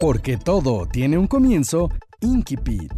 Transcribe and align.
Porque 0.00 0.36
todo 0.36 0.86
tiene 0.86 1.18
un 1.18 1.26
comienzo, 1.26 1.90
Inkipit. 2.20 2.92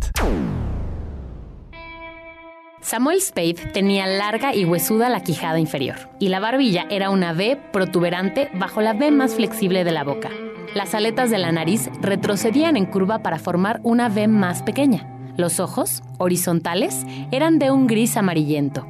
Samuel 2.82 3.22
Spade 3.22 3.54
tenía 3.72 4.06
larga 4.06 4.54
y 4.54 4.66
huesuda 4.66 5.08
la 5.08 5.22
quijada 5.22 5.58
inferior, 5.58 5.96
y 6.18 6.28
la 6.28 6.40
barbilla 6.40 6.86
era 6.90 7.08
una 7.08 7.32
V 7.32 7.58
protuberante 7.72 8.50
bajo 8.52 8.82
la 8.82 8.92
V 8.92 9.12
más 9.12 9.34
flexible 9.34 9.82
de 9.82 9.92
la 9.92 10.04
boca. 10.04 10.28
Las 10.74 10.94
aletas 10.94 11.30
de 11.30 11.38
la 11.38 11.52
nariz 11.52 11.88
retrocedían 12.02 12.76
en 12.76 12.84
curva 12.84 13.20
para 13.20 13.38
formar 13.38 13.80
una 13.82 14.08
V 14.08 14.28
más 14.28 14.62
pequeña. 14.62 15.32
Los 15.38 15.58
ojos, 15.58 16.02
horizontales, 16.18 17.06
eran 17.30 17.58
de 17.58 17.70
un 17.70 17.86
gris 17.86 18.18
amarillento. 18.18 18.86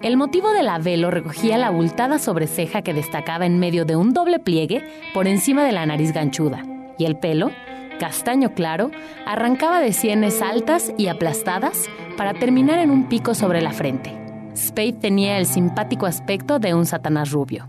El 0.00 0.16
motivo 0.16 0.50
de 0.52 0.62
la 0.62 0.78
V 0.78 0.96
lo 0.96 1.10
recogía 1.10 1.58
la 1.58 1.66
abultada 1.66 2.18
sobreceja 2.18 2.80
que 2.80 2.94
destacaba 2.94 3.44
en 3.44 3.58
medio 3.58 3.84
de 3.84 3.96
un 3.96 4.14
doble 4.14 4.38
pliegue 4.38 4.82
por 5.12 5.26
encima 5.26 5.62
de 5.62 5.72
la 5.72 5.84
nariz 5.84 6.12
ganchuda, 6.12 6.64
y 7.00 7.06
el 7.06 7.16
pelo, 7.16 7.50
castaño 7.98 8.52
claro, 8.52 8.90
arrancaba 9.26 9.80
de 9.80 9.94
sienes 9.94 10.42
altas 10.42 10.92
y 10.98 11.08
aplastadas 11.08 11.88
para 12.18 12.34
terminar 12.34 12.78
en 12.78 12.90
un 12.90 13.08
pico 13.08 13.34
sobre 13.34 13.62
la 13.62 13.72
frente. 13.72 14.12
Spade 14.54 14.92
tenía 14.92 15.38
el 15.38 15.46
simpático 15.46 16.04
aspecto 16.04 16.58
de 16.58 16.74
un 16.74 16.84
satanás 16.84 17.30
rubio. 17.30 17.68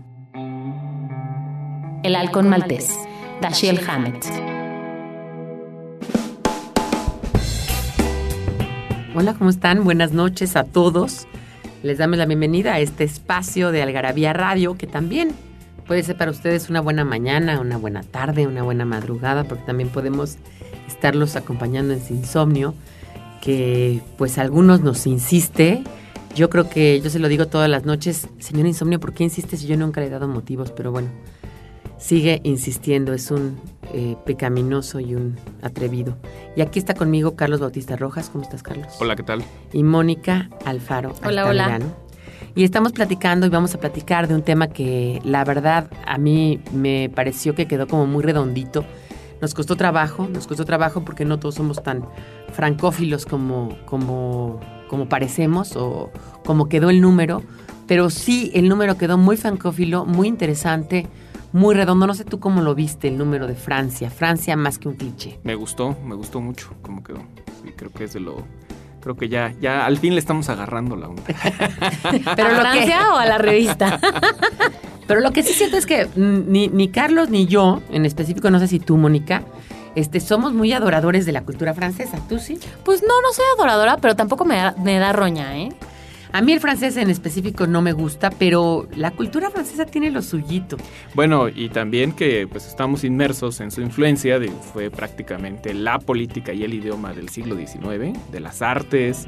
El 2.02 2.14
halcón 2.14 2.50
maltés, 2.50 2.94
Dashiell 3.40 3.80
Hammett. 3.88 4.26
Hola, 9.14 9.34
¿cómo 9.34 9.48
están? 9.48 9.84
Buenas 9.84 10.12
noches 10.12 10.56
a 10.56 10.64
todos. 10.64 11.26
Les 11.82 11.96
damos 11.96 12.18
la 12.18 12.26
bienvenida 12.26 12.74
a 12.74 12.80
este 12.80 13.04
espacio 13.04 13.72
de 13.72 13.82
Algarabía 13.82 14.34
Radio, 14.34 14.76
que 14.76 14.86
también 14.86 15.30
puede 15.92 16.04
ser 16.04 16.16
para 16.16 16.30
ustedes 16.30 16.70
una 16.70 16.80
buena 16.80 17.04
mañana, 17.04 17.60
una 17.60 17.76
buena 17.76 18.02
tarde, 18.02 18.46
una 18.46 18.62
buena 18.62 18.86
madrugada, 18.86 19.44
porque 19.44 19.64
también 19.64 19.90
podemos 19.90 20.38
estarlos 20.88 21.36
acompañando 21.36 21.92
en 21.92 22.02
su 22.02 22.14
insomnio, 22.14 22.74
que 23.42 24.00
pues 24.16 24.38
a 24.38 24.40
algunos 24.40 24.80
nos 24.80 25.06
insiste. 25.06 25.84
Yo 26.34 26.48
creo 26.48 26.70
que 26.70 26.98
yo 27.02 27.10
se 27.10 27.18
lo 27.18 27.28
digo 27.28 27.46
todas 27.46 27.68
las 27.68 27.84
noches, 27.84 28.26
señor 28.38 28.66
insomnio, 28.66 29.00
¿por 29.00 29.12
qué 29.12 29.24
insiste 29.24 29.58
si 29.58 29.66
yo 29.66 29.76
nunca 29.76 30.00
le 30.00 30.06
he 30.06 30.08
dado 30.08 30.28
motivos? 30.28 30.70
Pero 30.70 30.92
bueno, 30.92 31.10
sigue 31.98 32.40
insistiendo, 32.42 33.12
es 33.12 33.30
un 33.30 33.60
eh, 33.92 34.16
pecaminoso 34.24 34.98
y 34.98 35.14
un 35.14 35.36
atrevido. 35.60 36.16
Y 36.56 36.62
aquí 36.62 36.78
está 36.78 36.94
conmigo 36.94 37.36
Carlos 37.36 37.60
Bautista 37.60 37.96
Rojas. 37.96 38.30
¿Cómo 38.30 38.44
estás, 38.44 38.62
Carlos? 38.62 38.94
Hola, 38.98 39.14
¿qué 39.14 39.24
tal? 39.24 39.44
Y 39.74 39.82
Mónica 39.82 40.48
Alfaro. 40.64 41.12
Hola, 41.22 41.46
hola. 41.46 41.80
Y 42.54 42.64
estamos 42.64 42.92
platicando 42.92 43.46
y 43.46 43.48
vamos 43.48 43.74
a 43.74 43.80
platicar 43.80 44.28
de 44.28 44.34
un 44.34 44.42
tema 44.42 44.68
que 44.68 45.20
la 45.24 45.42
verdad 45.42 45.90
a 46.06 46.18
mí 46.18 46.60
me 46.72 47.10
pareció 47.14 47.54
que 47.54 47.66
quedó 47.66 47.86
como 47.86 48.06
muy 48.06 48.22
redondito. 48.22 48.84
Nos 49.40 49.54
costó 49.54 49.74
trabajo, 49.74 50.28
nos 50.28 50.46
costó 50.46 50.66
trabajo 50.66 51.02
porque 51.02 51.24
no 51.24 51.38
todos 51.38 51.54
somos 51.54 51.82
tan 51.82 52.06
francófilos 52.52 53.24
como, 53.24 53.76
como, 53.86 54.60
como 54.88 55.08
parecemos 55.08 55.76
o 55.76 56.10
como 56.44 56.68
quedó 56.68 56.90
el 56.90 57.00
número, 57.00 57.42
pero 57.86 58.10
sí 58.10 58.50
el 58.54 58.68
número 58.68 58.98
quedó 58.98 59.16
muy 59.16 59.38
francófilo, 59.38 60.04
muy 60.04 60.28
interesante, 60.28 61.08
muy 61.52 61.74
redondo. 61.74 62.06
No 62.06 62.14
sé 62.14 62.24
tú 62.24 62.38
cómo 62.38 62.60
lo 62.60 62.74
viste 62.74 63.08
el 63.08 63.16
número 63.16 63.46
de 63.46 63.54
Francia. 63.54 64.10
Francia 64.10 64.56
más 64.56 64.78
que 64.78 64.88
un 64.88 64.94
cliché. 64.94 65.40
Me 65.42 65.54
gustó, 65.54 65.96
me 66.04 66.14
gustó 66.14 66.40
mucho 66.42 66.74
cómo 66.82 67.02
quedó. 67.02 67.18
Sí, 67.64 67.72
creo 67.74 67.90
que 67.90 68.04
es 68.04 68.12
de 68.12 68.20
lo... 68.20 68.44
Creo 69.02 69.16
que 69.16 69.28
ya, 69.28 69.52
ya 69.60 69.84
al 69.84 69.98
fin 69.98 70.14
le 70.14 70.20
estamos 70.20 70.48
agarrando 70.48 70.94
la 70.96 71.08
onda. 71.08 71.22
¿Pero 72.36 72.50
lo 72.50 72.58
a 72.58 72.60
Francia 72.60 73.12
o 73.12 73.16
a 73.16 73.26
la 73.26 73.38
revista? 73.38 73.98
Pero 75.06 75.20
lo 75.20 75.32
que 75.32 75.42
sí 75.42 75.52
siento 75.52 75.76
es 75.76 75.86
que 75.86 76.08
ni, 76.14 76.68
ni 76.68 76.88
Carlos 76.88 77.28
ni 77.28 77.46
yo, 77.46 77.82
en 77.90 78.06
específico, 78.06 78.50
no 78.50 78.60
sé 78.60 78.68
si 78.68 78.78
tú, 78.78 78.96
Mónica, 78.96 79.42
este, 79.96 80.20
somos 80.20 80.52
muy 80.52 80.72
adoradores 80.72 81.26
de 81.26 81.32
la 81.32 81.42
cultura 81.42 81.74
francesa. 81.74 82.18
¿Tú 82.28 82.38
sí? 82.38 82.58
Pues 82.84 83.02
no, 83.02 83.20
no 83.20 83.32
soy 83.32 83.44
adoradora, 83.56 83.96
pero 83.98 84.14
tampoco 84.14 84.44
me 84.44 84.56
da, 84.56 84.74
me 84.78 84.98
da 84.98 85.12
roña, 85.12 85.58
¿eh? 85.58 85.70
A 86.32 86.40
mí 86.40 86.52
el 86.52 86.60
francés 86.60 86.96
en 86.96 87.10
específico 87.10 87.66
no 87.66 87.82
me 87.82 87.92
gusta, 87.92 88.30
pero 88.30 88.88
la 88.96 89.10
cultura 89.10 89.50
francesa 89.50 89.84
tiene 89.84 90.10
lo 90.10 90.22
suyito. 90.22 90.78
Bueno, 91.14 91.48
y 91.48 91.68
también 91.68 92.12
que 92.12 92.48
pues 92.50 92.66
estamos 92.66 93.04
inmersos 93.04 93.60
en 93.60 93.70
su 93.70 93.82
influencia, 93.82 94.38
de, 94.38 94.48
fue 94.48 94.90
prácticamente 94.90 95.74
la 95.74 95.98
política 95.98 96.54
y 96.54 96.64
el 96.64 96.72
idioma 96.72 97.12
del 97.12 97.28
siglo 97.28 97.54
XIX, 97.54 98.18
de 98.30 98.40
las 98.40 98.62
artes, 98.62 99.26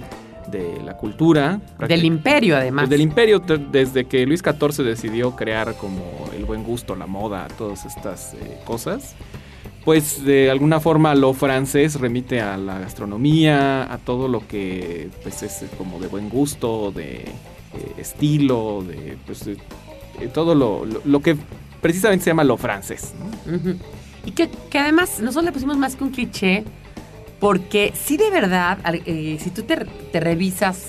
de 0.50 0.82
la 0.82 0.97
cultura. 0.97 1.60
Del 1.87 2.06
imperio, 2.06 2.56
además. 2.56 2.84
Pues 2.84 2.91
del 2.91 3.03
imperio, 3.03 3.38
desde 3.38 4.06
que 4.06 4.25
Luis 4.25 4.41
XIV 4.41 4.84
decidió 4.84 5.37
crear 5.37 5.75
como 5.75 6.03
el 6.34 6.47
buen 6.47 6.64
gusto, 6.64 6.97
la 6.97 7.06
moda, 7.06 7.48
todas 7.59 7.84
estas 7.84 8.32
eh, 8.34 8.59
cosas, 8.64 9.14
pues 9.84 10.25
de 10.25 10.50
alguna 10.50 10.81
forma 10.81 11.15
lo 11.15 11.34
francés 11.34 12.00
remite 12.00 12.41
a 12.41 12.56
la 12.56 12.78
gastronomía, 12.78 13.93
a 13.93 13.99
todo 13.99 14.28
lo 14.28 14.47
que 14.47 15.11
pues 15.22 15.43
es 15.43 15.62
eh, 15.62 15.69
como 15.77 15.99
de 16.00 16.09
buen 16.09 16.28
gusto, 16.31 16.91
de 16.93 17.17
eh, 17.17 17.27
estilo, 17.99 18.83
de 18.87 19.19
pues 19.27 19.44
de 19.44 19.59
todo 20.33 20.55
lo, 20.55 20.84
lo- 20.87 21.00
que 21.21 21.37
precisamente 21.81 22.25
se 22.25 22.31
llama 22.31 22.44
lo 22.44 22.56
francés. 22.56 23.12
Y 24.25 24.31
que, 24.31 24.49
además 24.78 25.21
nosotros 25.21 25.44
le 25.44 25.53
pusimos 25.53 25.77
más 25.77 25.97
que 25.97 26.05
un 26.05 26.11
cliché, 26.11 26.65
porque 27.41 27.93
sí 27.94 28.17
de 28.17 28.31
verdad, 28.31 28.78
eh, 29.05 29.39
si 29.41 29.50
tú 29.50 29.62
te, 29.65 29.77
te 30.12 30.21
revisas 30.21 30.87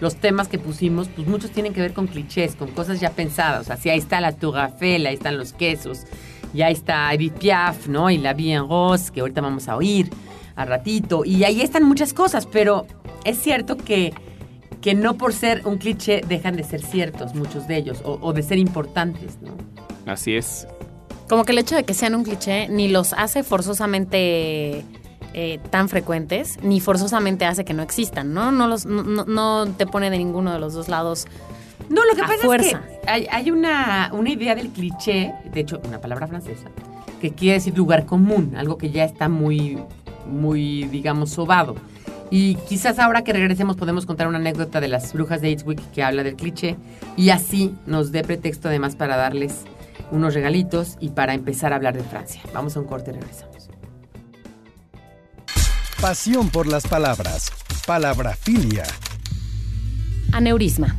los 0.00 0.14
temas 0.14 0.46
que 0.46 0.58
pusimos, 0.60 1.08
pues 1.08 1.26
muchos 1.26 1.50
tienen 1.50 1.72
que 1.74 1.80
ver 1.80 1.92
con 1.92 2.06
clichés, 2.06 2.54
con 2.54 2.68
cosas 2.70 3.00
ya 3.00 3.10
pensadas. 3.10 3.62
O 3.62 3.64
sea, 3.64 3.76
si 3.76 3.90
ahí 3.90 3.98
está 3.98 4.20
la 4.20 4.30
Tour 4.30 4.56
ahí 4.58 5.14
están 5.14 5.36
los 5.38 5.52
quesos, 5.52 6.04
y 6.54 6.62
ahí 6.62 6.72
está 6.72 7.12
Edith 7.12 7.34
Piaf, 7.34 7.88
¿no? 7.88 8.10
Y 8.10 8.18
la 8.18 8.32
Vie 8.34 8.54
en 8.54 8.68
Rose, 8.68 9.12
que 9.12 9.20
ahorita 9.20 9.40
vamos 9.40 9.68
a 9.68 9.76
oír 9.76 10.10
a 10.56 10.64
ratito. 10.64 11.24
Y 11.24 11.44
ahí 11.44 11.60
están 11.60 11.84
muchas 11.84 12.12
cosas, 12.12 12.46
pero 12.46 12.86
es 13.24 13.38
cierto 13.40 13.76
que, 13.76 14.12
que 14.80 14.94
no 14.94 15.14
por 15.18 15.32
ser 15.32 15.62
un 15.66 15.78
cliché 15.78 16.22
dejan 16.26 16.56
de 16.56 16.64
ser 16.64 16.80
ciertos 16.82 17.34
muchos 17.34 17.68
de 17.68 17.76
ellos, 17.76 18.00
o, 18.04 18.18
o 18.22 18.32
de 18.32 18.42
ser 18.42 18.58
importantes, 18.58 19.38
¿no? 19.42 19.52
Así 20.10 20.34
es. 20.34 20.66
Como 21.28 21.44
que 21.44 21.52
el 21.52 21.58
hecho 21.58 21.76
de 21.76 21.84
que 21.84 21.92
sean 21.94 22.14
un 22.14 22.24
cliché 22.24 22.68
ni 22.68 22.88
los 22.88 23.12
hace 23.12 23.42
forzosamente 23.42 24.84
eh, 25.34 25.60
tan 25.70 25.88
frecuentes, 25.88 26.58
ni 26.62 26.80
forzosamente 26.80 27.44
hace 27.44 27.64
que 27.64 27.74
no 27.74 27.82
existan, 27.82 28.32
¿no? 28.32 28.50
No, 28.50 28.66
los, 28.66 28.86
no, 28.86 29.02
no- 29.02 29.24
no 29.26 29.66
te 29.76 29.86
pone 29.86 30.10
de 30.10 30.18
ninguno 30.18 30.52
de 30.52 30.58
los 30.58 30.72
dos 30.74 30.88
lados. 30.88 31.26
No, 31.88 32.04
lo 32.04 32.14
que 32.14 32.22
A 32.22 32.26
pasa 32.26 32.42
fuerza. 32.44 32.82
es 32.90 32.98
que 33.00 33.10
hay, 33.10 33.26
hay 33.30 33.50
una, 33.50 34.10
una 34.12 34.30
idea 34.30 34.54
del 34.54 34.68
cliché, 34.70 35.32
de 35.52 35.60
hecho, 35.60 35.80
una 35.86 36.00
palabra 36.00 36.26
francesa, 36.26 36.68
que 37.20 37.32
quiere 37.32 37.54
decir 37.54 37.76
lugar 37.76 38.04
común, 38.06 38.54
algo 38.56 38.76
que 38.78 38.90
ya 38.90 39.04
está 39.04 39.28
muy, 39.28 39.78
muy, 40.30 40.84
digamos, 40.84 41.30
sobado. 41.30 41.74
Y 42.30 42.56
quizás 42.68 42.98
ahora 42.98 43.24
que 43.24 43.32
regresemos 43.32 43.76
podemos 43.76 44.04
contar 44.04 44.28
una 44.28 44.36
anécdota 44.36 44.80
de 44.82 44.88
las 44.88 45.14
brujas 45.14 45.40
de 45.40 45.48
Eastwick 45.48 45.80
que 45.92 46.02
habla 46.02 46.22
del 46.22 46.36
cliché 46.36 46.76
y 47.16 47.30
así 47.30 47.74
nos 47.86 48.12
dé 48.12 48.22
pretexto 48.22 48.68
además 48.68 48.96
para 48.96 49.16
darles 49.16 49.62
unos 50.10 50.34
regalitos 50.34 50.98
y 51.00 51.08
para 51.08 51.32
empezar 51.32 51.72
a 51.72 51.76
hablar 51.76 51.96
de 51.96 52.02
Francia. 52.04 52.42
Vamos 52.52 52.76
a 52.76 52.80
un 52.80 52.86
corte 52.86 53.12
y 53.12 53.14
regresamos. 53.14 53.70
Pasión 56.02 56.50
por 56.50 56.66
las 56.66 56.86
palabras. 56.86 57.50
Palabrafilia. 57.86 58.84
Aneurisma. 60.32 60.94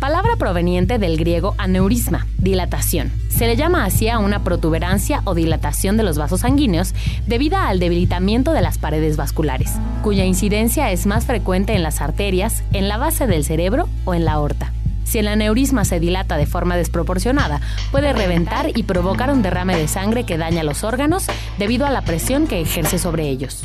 Palabra 0.00 0.36
proveniente 0.36 0.98
del 0.98 1.16
griego 1.16 1.56
aneurisma, 1.58 2.28
dilatación. 2.38 3.10
Se 3.30 3.48
le 3.48 3.56
llama 3.56 3.84
así 3.84 4.08
a 4.08 4.20
una 4.20 4.44
protuberancia 4.44 5.22
o 5.24 5.34
dilatación 5.34 5.96
de 5.96 6.04
los 6.04 6.18
vasos 6.18 6.42
sanguíneos 6.42 6.94
debida 7.26 7.66
al 7.66 7.80
debilitamiento 7.80 8.52
de 8.52 8.62
las 8.62 8.78
paredes 8.78 9.16
vasculares, 9.16 9.72
cuya 10.04 10.24
incidencia 10.24 10.92
es 10.92 11.06
más 11.06 11.26
frecuente 11.26 11.74
en 11.74 11.82
las 11.82 12.00
arterias, 12.00 12.62
en 12.72 12.86
la 12.86 12.96
base 12.96 13.26
del 13.26 13.42
cerebro 13.42 13.88
o 14.04 14.14
en 14.14 14.24
la 14.24 14.34
aorta. 14.34 14.72
Si 15.02 15.18
el 15.18 15.26
aneurisma 15.26 15.84
se 15.84 15.98
dilata 15.98 16.36
de 16.36 16.46
forma 16.46 16.76
desproporcionada, 16.76 17.60
puede 17.90 18.12
reventar 18.12 18.70
y 18.78 18.84
provocar 18.84 19.32
un 19.32 19.42
derrame 19.42 19.76
de 19.76 19.88
sangre 19.88 20.22
que 20.22 20.38
daña 20.38 20.62
los 20.62 20.84
órganos 20.84 21.26
debido 21.58 21.86
a 21.86 21.90
la 21.90 22.02
presión 22.02 22.46
que 22.46 22.60
ejerce 22.60 23.00
sobre 23.00 23.28
ellos. 23.28 23.64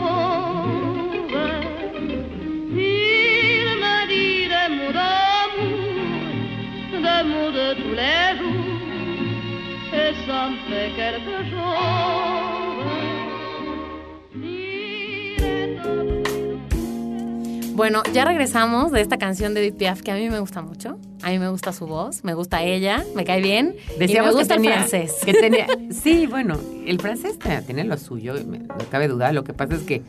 de 7.71 7.81
tous 7.81 7.93
les 7.93 8.37
jours, 8.37 8.65
et 9.93 10.13
ça 10.27 10.49
me 10.49 10.57
fait 10.69 10.89
quelque 10.95 11.37
chose. 11.49 12.91
Il 14.33 15.43
est 15.43 15.79
entré 15.79 17.73
Bueno, 17.75 18.03
ya 18.13 18.25
regresamos 18.25 18.91
de 18.91 19.01
esta 19.01 19.17
canción 19.17 19.53
de 19.53 19.61
Edith 19.61 19.77
Piaf 19.77 20.01
que 20.01 20.11
a 20.11 20.15
mí 20.15 20.29
me 20.29 20.39
gusta 20.39 20.61
mucho. 20.61 20.97
A 21.23 21.29
mí 21.29 21.39
me 21.39 21.49
gusta 21.49 21.71
su 21.71 21.85
voz, 21.87 22.23
me 22.23 22.33
gusta 22.33 22.63
ella, 22.63 23.03
me 23.15 23.23
cae 23.23 23.41
bien. 23.41 23.75
Decíamos 23.97 24.31
y 24.31 24.33
me 24.35 24.39
gusta 24.39 24.55
que 24.55 24.61
tenía, 24.61 24.73
el 24.83 24.89
francés. 24.89 25.15
que 25.25 25.33
tenía- 25.33 25.67
sí, 25.91 26.27
bueno, 26.27 26.59
el 26.85 26.99
francés 26.99 27.37
tiene 27.65 27.83
lo 27.85 27.97
suyo, 27.97 28.33
me- 28.45 28.59
no 28.59 28.75
cabe 28.89 29.07
duda. 29.07 29.31
Lo 29.31 29.43
que 29.43 29.53
pasa 29.53 29.75
es 29.75 29.83
que 29.83 30.01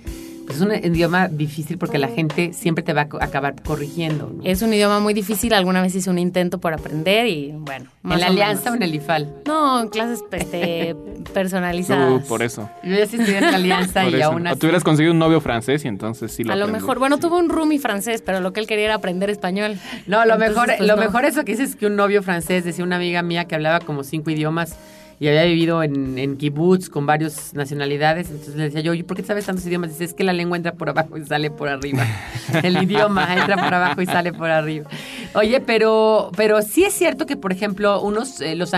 pues, 0.47 0.57
es 0.59 0.63
un 0.63 0.73
idioma 0.73 1.29
difícil 1.29 1.79
porque 1.79 1.99
la 1.99 2.09
gente 2.09 2.53
siempre 2.53 2.83
te 2.85 2.93
va 2.93 3.03
a 3.21 3.25
acabar 3.25 3.55
corrigiendo. 3.63 4.31
¿no? 4.35 4.43
Es 4.45 4.63
un 4.63 4.73
idioma 4.75 5.01
muy 5.01 5.15
difícil. 5.15 5.55
Alguna 5.55 5.83
vez 5.83 5.95
hice 5.95 6.11
un 6.11 6.19
intento 6.19 6.59
por 6.59 6.73
aprender 6.75 7.27
y 7.27 7.53
bueno. 7.53 7.87
más 8.03 8.17
¿En 8.17 8.21
la 8.21 8.27
o 8.27 8.31
alianza 8.31 8.71
o 8.71 8.73
menos. 8.73 8.77
en 8.77 8.83
el 8.83 8.95
IFAL? 8.97 9.35
No, 9.47 9.81
en 9.83 9.89
clases 9.89 10.23
este, 10.33 10.95
personalizadas. 11.35 12.11
Uh, 12.25 12.27
por 12.29 12.43
eso. 12.43 12.69
Yo 12.83 12.91
ya 12.97 13.07
sí 13.07 13.17
estudié 13.17 13.39
en 13.39 13.51
la 13.51 13.57
alianza 13.57 14.09
y 14.09 14.21
aún 14.23 14.47
O 14.47 14.51
así. 14.51 14.59
te 14.61 14.67
hubieras 14.67 14.85
conseguido 14.85 15.13
un 15.13 15.19
novio 15.19 15.41
francés 15.41 15.85
y 15.85 15.89
entonces 15.89 16.33
sí 16.33 16.45
lo 16.45 16.53
A 16.53 16.57
lo 16.57 16.69
mejor, 16.69 16.99
bueno, 16.99 17.19
tuve 17.19 17.37
un 17.39 17.49
roomie 17.49 17.79
francés, 17.79 18.23
pero 18.25 18.41
lo 18.41 18.53
que 18.53 18.61
él 18.61 18.67
quería 18.67 18.87
era 18.87 18.95
aprender 18.97 19.31
español. 19.31 19.79
No, 20.07 20.25
lo 20.25 20.35
Entonces, 20.35 20.49
mejor, 20.51 20.67
pues, 20.77 20.81
lo 20.89 20.97
no. 20.97 21.03
mejor 21.03 21.25
eso 21.25 21.45
que 21.45 21.53
dices 21.53 21.71
es 21.71 21.77
que 21.77 21.87
un 21.87 21.97
novio 21.97 22.23
francés, 22.23 22.65
decía 22.65 22.85
una 22.85 22.97
amiga 22.97 23.23
mía 23.23 23.45
que 23.47 23.55
hablaba 23.55 23.81
como 23.81 24.05
cinco 24.05 24.31
idiomas 24.31 24.77
y 25.23 25.29
había 25.29 25.45
vivido 25.45 25.85
en, 25.85 26.19
en 26.19 26.37
kibbutz 26.37 26.89
con 26.91 27.07
varias 27.07 27.55
nacionalidades. 27.55 28.29
Entonces 28.29 28.57
le 28.57 28.65
decía 28.65 28.81
yo, 28.81 28.93
¿y 28.93 29.05
por 29.05 29.17
qué 29.17 29.23
sabes 29.23 29.47
tantos 29.47 29.65
idiomas? 29.65 29.91
Dice, 29.91 30.03
es 30.03 30.15
que 30.15 30.25
la 30.25 30.33
lengua 30.33 30.57
entra 30.57 30.73
por 30.75 30.89
abajo 30.89 31.17
y 31.17 31.25
sale 31.25 31.49
por 31.49 31.69
arriba. 31.69 32.05
El 32.65 32.83
idioma 32.83 33.33
entra 33.33 33.55
por 33.57 33.73
abajo 33.73 34.03
y 34.03 34.07
sale 34.07 34.33
por 34.33 34.51
arriba. 34.51 34.91
Oye, 35.35 35.61
pero, 35.61 36.33
pero 36.37 36.61
sí 36.63 36.83
es 36.83 36.93
cierto 36.93 37.25
que, 37.27 37.37
por 37.37 37.53
ejemplo, 37.53 38.03
unos, 38.03 38.41
eh, 38.41 38.57
los, 38.57 38.73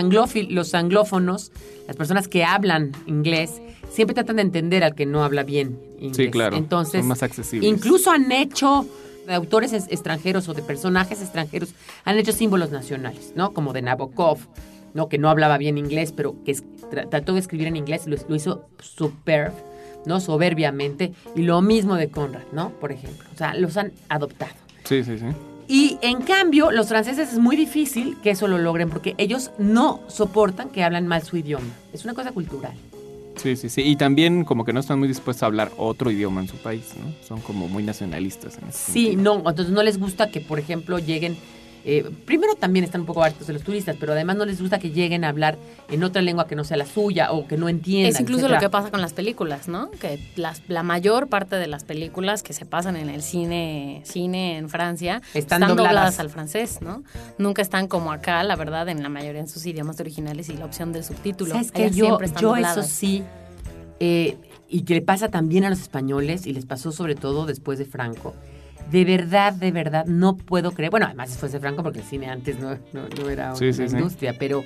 los 0.50 0.75
anglófonos, 0.75 1.50
las 1.87 1.96
personas 1.96 2.29
que 2.29 2.44
hablan 2.44 2.93
inglés, 3.06 3.62
siempre 3.91 4.12
tratan 4.14 4.37
de 4.37 4.43
entender 4.43 4.85
al 4.85 4.94
que 4.94 5.06
no 5.06 5.25
habla 5.25 5.44
bien 5.44 5.79
inglés. 5.99 6.17
Sí, 6.17 6.31
claro, 6.31 6.56
Entonces, 6.58 7.00
son 7.00 7.08
más 7.08 7.23
accesibles. 7.23 7.70
Incluso 7.70 8.11
han 8.11 8.31
hecho 8.31 8.87
de 9.26 9.32
autores 9.32 9.73
es- 9.73 9.87
extranjeros 9.91 10.46
o 10.50 10.52
de 10.52 10.61
personajes 10.61 11.23
extranjeros 11.23 11.70
han 12.05 12.19
hecho 12.19 12.32
símbolos 12.32 12.70
nacionales, 12.70 13.32
¿no? 13.35 13.55
Como 13.55 13.73
de 13.73 13.81
Nabokov, 13.81 14.38
¿no? 14.94 15.08
Que 15.08 15.19
no 15.19 15.29
hablaba 15.29 15.58
bien 15.58 15.76
inglés, 15.76 16.12
pero 16.12 16.35
que 16.44 16.52
tra- 16.55 17.08
trató 17.11 17.35
de 17.35 17.41
escribir 17.41 17.67
en 17.67 17.76
inglés 17.76 18.06
lo, 18.06 18.17
lo 18.29 18.35
hizo 18.35 18.67
superb, 18.81 19.52
¿no? 20.06 20.20
Soberbiamente. 20.20 21.12
Y 21.37 21.43
lo 21.43 21.61
mismo 21.61 21.96
de 21.96 22.08
Conrad, 22.08 22.43
¿no? 22.52 22.70
Por 22.81 22.93
ejemplo. 22.93 23.29
O 23.35 23.37
sea, 23.37 23.55
los 23.55 23.76
han 23.76 23.93
adoptado. 24.08 24.52
Sí, 24.85 25.05
sí, 25.05 25.19
sí. 25.19 25.26
Y 25.67 25.99
en 26.02 26.20
cambio, 26.20 26.70
los 26.70 26.88
franceses 26.88 27.32
es 27.32 27.38
muy 27.38 27.56
difícil 27.56 28.19
que 28.23 28.31
eso 28.31 28.46
lo 28.49 28.58
logren 28.58 28.91
porque 28.91 29.14
ellos 29.19 29.50
no 29.58 30.00
soportan 30.08 30.69
que 30.69 30.85
hablan 30.85 31.06
mal 31.06 31.23
su 31.23 31.37
idioma. 31.38 31.67
Es 31.93 32.05
una 32.05 32.12
cosa 32.14 32.32
cultural. 32.32 32.75
Sí, 33.37 33.56
sí, 33.56 33.69
sí. 33.70 33.81
Y 33.82 33.96
también 33.96 34.44
como 34.44 34.64
que 34.64 34.73
no 34.73 34.79
están 34.81 34.99
muy 34.99 35.08
dispuestos 35.08 35.43
a 35.43 35.46
hablar 35.46 35.73
otro 35.79 36.11
idioma 36.11 36.41
en 36.43 36.49
su 36.49 36.56
país, 36.58 36.93
¿no? 37.02 37.12
Son 37.26 37.41
como 37.41 37.67
muy 37.67 37.82
nacionalistas. 37.82 38.58
En 38.58 38.69
ese 38.69 38.93
Sí, 38.93 39.06
sentido. 39.06 39.23
no, 39.43 39.49
entonces 39.50 39.70
no 39.75 39.82
les 39.82 39.99
gusta 39.99 40.31
que, 40.31 40.41
por 40.41 40.58
ejemplo, 40.58 40.98
lleguen. 40.98 41.36
Eh, 41.86 42.10
primero 42.24 42.55
también 42.55 42.84
están 42.84 43.03
un 43.03 43.06
poco 43.06 43.22
hartos 43.22 43.46
de 43.46 43.53
los 43.53 43.62
turistas, 43.62 43.96
pero 44.00 44.12
además 44.12 44.36
no 44.36 44.46
les 44.46 44.60
gusta 44.60 44.79
que 44.79 44.91
lleguen 44.91 45.22
a 45.24 45.29
hablar 45.29 45.58
en 45.91 46.03
otra 46.03 46.22
lengua 46.22 46.46
que 46.46 46.56
no 46.56 46.64
sea 46.64 46.79
la 46.79 46.86
suya 46.86 47.31
o 47.32 47.46
que 47.46 47.58
no 47.58 47.69
entiendan. 47.69 48.12
Es 48.12 48.20
incluso 48.20 48.46
etcétera. 48.46 48.60
lo 48.60 48.67
que 48.67 48.70
pasa 48.70 48.91
con 48.91 49.03
las 49.03 49.12
películas, 49.12 49.69
¿no? 49.69 49.91
Que 49.91 50.19
las, 50.36 50.62
la 50.69 50.82
mayor 50.82 51.29
parte 51.29 51.56
de 51.56 51.67
las 51.67 51.84
películas 51.84 52.43
que 52.43 52.55
se 52.55 52.64
pasan 52.64 52.96
en 52.96 53.10
el 53.10 53.22
cine, 53.22 54.00
cine 54.05 54.56
en 54.56 54.70
Francia 54.70 55.20
Están 55.34 55.60
dobladas. 55.60 56.19
al 56.20 56.31
francés, 56.31 56.79
¿no? 56.81 57.05
Nunca 57.36 57.60
están 57.60 57.86
como 57.86 58.12
acá, 58.12 58.43
la 58.44 58.56
verdad, 58.56 58.88
en 58.88 59.03
la 59.03 59.10
mayoría 59.10 59.41
en 59.41 59.48
sus 59.48 59.67
idiomas 59.67 60.00
originales 60.00 60.48
y 60.48 60.55
la 60.55 60.64
opción 60.64 60.93
del 60.93 61.05
subtítulo. 61.05 61.53
¿Sabes 61.53 61.70
qué? 61.70 61.91
Yo, 61.91 62.06
siempre 62.06 62.26
están 62.29 62.43
yo 62.43 62.56
eso 62.56 62.82
sí, 62.82 63.22
eh, 64.00 64.38
y 64.69 64.82
que 64.82 64.94
le 64.94 65.03
pasa 65.03 65.29
también 65.29 65.64
a 65.64 65.70
los 65.70 65.81
españoles, 65.81 66.46
y 66.46 66.55
les 66.55 66.64
pasó 66.64 66.93
sobre 66.93 67.14
todo 67.14 67.44
después 67.44 67.79
de 67.79 67.84
Franco. 67.84 68.34
De 68.91 69.05
verdad, 69.05 69.53
de 69.53 69.70
verdad, 69.72 70.06
no 70.06 70.36
puedo 70.36 70.72
creer. 70.72 70.91
Bueno, 70.91 71.06
además 71.06 71.31
después 71.31 71.53
de 71.53 71.60
Franco, 71.60 71.82
porque 71.82 72.00
el 72.00 72.05
cine 72.05 72.29
antes 72.29 72.58
no, 72.58 72.70
no- 72.93 73.08
no 73.08 73.29
era 73.31 73.55
Sí, 73.56 73.64
una 73.67 73.72
sí, 73.74 73.88
sí. 73.88 73.96
industria, 73.96 74.36
pero, 74.38 74.64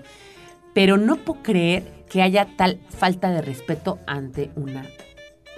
pero 0.74 0.96
no 0.96 1.16
puedo 1.16 1.42
creer 1.42 2.04
que 2.10 2.22
haya 2.22 2.46
tal 2.56 2.78
falta 2.90 3.30
de 3.30 3.42
respeto 3.42 3.98
ante 4.06 4.50
una 4.56 4.84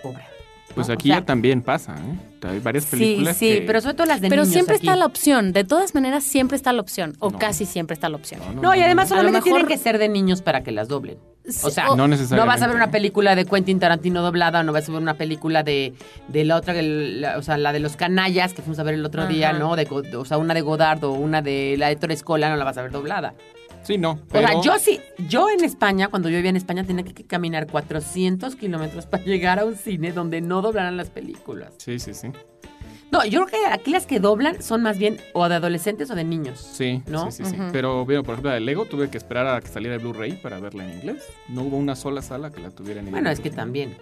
obra. 0.02 0.26
Pues 0.74 0.88
aquí 0.88 1.08
sea, 1.08 1.18
ya 1.18 1.24
también 1.26 1.62
pasa, 1.62 1.96
¿eh? 1.96 2.46
Hay 2.48 2.60
varias 2.60 2.84
Sí, 2.84 2.90
películas 2.92 3.36
sí, 3.36 3.48
que- 3.48 3.62
pero 3.66 3.80
sobre 3.80 3.94
todo 3.94 4.06
las 4.06 4.20
de 4.20 4.28
Pero 4.28 4.42
niños 4.42 4.52
siempre 4.52 4.76
aquí. 4.76 4.86
está 4.86 4.94
la 4.96 5.06
opción, 5.06 5.52
de 5.52 5.64
todas 5.64 5.94
maneras 5.96 6.22
siempre 6.22 6.54
está 6.56 6.72
la 6.72 6.80
opción, 6.80 7.14
o 7.18 7.30
No. 7.30 7.38
casi 7.38 7.66
siempre 7.66 7.94
está 7.94 8.08
la 8.08 8.16
opción. 8.16 8.40
No, 8.62 8.74
y 8.76 8.80
además 8.80 9.08
solamente 9.08 9.40
tienen 9.42 9.66
que 9.66 9.76
ser 9.78 9.98
de 9.98 10.08
niños 10.08 10.42
para 10.42 10.62
que 10.62 10.70
las 10.70 10.86
doblen. 10.86 11.18
O 11.62 11.70
sea, 11.70 11.90
o- 11.90 11.96
No 12.36 12.46
vas 12.46 12.62
a 12.62 12.66
ver 12.66 12.76
una 12.76 12.90
película 12.90 13.34
de 13.34 13.44
Quentin 13.44 13.78
Tarantino 13.80 14.22
doblada, 14.22 14.60
o 14.60 14.62
no 14.62 14.72
vas 14.72 14.88
a 14.88 14.92
ver 14.92 15.00
una 15.00 15.14
película 15.14 15.62
de, 15.62 15.94
de 16.28 16.44
la 16.44 16.56
otra, 16.56 16.78
el- 16.78 17.20
la- 17.22 17.38
o 17.38 17.42
sea, 17.42 17.56
la 17.56 17.72
de 17.72 17.80
los 17.80 17.96
canallas 17.96 18.52
que 18.52 18.62
fuimos 18.62 18.78
a 18.78 18.82
ver 18.82 18.94
el 18.94 19.04
otro 19.04 19.26
día. 19.26 19.52
¿no? 19.52 19.76
De, 19.76 19.86
o 20.16 20.24
sea, 20.24 20.38
una 20.38 20.54
de 20.54 20.60
Godard 20.60 21.02
o 21.04 21.12
una 21.12 21.42
de 21.42 21.76
la 21.78 21.88
de 21.88 21.96
Torres 21.96 22.18
Escola, 22.18 22.50
no 22.50 22.56
la 22.56 22.64
vas 22.64 22.76
a 22.78 22.82
ver 22.82 22.90
doblada. 22.92 23.34
Sí, 23.82 23.96
no. 23.96 24.20
O 24.30 24.38
sea, 24.38 24.60
yo 24.62 24.78
sí, 24.78 25.00
yo 25.28 25.48
en 25.48 25.64
España, 25.64 26.08
cuando 26.08 26.28
yo 26.28 26.36
vivía 26.36 26.50
en 26.50 26.56
España, 26.56 26.84
tenía 26.84 27.02
que 27.02 27.24
caminar 27.24 27.66
400 27.66 28.54
kilómetros 28.56 29.06
para 29.06 29.24
llegar 29.24 29.58
a 29.58 29.64
un 29.64 29.76
cine 29.76 30.12
donde 30.12 30.42
no 30.42 30.60
doblaran 30.60 30.96
las 30.98 31.08
películas. 31.08 31.72
Sí, 31.78 31.98
sí, 31.98 32.12
sí. 32.12 32.28
No, 33.10 33.24
yo 33.24 33.44
creo 33.46 33.62
que 33.62 33.66
aquí 33.72 33.90
las 33.90 34.06
que 34.06 34.20
doblan 34.20 34.62
son 34.62 34.82
más 34.82 34.96
bien 34.98 35.18
o 35.32 35.48
de 35.48 35.56
adolescentes 35.56 36.10
o 36.10 36.14
de 36.14 36.24
niños. 36.24 36.60
Sí, 36.60 37.02
¿No? 37.06 37.30
sí, 37.30 37.44
sí, 37.44 37.50
sí. 37.50 37.56
Pero 37.72 38.06
veo, 38.06 38.22
por 38.22 38.34
ejemplo, 38.34 38.50
la 38.50 38.54
de 38.54 38.60
Lego 38.60 38.84
tuve 38.86 39.10
que 39.10 39.18
esperar 39.18 39.46
a 39.48 39.60
que 39.60 39.68
saliera 39.68 39.96
de 39.96 40.02
Blu-ray 40.02 40.32
para 40.34 40.60
verla 40.60 40.84
en 40.84 40.90
inglés. 40.98 41.24
No 41.48 41.62
hubo 41.62 41.76
una 41.76 41.96
sola 41.96 42.22
sala 42.22 42.50
que 42.50 42.60
la 42.60 42.70
tuviera 42.70 43.00
en 43.00 43.06
inglés. 43.06 43.12
Bueno, 43.22 43.30
es 43.30 43.40
que 43.40 43.50
también. 43.50 43.96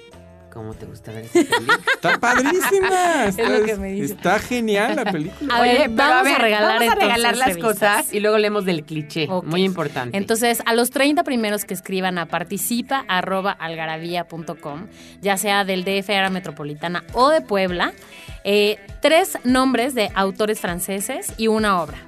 ¿Cómo 0.52 0.72
te 0.74 0.86
gusta 0.86 1.12
ver 1.12 1.26
esa 1.26 1.32
película? 1.34 1.78
Está 1.94 2.18
padrísima. 2.18 3.26
Está, 3.26 3.48
lo 3.50 3.64
que 3.66 3.76
me 3.76 3.92
dice. 3.92 4.14
está 4.14 4.38
genial 4.38 4.96
la 4.96 5.04
película. 5.04 5.54
A 5.56 5.60
ver, 5.60 5.76
Oye, 5.82 5.88
vamos 5.90 6.32
a 6.32 6.38
regalar 6.38 6.78
vamos 6.80 6.92
a 6.92 6.94
regalar 6.98 7.36
las 7.36 7.48
revistas. 7.48 7.72
cosas 7.74 8.12
y 8.14 8.20
luego 8.20 8.38
leemos 8.38 8.64
del 8.64 8.82
cliché. 8.84 9.28
Muy 9.44 9.62
importante. 9.62 10.16
Entonces, 10.16 10.62
a 10.64 10.74
los 10.74 10.90
30 10.90 11.22
primeros 11.22 11.64
que 11.64 11.74
escriban 11.74 12.16
a 12.18 12.26
participa 12.26 13.04
arroba 13.08 13.52
algarabía.com, 13.52 14.86
ya 15.20 15.36
sea 15.36 15.64
del 15.64 15.84
DF, 15.84 16.08
área 16.10 16.30
metropolitana 16.30 17.04
o 17.12 17.28
de 17.28 17.40
Puebla, 17.42 17.92
eh, 18.50 18.78
tres 19.02 19.37
nombres 19.45 19.95
de 19.95 20.11
autores 20.14 20.59
franceses 20.59 21.35
y 21.37 21.49
una 21.49 21.83
obra. 21.83 21.99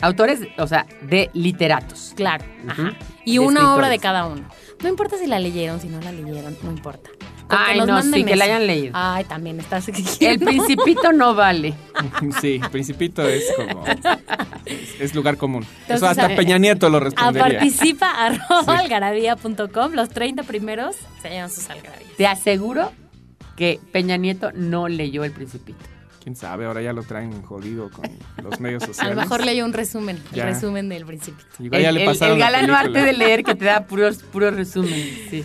Autores, 0.00 0.40
o 0.56 0.66
sea, 0.66 0.86
de 1.02 1.28
literatos. 1.34 2.14
Claro. 2.16 2.42
Ajá. 2.66 2.94
Y 3.26 3.34
De 3.34 3.40
una 3.40 3.74
obra 3.74 3.90
de 3.90 3.98
cada 3.98 4.24
uno. 4.24 4.48
No 4.82 4.88
importa 4.88 5.18
si 5.18 5.26
la 5.26 5.38
leyeron, 5.38 5.78
si 5.78 5.88
no 5.88 6.00
la 6.00 6.10
leyeron, 6.10 6.56
no 6.62 6.70
importa. 6.70 7.10
Ay, 7.50 7.78
nos 7.78 7.86
no, 7.86 8.00
sí, 8.02 8.24
que 8.24 8.34
la 8.36 8.44
hayan 8.46 8.66
leído. 8.66 8.92
Ay, 8.94 9.24
también 9.24 9.60
estás 9.60 9.88
El 10.20 10.38
principito 10.38 11.12
no 11.12 11.34
vale. 11.34 11.74
Sí, 12.40 12.60
Principito 12.72 13.28
es 13.28 13.44
como. 13.56 13.84
Es, 14.64 15.00
es 15.00 15.14
lugar 15.14 15.36
común. 15.36 15.64
Entonces, 15.82 15.96
Eso 15.96 16.06
hasta 16.06 16.26
a- 16.32 16.36
Peña 16.36 16.56
Nieto 16.56 16.88
lo 16.88 16.96
A 16.96 17.00
respondería. 17.00 17.58
participa 17.58 18.10
arroba 18.26 18.78
algarabía.com, 18.78 19.92
los 19.92 20.08
30 20.08 20.44
primeros 20.44 20.96
se 21.20 21.28
llevan 21.28 21.50
sus 21.50 21.68
algarabías. 21.68 22.10
Te 22.16 22.26
aseguro 22.26 22.90
que 23.60 23.78
Peña 23.92 24.16
Nieto 24.16 24.52
no 24.54 24.88
leyó 24.88 25.22
El 25.22 25.32
Principito. 25.32 25.78
Quién 26.22 26.34
sabe, 26.34 26.64
ahora 26.64 26.80
ya 26.80 26.94
lo 26.94 27.02
traen 27.02 27.42
jodido 27.42 27.90
con 27.90 28.06
los 28.42 28.58
medios 28.58 28.82
A 28.84 28.86
sociales. 28.86 29.16
lo 29.16 29.20
mejor 29.20 29.44
leyó 29.44 29.66
un 29.66 29.74
resumen, 29.74 30.18
Ya. 30.32 30.44
el 30.48 30.54
resumen 30.54 30.88
del 30.88 31.04
principito. 31.04 31.44
Igual 31.58 31.82
ya 31.82 31.88
el, 31.90 31.94
le 31.96 32.00
el- 32.00 32.06
pasaron 32.06 32.34
el 32.36 32.40
la 32.40 32.50
galano 32.50 32.74
arte 32.74 33.02
de 33.02 33.12
leer 33.12 33.42
que 33.44 33.54
te 33.54 33.66
da 33.66 33.84
puros, 33.86 34.22
puros 34.22 34.54
resúmenes. 34.54 35.28
sí. 35.28 35.44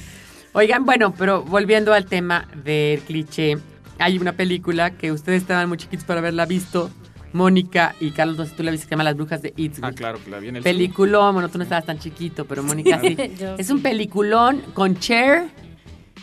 Oigan, 0.54 0.86
bueno, 0.86 1.14
pero 1.14 1.44
volviendo 1.44 1.94
al 1.94 2.06
tema 2.06 2.48
del 2.64 3.02
cliché, 3.02 3.58
hay 4.00 4.18
una 4.18 4.32
película 4.32 4.92
que 4.92 5.12
ustedes 5.12 5.42
estaban 5.42 5.68
muy 5.68 5.78
chiquitos 5.78 6.06
para 6.06 6.22
haberla 6.22 6.46
visto. 6.46 6.90
Mónica 7.34 7.96
y 8.00 8.12
Carlos, 8.12 8.38
no 8.38 8.46
sé 8.46 8.52
si 8.52 8.56
tú 8.56 8.64
la 8.64 8.72
viste, 8.72 8.86
que 8.86 8.90
se 8.90 8.92
llama 8.92 9.04
Las 9.04 9.18
Brujas 9.18 9.42
de 9.42 9.50
Eastwick. 9.58 9.84
Ah, 9.84 9.92
claro, 9.92 10.24
que 10.24 10.30
la 10.32 10.40
vi 10.40 10.48
en 10.48 10.56
el 10.56 10.64
Peliculón, 10.64 11.34
bueno, 11.34 11.50
tú 11.50 11.58
no 11.58 11.66
estabas 11.66 11.86
tan 11.86 12.00
chiquito, 12.00 12.46
pero 12.46 12.64
Mónica 12.64 12.98
sí. 13.02 13.18
Yo 13.38 13.56
es 13.58 13.68
sí. 13.68 13.74
un 13.74 13.82
peliculón 13.82 14.62
con 14.74 14.96
Cher. 14.98 15.50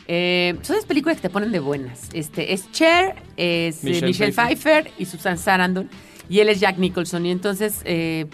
Eh, 0.09 0.57
son 0.63 0.77
esas 0.77 0.87
películas 0.87 1.17
que 1.17 1.23
te 1.23 1.31
ponen 1.31 1.53
de 1.53 1.61
buenas. 1.61 2.09
Este, 2.13 2.53
es 2.53 2.71
Cher, 2.73 3.17
es 3.37 3.77
eh, 3.85 3.89
Michelle 3.89 4.07
Michelle, 4.07 4.33
Pfeiffer. 4.33 4.85
Pfeiffer. 4.85 4.93
y 4.99 5.05
Susan 5.07 5.39
Sarandon. 5.39 5.89
Y 6.29 6.41
él 6.41 6.49
es 6.49 6.61
Jack 6.61 6.79
Nicholson. 6.79 7.25
Y 7.27 7.31
entonces 7.31 7.83
eh, 7.85 8.27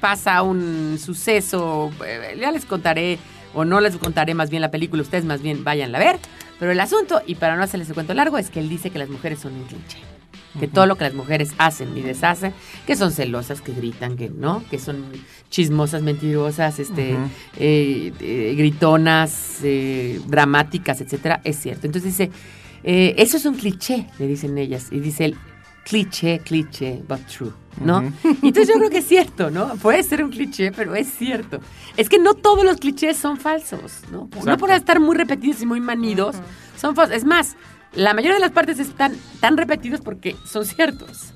pasa 0.00 0.42
un 0.42 0.98
suceso. 0.98 1.90
eh, 2.06 2.36
ya 2.40 2.50
les 2.50 2.64
contaré, 2.64 3.18
o 3.54 3.64
no 3.64 3.80
les 3.80 3.96
contaré 3.96 4.34
más 4.34 4.50
bien 4.50 4.62
la 4.62 4.70
película. 4.70 5.02
Ustedes 5.02 5.24
más 5.24 5.42
bien 5.42 5.64
váyanla 5.64 5.98
a 5.98 6.00
ver. 6.04 6.18
Pero 6.58 6.72
el 6.72 6.80
asunto, 6.80 7.20
y 7.26 7.34
para 7.36 7.56
no 7.56 7.62
hacerles 7.62 7.88
el 7.88 7.94
cuento 7.94 8.14
largo, 8.14 8.38
es 8.38 8.50
que 8.50 8.60
él 8.60 8.68
dice 8.68 8.90
que 8.90 8.98
las 8.98 9.08
mujeres 9.08 9.40
son 9.40 9.54
un 9.54 9.64
cliché. 9.64 9.98
Que 10.58 10.68
todo 10.68 10.86
lo 10.86 10.96
que 10.96 11.04
las 11.04 11.14
mujeres 11.14 11.52
hacen 11.56 11.96
y 11.96 12.02
deshacen, 12.02 12.52
que 12.86 12.94
son 12.94 13.10
celosas, 13.10 13.62
que 13.62 13.72
gritan, 13.72 14.16
que 14.16 14.28
no, 14.28 14.62
que 14.70 14.78
son 14.78 15.04
chismosas, 15.50 16.02
mentirosas, 16.02 16.78
este, 16.78 17.14
Ujú. 17.14 17.22
eh, 17.56 18.12
eh, 18.20 18.54
gritonas, 18.56 19.60
eh, 19.62 20.20
dramáticas, 20.26 21.00
etcétera, 21.00 21.40
es 21.44 21.56
cierto. 21.56 21.86
Entonces 21.86 22.16
dice, 22.16 22.30
eh, 22.84 23.14
eso 23.16 23.36
es 23.38 23.46
un 23.46 23.54
cliché, 23.54 24.06
le 24.18 24.26
dicen 24.26 24.58
ellas, 24.58 24.88
y 24.90 25.00
dice 25.00 25.24
el 25.24 25.36
cliché, 25.84 26.40
cliché, 26.40 27.02
but 27.08 27.20
true, 27.26 27.52
¿no? 27.80 27.98
Ujú. 28.00 28.12
Y 28.42 28.48
entonces 28.48 28.68
yo 28.68 28.74
creo 28.78 28.90
que 28.90 28.98
es 28.98 29.08
cierto, 29.08 29.50
¿no? 29.50 29.74
Puede 29.76 30.02
ser 30.02 30.22
un 30.22 30.30
cliché, 30.30 30.70
pero 30.72 30.94
es 30.94 31.08
cierto. 31.08 31.60
Es 31.96 32.08
que 32.08 32.18
no 32.18 32.34
todos 32.34 32.62
los 32.64 32.76
clichés 32.76 33.16
son 33.16 33.38
falsos, 33.38 34.02
¿no? 34.10 34.18
No 34.18 34.36
Exacto. 34.36 34.58
por 34.58 34.70
estar 34.70 35.00
muy 35.00 35.16
repetidos 35.16 35.62
y 35.62 35.66
muy 35.66 35.80
manidos, 35.80 36.36
son 36.76 36.94
falsos. 36.94 37.16
Es 37.16 37.24
más, 37.24 37.56
la 37.94 38.14
mayoría 38.14 38.34
de 38.34 38.40
las 38.40 38.52
partes 38.52 38.78
están 38.78 39.14
tan 39.40 39.56
repetidos 39.56 40.00
porque 40.00 40.36
son 40.44 40.64
ciertos. 40.64 41.34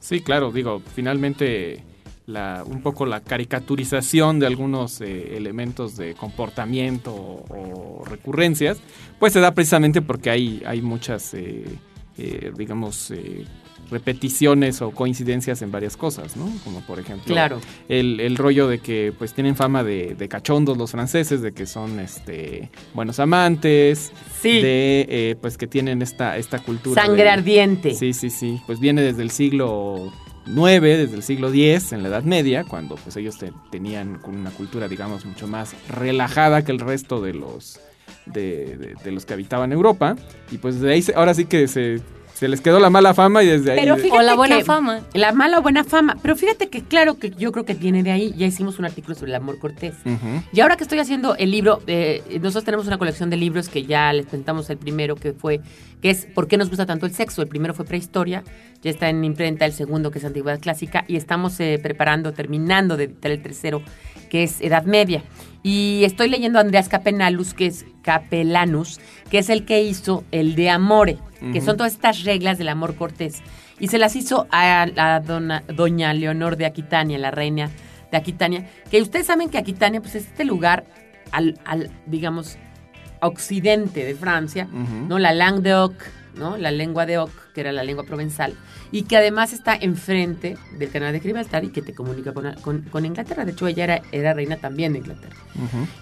Sí, 0.00 0.20
claro, 0.20 0.52
digo, 0.52 0.80
finalmente 0.94 1.82
la, 2.26 2.64
un 2.64 2.82
poco 2.82 3.06
la 3.06 3.20
caricaturización 3.20 4.38
de 4.38 4.46
algunos 4.46 5.00
eh, 5.00 5.36
elementos 5.36 5.96
de 5.96 6.14
comportamiento 6.14 7.12
o, 7.14 8.04
recurrencias, 8.04 8.78
pues 9.18 9.32
se 9.32 9.40
da 9.40 9.52
precisamente 9.52 10.02
porque 10.02 10.30
hay, 10.30 10.62
hay 10.66 10.82
muchas, 10.82 11.34
eh, 11.34 11.64
eh, 12.18 12.52
digamos, 12.56 13.12
repeticiones 13.90 14.82
o 14.82 14.90
coincidencias 14.90 15.62
en 15.62 15.70
varias 15.70 15.96
cosas, 15.96 16.36
¿no? 16.36 16.48
Como 16.64 16.80
por 16.80 16.98
ejemplo 17.00 17.24
Claro. 17.32 17.60
el, 17.88 18.20
el 18.20 18.36
rollo 18.36 18.68
de 18.68 18.78
que 18.80 19.12
pues 19.18 19.32
tienen 19.34 19.56
fama 19.56 19.84
de, 19.84 20.14
de 20.14 20.28
cachondos 20.28 20.76
los 20.76 20.90
franceses, 20.90 21.42
de 21.42 21.52
que 21.52 21.66
son 21.66 22.00
este 22.00 22.70
buenos 22.94 23.18
amantes, 23.20 24.12
Sí. 24.40 24.60
de 24.60 25.06
eh, 25.08 25.36
pues 25.40 25.56
que 25.58 25.66
tienen 25.66 26.02
esta, 26.02 26.36
esta 26.36 26.58
cultura. 26.58 27.02
Sangre 27.02 27.24
de- 27.24 27.30
ardiente. 27.30 27.94
Sí, 27.94 28.12
sí, 28.12 28.30
sí. 28.30 28.60
Pues 28.66 28.80
viene 28.80 29.02
desde 29.02 29.22
el 29.22 29.30
siglo 29.30 30.12
IX, 30.46 30.80
desde 30.80 31.16
el 31.16 31.22
siglo 31.22 31.48
X, 31.52 31.92
en 31.92 32.02
la 32.02 32.08
Edad 32.08 32.22
Media, 32.22 32.64
cuando 32.64 32.94
pues 32.96 33.16
ellos 33.16 33.38
te- 33.38 33.52
tenían 33.70 34.20
una 34.26 34.50
cultura, 34.50 34.88
digamos, 34.88 35.24
mucho 35.24 35.46
más 35.48 35.74
relajada 35.88 36.62
que 36.64 36.72
el 36.72 36.78
resto 36.78 37.20
de 37.20 37.34
los 37.34 37.80
de, 38.26 38.76
de- 38.76 38.94
de 39.04 39.10
los 39.12 39.24
que 39.26 39.34
habitaban 39.34 39.72
Europa. 39.72 40.16
Y 40.50 40.58
pues 40.58 40.80
de 40.80 40.92
ahí 40.92 41.02
se- 41.02 41.14
ahora 41.14 41.34
sí 41.34 41.44
que 41.46 41.66
se, 41.68 42.00
se 42.38 42.48
les 42.48 42.60
quedó 42.60 42.78
la 42.78 42.90
mala 42.90 43.14
fama 43.14 43.42
y 43.42 43.46
desde 43.46 43.72
ahí. 43.72 43.78
Pero 43.80 43.96
fíjate 43.96 44.18
O 44.18 44.22
la 44.22 44.34
buena 44.34 44.58
que- 44.58 44.64
fama. 44.64 45.00
La 45.14 45.32
mala 45.32 45.58
o 45.58 45.62
buena 45.62 45.84
fama. 45.84 46.16
Pero 46.20 46.36
fíjate 46.36 46.68
que 46.68 46.82
claro 46.82 47.18
que 47.18 47.30
yo 47.30 47.50
creo 47.50 47.64
que 47.64 47.72
viene 47.72 48.02
de 48.02 48.10
ahí. 48.10 48.34
Ya 48.36 48.46
hicimos 48.46 48.78
un 48.78 48.84
artículo 48.84 49.14
sobre 49.14 49.30
el 49.30 49.36
amor 49.36 49.58
cortés. 49.58 49.94
Y 50.52 50.60
ahora 50.60 50.76
que 50.76 50.82
estoy 50.84 50.98
haciendo 50.98 51.34
el 51.36 51.50
libro, 51.50 51.80
eh, 51.86 52.22
nosotros 52.42 52.64
tenemos 52.64 52.86
una 52.86 52.98
colección 52.98 53.30
de 53.30 53.38
libros 53.38 53.70
que 53.70 53.84
ya 53.84 54.12
les 54.12 54.26
presentamos 54.26 54.68
el 54.68 54.76
primero 54.76 55.16
que 55.16 55.32
fue, 55.32 55.62
que 56.02 56.10
es 56.10 56.26
¿Por 56.26 56.46
qué 56.46 56.58
nos 56.58 56.68
gusta 56.68 56.84
tanto 56.84 57.06
el 57.06 57.14
sexo? 57.14 57.40
El 57.40 57.48
primero 57.48 57.72
fue 57.72 57.86
prehistoria, 57.86 58.44
ya 58.82 58.90
está 58.90 59.08
en 59.08 59.24
imprenta 59.24 59.64
el 59.64 59.72
segundo 59.72 60.10
que 60.10 60.18
es 60.18 60.24
antigüedad 60.26 60.60
clásica 60.60 61.06
y 61.08 61.16
estamos 61.16 61.58
eh, 61.60 61.80
preparando, 61.82 62.34
terminando 62.34 62.98
de 62.98 63.04
editar 63.04 63.30
el 63.32 63.40
tercero 63.42 63.80
que 64.28 64.42
es 64.42 64.60
Edad 64.60 64.84
Media. 64.84 65.22
Y 65.62 66.02
estoy 66.04 66.28
leyendo 66.28 66.58
a 66.58 66.62
Andreas 66.62 66.88
Capenalus, 66.90 67.54
que 67.54 67.66
es 67.66 67.86
Capelanus, 68.02 69.00
que 69.30 69.38
es 69.38 69.48
el 69.48 69.64
que 69.64 69.82
hizo 69.82 70.24
el 70.32 70.54
de 70.54 70.68
Amore, 70.70 71.18
que 71.52 71.60
son 71.60 71.76
todas 71.76 71.92
estas 71.92 72.24
reglas 72.24 72.58
del 72.58 72.68
amor 72.68 72.94
cortés. 72.96 73.42
Y 73.78 73.88
se 73.88 73.98
las 73.98 74.16
hizo 74.16 74.46
a, 74.50 74.82
a 74.82 75.20
dona- 75.20 75.62
doña 75.68 76.12
Leonor 76.14 76.56
de 76.56 76.66
Aquitania, 76.66 77.18
la 77.18 77.30
reina 77.30 77.70
de 78.10 78.16
Aquitania, 78.16 78.66
que 78.90 79.02
ustedes 79.02 79.26
saben 79.26 79.48
que 79.50 79.58
Aquitania 79.58 80.00
pues, 80.00 80.14
es 80.14 80.26
este 80.26 80.44
lugar 80.44 80.84
al, 81.32 81.58
al, 81.64 81.90
digamos, 82.06 82.56
occidente 83.20 84.04
de 84.04 84.14
Francia. 84.14 84.68
¿no? 85.08 85.18
La 85.18 85.32
langue 85.32 85.62
de 85.62 85.74
Oc, 85.74 85.94
¿no? 86.36 86.56
La 86.56 86.70
lengua 86.70 87.06
de 87.06 87.18
Oc, 87.18 87.30
que 87.54 87.60
era 87.60 87.72
la 87.72 87.82
lengua 87.82 88.04
provenzal, 88.04 88.54
y 88.92 89.02
que 89.02 89.16
además 89.16 89.52
está 89.52 89.74
enfrente 89.74 90.56
del 90.78 90.90
canal 90.90 91.12
de 91.12 91.20
Gibraltar 91.20 91.64
y 91.64 91.68
que 91.70 91.82
te 91.82 91.94
comunica 91.94 92.32
con, 92.32 92.52
con- 92.62 92.82
con 92.82 93.04
Inglaterra. 93.04 93.44
De 93.44 93.52
hecho, 93.52 93.66
ella 93.66 93.84
era, 93.84 94.02
era 94.12 94.34
reina 94.34 94.56
también 94.56 94.92
de 94.92 95.00
Inglaterra. 95.00 95.34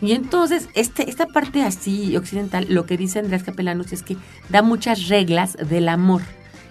Y 0.00 0.12
entonces, 0.12 0.68
este, 0.74 1.08
esta 1.08 1.26
parte 1.26 1.62
así 1.62 2.16
occidental, 2.16 2.66
lo 2.68 2.86
que 2.86 2.96
dice 2.96 3.18
Andrés 3.20 3.42
Capelanus 3.44 3.92
es 3.92 4.02
que 4.02 4.16
da 4.50 4.62
muchas 4.62 5.08
reglas 5.08 5.56
del 5.56 5.88
amor, 5.88 6.22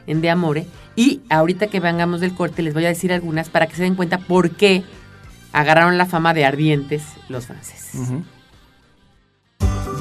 en 0.06 0.22
De 0.22 0.30
Amore. 0.30 0.68
Y 0.96 1.22
ahorita 1.30 1.68
que 1.68 1.80
vengamos 1.80 2.22
del 2.22 2.36
corte, 2.36 2.62
les 2.62 2.74
voy 2.74 2.86
a 2.86 2.90
decir 2.90 3.12
algunas 3.14 3.50
para 3.50 3.68
que 3.68 3.76
se 3.76 3.84
den 3.84 3.96
cuenta 3.96 4.18
por 4.20 4.52
qué 4.52 4.84
agarraron 5.54 5.98
la 5.98 6.06
fama 6.06 6.34
de 6.34 6.46
ardientes 6.46 7.04
los 7.30 7.46
franceses. 7.48 8.02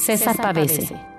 César 0.00 0.34
Pavese. 0.36 1.09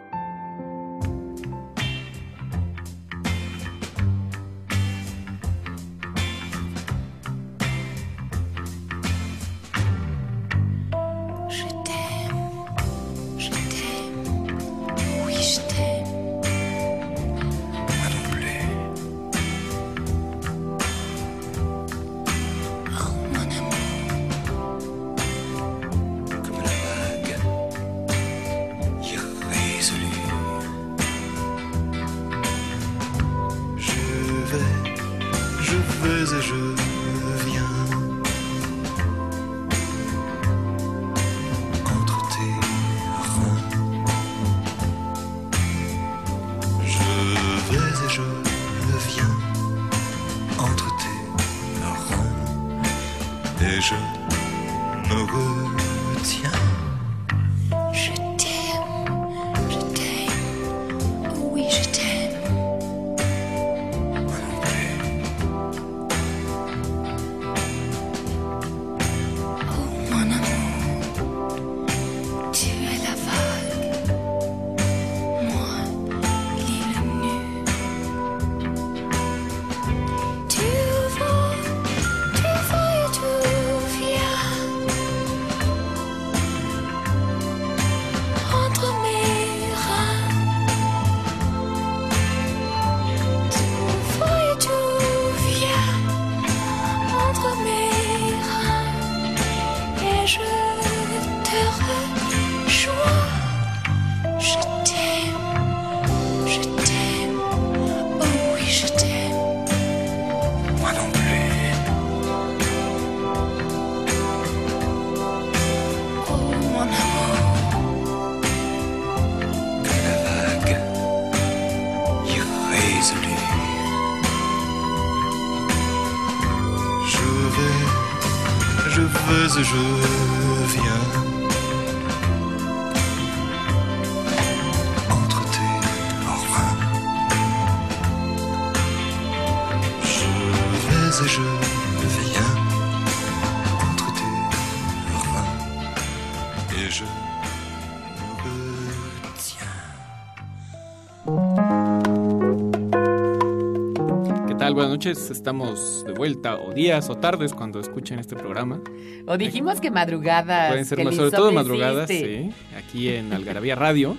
Noches. 155.01 155.31
Estamos 155.31 156.05
de 156.05 156.13
vuelta, 156.13 156.59
o 156.59 156.73
días 156.73 157.09
o 157.09 157.15
tardes 157.15 157.55
cuando 157.55 157.79
escuchen 157.79 158.19
este 158.19 158.35
programa. 158.35 158.79
O 159.25 159.35
dijimos 159.35 159.81
que 159.81 159.89
madrugadas. 159.89 160.69
Pueden 160.69 160.85
ser 160.85 160.99
que 160.99 161.05
más, 161.05 161.15
sobre 161.15 161.31
todo 161.31 161.51
madrugadas, 161.51 162.07
sí, 162.07 162.51
aquí 162.77 163.09
en 163.09 163.33
Algarabía 163.33 163.73
Radio. 163.73 164.15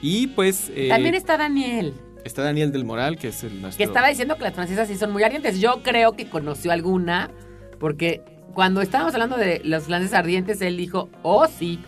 Y 0.00 0.28
pues 0.28 0.72
eh, 0.74 0.88
También 0.88 1.14
está 1.14 1.36
Daniel, 1.36 1.92
está 2.24 2.42
Daniel 2.42 2.72
del 2.72 2.86
Moral, 2.86 3.18
que 3.18 3.28
es 3.28 3.44
el 3.44 3.60
nuestro... 3.60 3.76
que 3.76 3.84
estaba 3.84 4.08
diciendo 4.08 4.36
que 4.36 4.44
las 4.44 4.54
francesas 4.54 4.88
sí 4.88 4.96
son 4.96 5.12
muy 5.12 5.22
ardientes. 5.22 5.60
Yo 5.60 5.82
creo 5.82 6.12
que 6.12 6.26
conoció 6.30 6.72
alguna, 6.72 7.30
porque 7.78 8.22
cuando 8.54 8.80
estábamos 8.80 9.12
hablando 9.12 9.36
de 9.36 9.60
los 9.62 9.84
franceses 9.84 10.14
ardientes, 10.14 10.62
él 10.62 10.78
dijo, 10.78 11.10
oh 11.22 11.46
sí, 11.48 11.80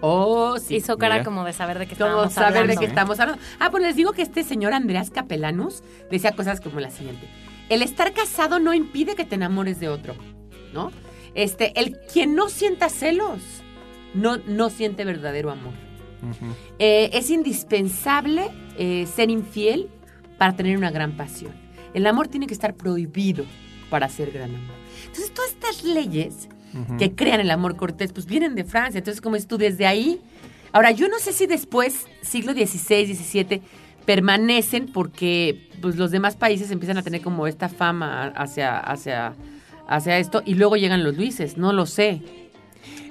oh 0.00 0.56
sí. 0.58 0.76
Hizo 0.76 0.96
cara 0.96 1.16
Mira. 1.16 1.24
como 1.26 1.44
de 1.44 1.52
saber 1.52 1.78
de 1.78 1.86
qué 1.86 1.96
Como 1.96 2.06
estábamos 2.06 2.32
saber 2.32 2.52
de 2.52 2.58
hablando. 2.60 2.80
qué 2.80 2.86
estamos 2.86 3.20
hablando. 3.20 3.42
Ah, 3.60 3.70
pues 3.70 3.82
les 3.82 3.94
digo 3.94 4.12
que 4.12 4.22
este 4.22 4.42
señor 4.42 4.72
Andreas 4.72 5.10
Capelanus 5.10 5.82
decía 6.10 6.32
cosas 6.32 6.62
como 6.62 6.80
la 6.80 6.88
siguiente. 6.88 7.28
El 7.68 7.82
estar 7.82 8.12
casado 8.12 8.58
no 8.58 8.74
impide 8.74 9.14
que 9.14 9.24
te 9.24 9.34
enamores 9.34 9.80
de 9.80 9.88
otro, 9.88 10.14
¿no? 10.72 10.90
Este, 11.34 11.78
el 11.78 11.98
quien 12.12 12.34
no 12.34 12.48
sienta 12.48 12.88
celos, 12.88 13.40
no, 14.14 14.38
no 14.38 14.70
siente 14.70 15.04
verdadero 15.04 15.50
amor. 15.50 15.74
Eh, 16.78 17.10
es 17.12 17.30
indispensable 17.30 18.50
eh, 18.76 19.06
ser 19.06 19.30
infiel 19.30 19.88
para 20.36 20.56
tener 20.56 20.76
una 20.76 20.90
gran 20.90 21.16
pasión. 21.16 21.52
El 21.94 22.06
amor 22.06 22.28
tiene 22.28 22.46
que 22.46 22.54
estar 22.54 22.74
prohibido 22.74 23.44
para 23.90 24.08
ser 24.08 24.32
gran 24.32 24.50
amor. 24.54 24.74
Entonces, 25.06 25.32
todas 25.32 25.50
estas 25.52 25.84
leyes 25.84 26.48
Ujú. 26.74 26.96
que 26.96 27.14
crean 27.14 27.40
el 27.40 27.50
amor 27.50 27.76
cortés, 27.76 28.12
pues 28.12 28.26
vienen 28.26 28.54
de 28.54 28.64
Francia. 28.64 28.98
Entonces, 28.98 29.20
como 29.20 29.36
es 29.36 29.46
tú, 29.46 29.58
desde 29.58 29.86
ahí. 29.86 30.20
Ahora, 30.72 30.90
yo 30.90 31.08
no 31.08 31.18
sé 31.18 31.32
si 31.32 31.46
después, 31.46 32.06
siglo 32.20 32.52
XVI, 32.52 33.14
XVII, 33.14 33.62
permanecen 34.04 34.86
porque 34.86 35.67
pues, 35.80 35.96
los 35.96 36.10
demás 36.10 36.36
países 36.36 36.70
empiezan 36.70 36.98
a 36.98 37.02
tener 37.02 37.20
como 37.22 37.46
esta 37.46 37.68
fama 37.68 38.28
hacia, 38.36 38.78
hacia, 38.78 39.34
hacia 39.88 40.18
esto 40.18 40.42
y 40.44 40.54
luego 40.54 40.76
llegan 40.76 41.04
los 41.04 41.16
Luises, 41.16 41.56
no 41.56 41.72
lo 41.72 41.86
sé. 41.86 42.22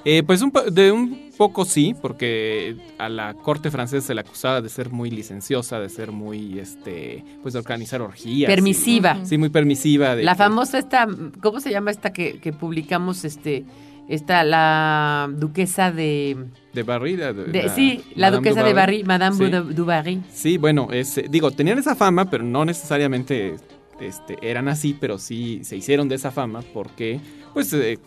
Eh, 0.06 0.24
pues 0.24 0.42
un 0.42 0.54
de 0.72 0.92
un 0.92 1.32
poco 1.38 1.66
sí, 1.66 1.94
porque 2.02 2.78
a 2.98 3.10
la 3.10 3.34
corte 3.34 3.70
francesa 3.70 4.08
se 4.08 4.14
le 4.16 4.22
acusaba 4.22 4.62
de 4.62 4.70
ser 4.70 4.90
muy 4.90 5.10
licenciosa, 5.12 5.80
de 5.80 5.90
ser 5.90 6.12
muy, 6.12 6.60
este, 6.60 7.24
pues 7.42 7.54
de 7.54 7.60
organizar 7.60 8.02
orgías. 8.02 8.50
Permisiva. 8.50 9.26
Sí, 9.26 9.38
muy 9.38 9.50
permisiva. 9.50 10.16
de 10.16 10.24
La 10.24 10.32
que- 10.34 10.38
famosa 10.38 10.78
esta, 10.80 11.08
¿cómo 11.42 11.60
se 11.60 11.72
llama 11.72 11.92
esta 11.92 12.14
que, 12.14 12.40
que 12.40 12.54
publicamos? 12.54 13.26
Este, 13.26 13.66
esta, 14.10 14.44
la 14.44 15.30
duquesa 15.32 15.92
de... 15.92 16.38
De 16.74 16.84
Barry. 16.84 17.16
de- 17.16 17.34
de- 17.34 17.44
de- 17.46 17.64
la- 17.64 17.70
sí, 17.76 18.04
la 18.16 18.28
Madame 18.28 18.38
duquesa 18.38 18.62
du 18.62 18.68
de 18.68 18.74
Barry. 18.74 19.04
Madame 19.04 19.36
Sí. 19.36 19.74
du, 19.74 19.86
Barry. 19.86 20.22
Sí, 20.32 20.58
bueno, 20.58 20.90
es, 20.92 21.18
eh, 21.18 21.26
digo, 21.30 21.52
tenían 21.52 21.78
esa 21.80 21.96
fama, 21.96 22.30
pero 22.30 22.44
no 22.44 22.64
necesariamente 22.66 23.56
este, 24.00 24.38
eran 24.42 24.68
así, 24.68 24.96
pero 25.00 25.18
sí 25.18 25.62
se 25.64 25.76
hicieron 25.76 26.08
de 26.08 26.16
esa 26.16 26.32
fama 26.32 26.62
porque, 26.74 27.20
pues, 27.54 27.74
eh, 27.74 27.98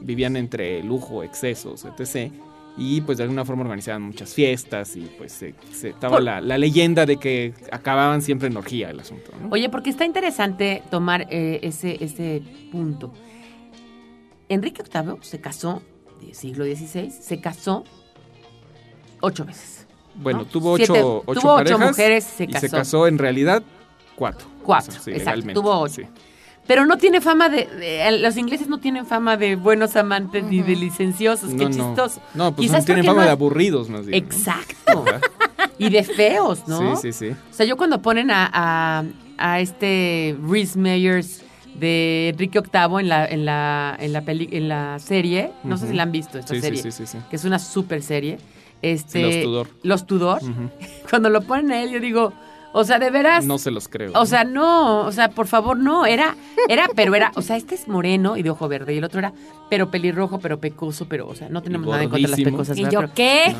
vivían 0.00 0.36
entre 0.36 0.82
lujo, 0.82 1.22
excesos, 1.22 1.84
etc. 1.84 2.32
Y 2.76 3.02
pues 3.02 3.18
de 3.18 3.22
alguna 3.24 3.44
forma 3.44 3.62
organizaban 3.62 4.02
muchas 4.02 4.34
fiestas 4.34 4.96
y 4.96 5.02
pues 5.16 5.30
se, 5.32 5.54
se- 5.72 5.90
estaba 5.90 6.18
la, 6.20 6.40
la 6.40 6.58
leyenda 6.58 7.06
de 7.06 7.18
que 7.18 7.54
acababan 7.70 8.20
siempre 8.22 8.48
en 8.48 8.56
orgía 8.56 8.90
el 8.90 8.98
asunto. 8.98 9.30
¿no? 9.40 9.48
Oye, 9.50 9.68
porque 9.68 9.90
está 9.90 10.04
interesante 10.04 10.82
tomar 10.90 11.28
eh, 11.30 11.60
ese, 11.62 12.02
ese 12.02 12.42
punto. 12.72 13.12
Enrique 14.54 14.82
VIII 14.82 15.16
se 15.20 15.40
casó, 15.40 15.82
del 16.20 16.34
siglo 16.34 16.64
XVI, 16.64 17.10
se 17.10 17.40
casó 17.40 17.84
ocho 19.20 19.44
veces. 19.44 19.86
bueno, 20.14 20.40
¿no? 20.40 20.44
tuvo 20.46 20.76
Siete- 20.76 20.92
ocho, 20.92 21.22
ocho 21.26 21.40
tuvo 21.40 21.54
ocho 21.54 21.78
mujeres, 21.78 22.24
se 22.24 22.44
y 22.44 22.48
casó. 22.48 22.60
se 22.60 22.70
casó 22.70 23.06
en 23.06 23.18
realidad 23.18 23.62
cuatro. 24.16 24.46
Cuatro, 24.62 24.90
O 24.90 24.94
sea, 24.94 25.02
sí, 25.02 25.10
exacto, 25.10 25.30
legalmente, 25.40 25.54
tuvo 25.54 25.78
ocho. 25.78 25.94
sí. 26.02 26.02
Pero 26.66 26.86
no 26.86 26.96
tiene 26.96 27.20
fama 27.20 27.50
de, 27.50 27.66
de- 27.66 28.18
Los 28.20 28.38
ingleses 28.38 28.68
no 28.68 28.78
tienen 28.78 29.04
fama 29.04 29.36
de 29.36 29.54
buenos 29.56 29.96
amantes 29.96 30.44
ni 30.44 30.62
de 30.62 30.74
licenciosos. 30.76 31.50
Qué 31.50 31.56
No, 31.56 31.64
no. 31.68 31.70
chistoso. 31.70 32.22
No, 32.32 32.54
pues 32.54 32.66
Quizás 32.68 32.80
no 32.80 32.86
tienen 32.86 33.04
fama 33.04 33.20
no- 33.20 33.26
de 33.26 33.32
aburridos 33.32 33.90
más 33.90 34.06
bien. 34.06 34.24
Exacto. 34.24 35.04
Y 35.76 35.90
de 35.90 36.04
feos, 36.04 36.66
¿no? 36.66 36.96
Sí, 36.96 37.12
sí, 37.12 37.28
sí. 37.30 37.36
O 37.50 37.52
sea, 37.52 37.66
yo 37.66 37.76
cuando 37.76 38.00
ponen 38.00 38.30
a, 38.30 38.48
a, 38.50 39.04
a 39.36 39.60
este 39.60 40.34
Rhys 40.42 40.74
Meyers 40.76 41.42
de 41.74 42.28
Enrique 42.30 42.60
VIII 42.60 43.00
en 43.00 43.08
la, 43.08 43.26
en 43.26 43.44
la, 43.44 43.96
en 43.98 44.12
la, 44.12 44.22
peli- 44.22 44.48
en 44.52 44.68
la 44.68 44.98
serie, 44.98 45.50
no 45.64 45.76
sé 45.76 45.88
si 45.88 45.94
la 45.94 46.04
han 46.04 46.12
visto 46.12 46.38
esta 46.38 46.48
Sí, 46.54 46.56
sí, 46.56 46.60
serie, 46.62 46.82
sí, 46.82 46.90
sí, 46.92 47.06
sí. 47.06 47.18
que 47.30 47.36
es 47.36 47.44
una 47.44 47.58
super 47.58 48.02
serie. 48.02 48.38
Este, 48.82 49.18
Sí, 49.18 49.22
Los 49.22 49.42
Tudor. 49.42 49.68
Los 49.82 50.06
Tudor. 50.06 50.40
Cuando 51.10 51.30
lo 51.30 51.40
ponen 51.42 51.72
a 51.72 51.82
él, 51.82 51.90
yo 51.90 52.00
digo, 52.00 52.32
o 52.76 52.84
sea, 52.84 52.98
de 52.98 53.10
veras. 53.10 53.46
No 53.46 53.56
se 53.58 53.70
los 53.70 53.88
creo. 53.88 54.12
O 54.14 54.26
sea, 54.26 54.44
no, 54.44 55.00
o 55.06 55.12
sea, 55.12 55.30
por 55.30 55.46
favor, 55.46 55.78
no, 55.78 56.04
era, 56.06 56.36
era, 56.68 56.88
pero 56.94 57.14
era, 57.14 57.32
o 57.36 57.40
sea, 57.42 57.56
este 57.56 57.74
es 57.76 57.88
moreno 57.88 58.36
y 58.36 58.42
de 58.42 58.50
ojo 58.50 58.68
verde 58.68 58.92
y 58.94 58.98
el 58.98 59.04
otro 59.04 59.20
era, 59.20 59.32
pero 59.70 59.90
pelirrojo, 59.90 60.38
pero 60.40 60.60
pecoso, 60.60 61.06
pero, 61.08 61.26
o 61.28 61.34
sea, 61.34 61.48
no 61.48 61.62
tenemos 61.62 61.86
nada 61.88 62.02
en 62.02 62.10
contra 62.10 62.28
de 62.28 62.36
las 62.36 62.40
pecosas. 62.40 62.76
¿Y 62.76 62.82
¿verdad? 62.84 63.00
yo 63.08 63.14
qué? 63.14 63.54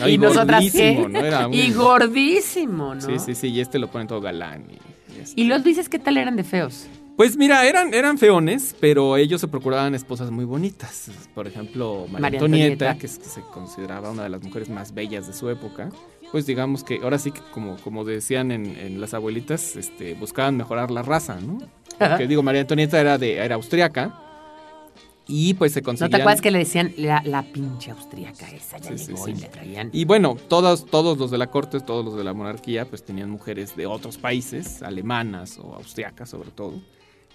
No, 0.00 0.08
y, 0.08 0.12
y 0.12 0.18
nosotras 0.18 0.64
qué? 0.72 0.94
gordísimo, 0.94 1.08
¿no? 1.08 1.18
Era 1.24 1.46
un- 1.48 1.54
Y 1.54 1.72
gordísimo, 1.72 2.94
¿no? 2.94 3.00
Sí, 3.02 3.18
sí, 3.18 3.34
sí, 3.34 3.48
y 3.48 3.60
este 3.60 3.78
lo 3.78 3.88
ponen 3.88 4.06
todo 4.08 4.20
galán. 4.20 4.64
y- 4.70 5.16
y 5.16 5.20
este- 5.20 5.40
¿Y 5.40 5.44
los 5.44 5.62
dices 5.64 5.88
qué 5.88 5.98
tal 5.98 6.16
eran 6.16 6.36
de 6.36 6.44
feos? 6.44 6.86
Pues 7.16 7.36
mira, 7.38 7.66
eran, 7.66 7.94
eran 7.94 8.18
feones, 8.18 8.76
pero 8.78 9.16
ellos 9.16 9.40
se 9.40 9.48
procuraban 9.48 9.94
esposas 9.94 10.30
muy 10.30 10.44
bonitas. 10.44 11.10
Por 11.34 11.46
ejemplo, 11.46 12.00
María, 12.10 12.20
María 12.20 12.38
Antonieta, 12.40 12.90
Antonieta. 12.90 12.98
que, 12.98 13.06
es- 13.06 13.18
que 13.18 13.24
se 13.24 13.40
consideraba 13.40 14.10
una 14.10 14.24
de 14.24 14.28
las 14.28 14.42
mujeres 14.42 14.68
más 14.68 14.92
bellas 14.92 15.26
de 15.26 15.32
su 15.32 15.48
época. 15.48 15.90
Pues 16.30 16.44
digamos 16.44 16.84
que 16.84 17.00
ahora 17.02 17.18
sí 17.18 17.30
que 17.30 17.40
como, 17.52 17.76
como 17.78 18.04
decían 18.04 18.50
en, 18.50 18.66
en 18.66 19.00
las 19.00 19.14
abuelitas, 19.14 19.76
este, 19.76 20.12
buscaban 20.14 20.56
mejorar 20.56 20.90
la 20.90 21.02
raza, 21.02 21.38
¿no? 21.40 21.58
Porque 21.98 22.26
digo, 22.26 22.42
María 22.42 22.60
Antonieta 22.62 23.00
era 23.00 23.16
de 23.16 23.36
era 23.38 23.54
austriaca 23.54 24.22
y 25.28 25.54
pues 25.54 25.72
se 25.72 25.80
¿No 25.80 25.86
conseguían 25.86 26.10
te 26.10 26.16
acuerdas 26.22 26.42
que 26.42 26.50
le 26.50 26.58
decían 26.58 26.92
la, 26.98 27.22
la 27.24 27.42
pinche 27.44 27.92
austríaca 27.92 28.50
esa? 28.50 28.76
Ya 28.78 28.98
Sí, 28.98 29.06
llegó 29.12 29.24
sí. 29.24 29.30
y 29.30 29.34
le 29.40 29.48
traían. 29.48 29.88
Y 29.92 30.04
bueno, 30.04 30.36
todos, 30.48 30.84
todos 30.84 31.16
los 31.16 31.30
de 31.30 31.38
la 31.38 31.46
corte, 31.46 31.80
todos 31.80 32.04
los 32.04 32.14
de 32.16 32.24
la 32.24 32.34
monarquía, 32.34 32.84
pues 32.84 33.02
tenían 33.04 33.30
mujeres 33.30 33.74
de 33.74 33.86
otros 33.86 34.18
países, 34.18 34.82
alemanas 34.82 35.58
o 35.58 35.74
austriacas 35.74 36.28
sobre 36.28 36.50
todo, 36.50 36.74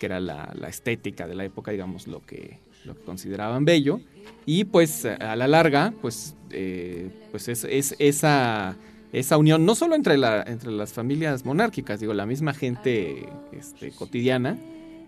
que 0.01 0.07
era 0.07 0.19
la, 0.19 0.51
la 0.55 0.67
estética 0.67 1.27
de 1.27 1.35
la 1.35 1.45
época, 1.45 1.69
digamos, 1.69 2.07
lo 2.07 2.25
que, 2.25 2.57
lo 2.85 2.95
que 2.95 3.03
consideraban 3.03 3.65
bello. 3.65 4.01
Y 4.47 4.63
pues 4.63 5.05
a 5.05 5.35
la 5.35 5.47
larga, 5.47 5.93
pues, 6.01 6.35
eh, 6.49 7.11
pues 7.29 7.47
es, 7.47 7.65
es 7.65 7.95
esa, 7.99 8.77
esa 9.13 9.37
unión, 9.37 9.63
no 9.63 9.75
solo 9.75 9.93
entre, 9.93 10.17
la, 10.17 10.41
entre 10.41 10.71
las 10.71 10.91
familias 10.91 11.45
monárquicas, 11.45 11.99
digo, 11.99 12.15
la 12.15 12.25
misma 12.25 12.55
gente 12.55 13.29
este, 13.51 13.91
cotidiana 13.91 14.57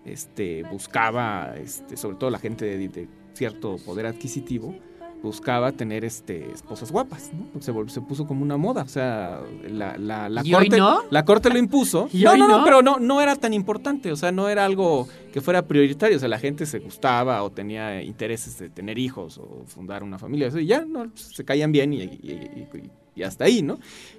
este, 0.04 0.62
buscaba, 0.62 1.56
este, 1.56 1.96
sobre 1.96 2.16
todo 2.16 2.30
la 2.30 2.38
gente 2.38 2.64
de 2.64 3.08
cierto 3.32 3.78
poder 3.84 4.06
adquisitivo, 4.06 4.76
buscaba 5.24 5.72
tener 5.72 6.04
este 6.04 6.50
esposas 6.52 6.92
guapas, 6.92 7.30
¿no? 7.32 7.60
Se, 7.60 7.72
se 7.92 8.00
puso 8.02 8.26
como 8.26 8.42
una 8.42 8.56
moda, 8.56 8.82
o 8.82 8.88
sea, 8.88 9.40
la, 9.68 9.96
la, 9.96 10.28
la 10.28 10.42
¿Y 10.44 10.54
hoy 10.54 10.66
corte, 10.68 10.76
no? 10.78 11.00
la 11.10 11.24
corte 11.24 11.48
lo 11.50 11.58
impuso. 11.58 12.08
¿Y 12.12 12.22
no, 12.22 12.32
hoy 12.32 12.38
no, 12.38 12.62
pero 12.62 12.82
no, 12.82 12.98
no 13.00 13.20
era 13.20 13.34
tan 13.34 13.52
importante, 13.54 14.12
o 14.12 14.16
sea, 14.16 14.30
no 14.30 14.48
era 14.48 14.64
algo 14.64 15.08
que 15.32 15.40
fuera 15.40 15.62
prioritario, 15.66 16.16
o 16.16 16.20
sea, 16.20 16.28
la 16.28 16.38
gente 16.38 16.66
se 16.66 16.78
gustaba 16.78 17.42
o 17.42 17.50
tenía 17.50 18.02
intereses 18.02 18.58
de 18.58 18.68
tener 18.68 18.98
hijos 18.98 19.38
o 19.38 19.64
fundar 19.66 20.02
una 20.04 20.18
familia, 20.18 20.48
eso, 20.48 20.60
y 20.60 20.66
ya, 20.66 20.84
no, 20.84 21.10
se 21.14 21.44
caían 21.44 21.72
bien 21.72 21.92
y, 21.92 22.02
y- 22.02 22.68
y- 22.74 22.90
y 23.16 23.22
hasta 23.22 23.44
ahí, 23.44 23.62
¿no? 23.62 23.78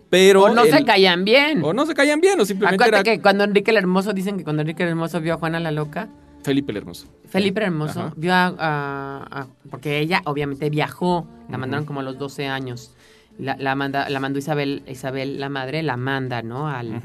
Pero 0.09 0.43
o 0.43 0.53
no 0.55 0.63
el- 0.63 0.71
se 0.71 0.83
caían 0.85 1.23
bien. 1.23 1.63
o 1.63 1.73
no 1.73 1.85
se 1.85 1.93
caían 1.93 2.19
bien, 2.19 2.39
o 2.39 2.45
simplemente 2.45 2.83
Acuérdate 2.83 3.09
era 3.09 3.17
que 3.17 3.21
cuando 3.21 3.43
Enrique 3.43 3.71
el 3.71 3.77
Hermoso, 3.77 4.11
dicen 4.13 4.37
que 4.37 4.43
cuando 4.43 4.61
Enrique 4.63 4.83
el 4.83 4.89
Hermoso 4.89 5.21
vio 5.21 5.35
a 5.35 5.37
Juana 5.37 5.59
la 5.59 5.71
Loca, 5.71 6.09
Felipe 6.45 6.71
el 6.71 6.77
Hermoso. 6.77 7.07
Felipe 7.27 7.59
el 7.61 7.65
Hermoso 7.67 7.99
Ajá. 8.01 8.13
vio 8.15 8.33
a, 8.33 8.47
a- 8.57 9.41
a- 9.41 9.47
Porque 9.69 9.99
ella 9.99 10.21
obviamente 10.25 10.69
viajó, 10.69 11.27
la 11.49 11.57
mandaron 11.57 11.85
como 11.85 11.99
a 11.99 12.03
los 12.03 12.17
12 12.17 12.47
años. 12.47 12.91
La, 13.37 13.57
la, 13.57 13.75
manda, 13.75 14.07
la 14.09 14.19
mandó 14.19 14.39
Isabel, 14.39 14.83
Isabel, 14.87 15.39
la 15.39 15.49
madre, 15.49 15.83
la 15.83 15.97
manda, 15.97 16.41
¿no? 16.41 16.67
Al. 16.67 17.01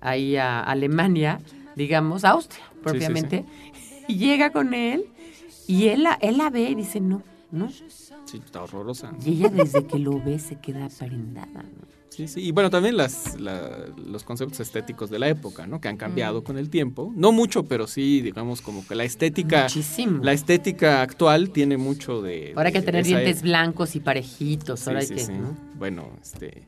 Ahí 0.00 0.36
a 0.36 0.60
Alemania, 0.60 1.40
digamos, 1.76 2.24
Austria, 2.24 2.64
propiamente. 2.82 3.44
Y 4.08 4.16
llega 4.16 4.50
con 4.50 4.74
él 4.74 5.06
y 5.68 5.86
él 5.88 6.02
la, 6.02 6.18
él 6.20 6.36
la 6.36 6.50
ve 6.50 6.62
y 6.70 6.74
dice, 6.74 7.00
no, 7.00 7.22
no. 7.52 7.68
Sí, 7.70 8.38
está 8.44 8.62
horrorosa. 8.62 9.12
Y 9.24 9.34
ella 9.34 9.48
desde 9.48 9.86
que 9.86 9.98
lo 10.00 10.20
ve 10.20 10.38
se 10.40 10.56
queda 10.56 10.88
prendada, 10.88 11.62
¿no? 11.62 11.91
Sí, 12.14 12.28
sí. 12.28 12.40
Y 12.42 12.52
bueno, 12.52 12.68
también 12.68 12.96
las, 12.96 13.40
la- 13.40 13.86
los 14.06 14.22
conceptos 14.24 14.60
estéticos 14.60 15.08
de 15.08 15.18
la 15.18 15.28
época, 15.28 15.66
¿no? 15.66 15.80
Que 15.80 15.88
han 15.88 15.96
cambiado 15.96 16.44
con 16.44 16.58
el 16.58 16.68
tiempo. 16.68 17.12
No 17.16 17.32
mucho, 17.32 17.64
pero 17.64 17.86
sí, 17.86 18.20
digamos, 18.20 18.60
como 18.60 18.86
que 18.86 18.94
la 18.94 19.04
estética... 19.04 19.62
Muchísimo. 19.62 20.22
La 20.22 20.32
estética 20.34 21.00
actual 21.00 21.50
tiene 21.50 21.78
mucho 21.78 22.20
de... 22.20 22.52
Ahora 22.54 22.68
hay 22.68 22.72
que 22.74 22.82
tener 22.82 23.04
dientes 23.04 23.38
época. 23.38 23.42
blancos 23.44 23.96
y 23.96 24.00
parejitos, 24.00 24.80
Sí, 24.80 24.90
ahora 24.90 25.00
hay 25.00 25.06
sí, 25.06 25.14
que, 25.14 25.20
sí. 25.24 25.32
¿no? 25.32 25.56
Bueno, 25.78 26.10
este... 26.22 26.64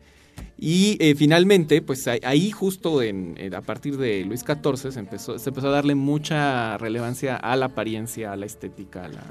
Y 0.57 0.97
eh, 1.01 1.15
finalmente, 1.15 1.83
pues 1.83 2.07
ahí- 2.09 2.21
ahí 2.25 2.51
justo 2.51 3.03
en, 3.03 3.35
en- 3.39 3.55
a 3.55 3.61
partir 3.61 3.97
de 3.99 4.25
Luis 4.25 4.41
XIV 4.47 4.93
se 4.93 4.99
empezó, 4.99 5.39
se 5.39 5.51
empezó 5.51 5.69
a 5.69 5.71
darle 5.73 5.95
mucha 5.95 6.79
relevancia 6.79 7.37
a 7.37 7.55
la 7.57 7.67
apariencia, 7.67 8.33
a 8.33 8.37
la 8.37 8.47
estética, 8.47 9.05
a 9.05 9.09
la... 9.09 9.23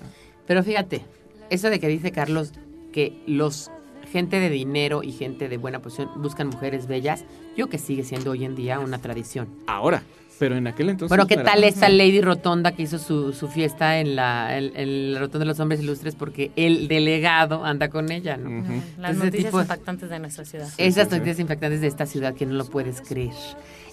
Pero 0.45 0.63
fíjate, 0.63 1.02
eso 1.49 1.69
de 1.69 1.80
que 1.80 1.88
dice 1.88 2.12
Carlos 2.12 2.52
que 2.91 3.13
los 3.26 3.71
gente 4.13 4.39
de 4.39 4.49
dinero 4.49 5.04
y 5.04 5.12
gente 5.12 5.49
de 5.49 5.58
buena 5.58 5.80
posición 5.80 6.10
buscan 6.21 6.47
mujeres 6.47 6.88
bellas, 6.88 7.26
yo 7.58 7.67
que 7.67 7.78
sigue 7.78 8.04
siendo 8.06 8.32
hoy 8.32 8.45
en 8.45 8.56
día 8.56 8.80
una 8.80 8.99
tradición. 8.99 9.49
Ahora, 9.67 10.04
pero 10.39 10.56
en 10.56 10.67
aquel 10.67 10.89
entonces... 10.89 11.10
bueno, 11.10 11.26
¿qué 11.28 11.36
no 11.36 11.41
era- 11.41 11.52
tal 11.54 11.63
esa 11.63 11.89
Lady 11.89 12.21
Rotonda 12.21 12.71
que 12.73 12.84
hizo 12.84 12.99
su, 12.99 13.34
su 13.34 13.47
fiesta 13.47 13.99
en 13.99 14.15
la, 14.15 14.58
en, 14.58 14.71
en 14.76 15.13
la 15.13 15.19
Rotonda 15.19 15.39
de 15.39 15.45
los 15.45 15.60
Hombres 15.60 15.82
Ilustres 15.82 16.15
porque 16.15 16.52
el 16.56 16.88
delegado 16.88 17.65
anda 17.65 17.89
con 17.89 18.12
ella, 18.12 18.38
¿no? 18.38 18.60
Ujú. 18.62 18.82
Las 18.99 19.17
noticias 19.17 19.52
tipo- 19.52 19.62
impactantes 19.62 20.10
de 20.10 20.19
nuestra 20.19 20.45
ciudad. 20.45 20.67
Esas 20.78 21.06
sí, 21.06 21.10
sí. 21.12 21.15
noticias 21.17 21.39
impactantes 21.39 21.82
de 21.82 21.88
esta 21.88 22.06
ciudad 22.06 22.34
que 22.36 22.45
no 22.45 22.54
lo 22.54 22.65
puedes 22.65 23.02
creer. 23.02 23.34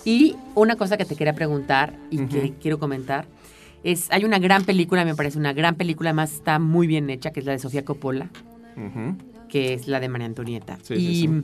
Y 0.05 0.37
una 0.55 0.77
cosa 0.77 0.97
que 0.97 1.05
te 1.05 1.17
quería 1.17 1.35
preguntar 1.35 1.95
y 2.11 2.27
que 2.27 2.53
quiero 2.61 2.79
comentar 2.79 3.27
es, 3.85 4.11
hay 4.11 4.25
una 4.25 4.39
gran 4.39 4.65
película, 4.65 5.05
me 5.07 5.15
parece 5.15 5.39
una 5.39 5.53
gran 5.55 5.75
película, 5.77 6.11
además 6.11 6.33
está 6.35 6.59
muy 6.59 6.87
bien 6.87 7.09
hecha, 7.11 7.31
que 7.31 7.41
es 7.41 7.47
la 7.47 7.53
de 7.53 7.59
Sofía 7.59 7.85
Coppola, 7.85 8.29
Ujú. 8.77 9.17
Que 9.51 9.75
es 9.75 9.89
la 9.89 10.01
de 10.01 10.09
María 10.09 10.27
Antonieta. 10.27 10.79
Sí, 10.83 10.95
y 10.95 10.99
sí, 10.99 11.15
sí. 11.23 11.43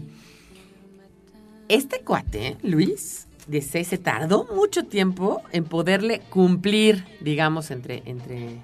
este 1.69 2.01
cuate, 2.01 2.57
Luis, 2.63 3.27
de 3.47 3.63
se 3.63 3.99
tardó 3.99 4.45
mucho 4.55 4.85
tiempo 4.85 5.43
en 5.53 5.65
poderle 5.65 6.21
cumplir, 6.31 7.05
digamos, 7.21 7.71
entre, 7.71 8.03
entre, 8.07 8.57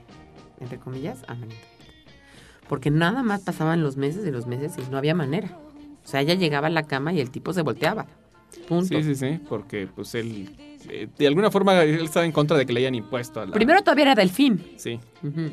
entre 0.61 0.79
comillas, 0.79 1.23
a 1.25 1.35
María 1.35 1.57
Antonieta. 1.57 1.73
Porque 2.69 2.91
nada 2.91 3.23
más 3.23 3.43
pasaban 3.43 3.83
los 3.83 3.97
meses 3.97 4.27
y 4.27 4.31
los 4.31 4.47
meses 4.47 4.73
y 4.79 4.91
no 4.91 4.97
había 4.97 5.15
manera. 5.15 5.59
O 6.05 6.09
sea, 6.09 6.21
ella 6.21 6.35
llegaba 6.35 6.69
a 6.69 6.71
la 6.71 6.85
cama 6.85 7.13
y 7.13 7.21
el 7.21 7.31
tipo 7.31 7.53
se 7.53 7.63
volteaba. 7.63 8.07
Punto. 8.69 8.87
Sí, 8.87 9.03
sí, 9.03 9.15
sí, 9.15 9.41
porque 9.49 9.87
pues 9.87 10.15
él, 10.15 10.55
eh, 10.89 11.09
de 11.19 11.27
alguna 11.27 11.51
forma, 11.51 11.83
él 11.83 12.05
estaba 12.05 12.25
en 12.25 12.33
contra 12.33 12.57
de 12.57 12.67
que 12.67 12.73
le 12.73 12.81
hayan 12.81 12.95
impuesto 12.95 13.41
a 13.41 13.47
la... 13.47 13.53
Primero 13.53 13.81
todavía 13.83 14.05
era 14.05 14.15
Delfín. 14.15 14.63
Sí, 14.77 15.01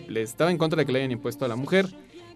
le 0.07 0.21
estaba 0.21 0.51
en 0.51 0.57
contra 0.57 0.77
de 0.77 0.85
que 0.85 0.91
le 0.91 0.99
hayan 0.99 1.11
impuesto 1.11 1.45
a 1.45 1.47
la 1.47 1.55
mujer. 1.55 1.87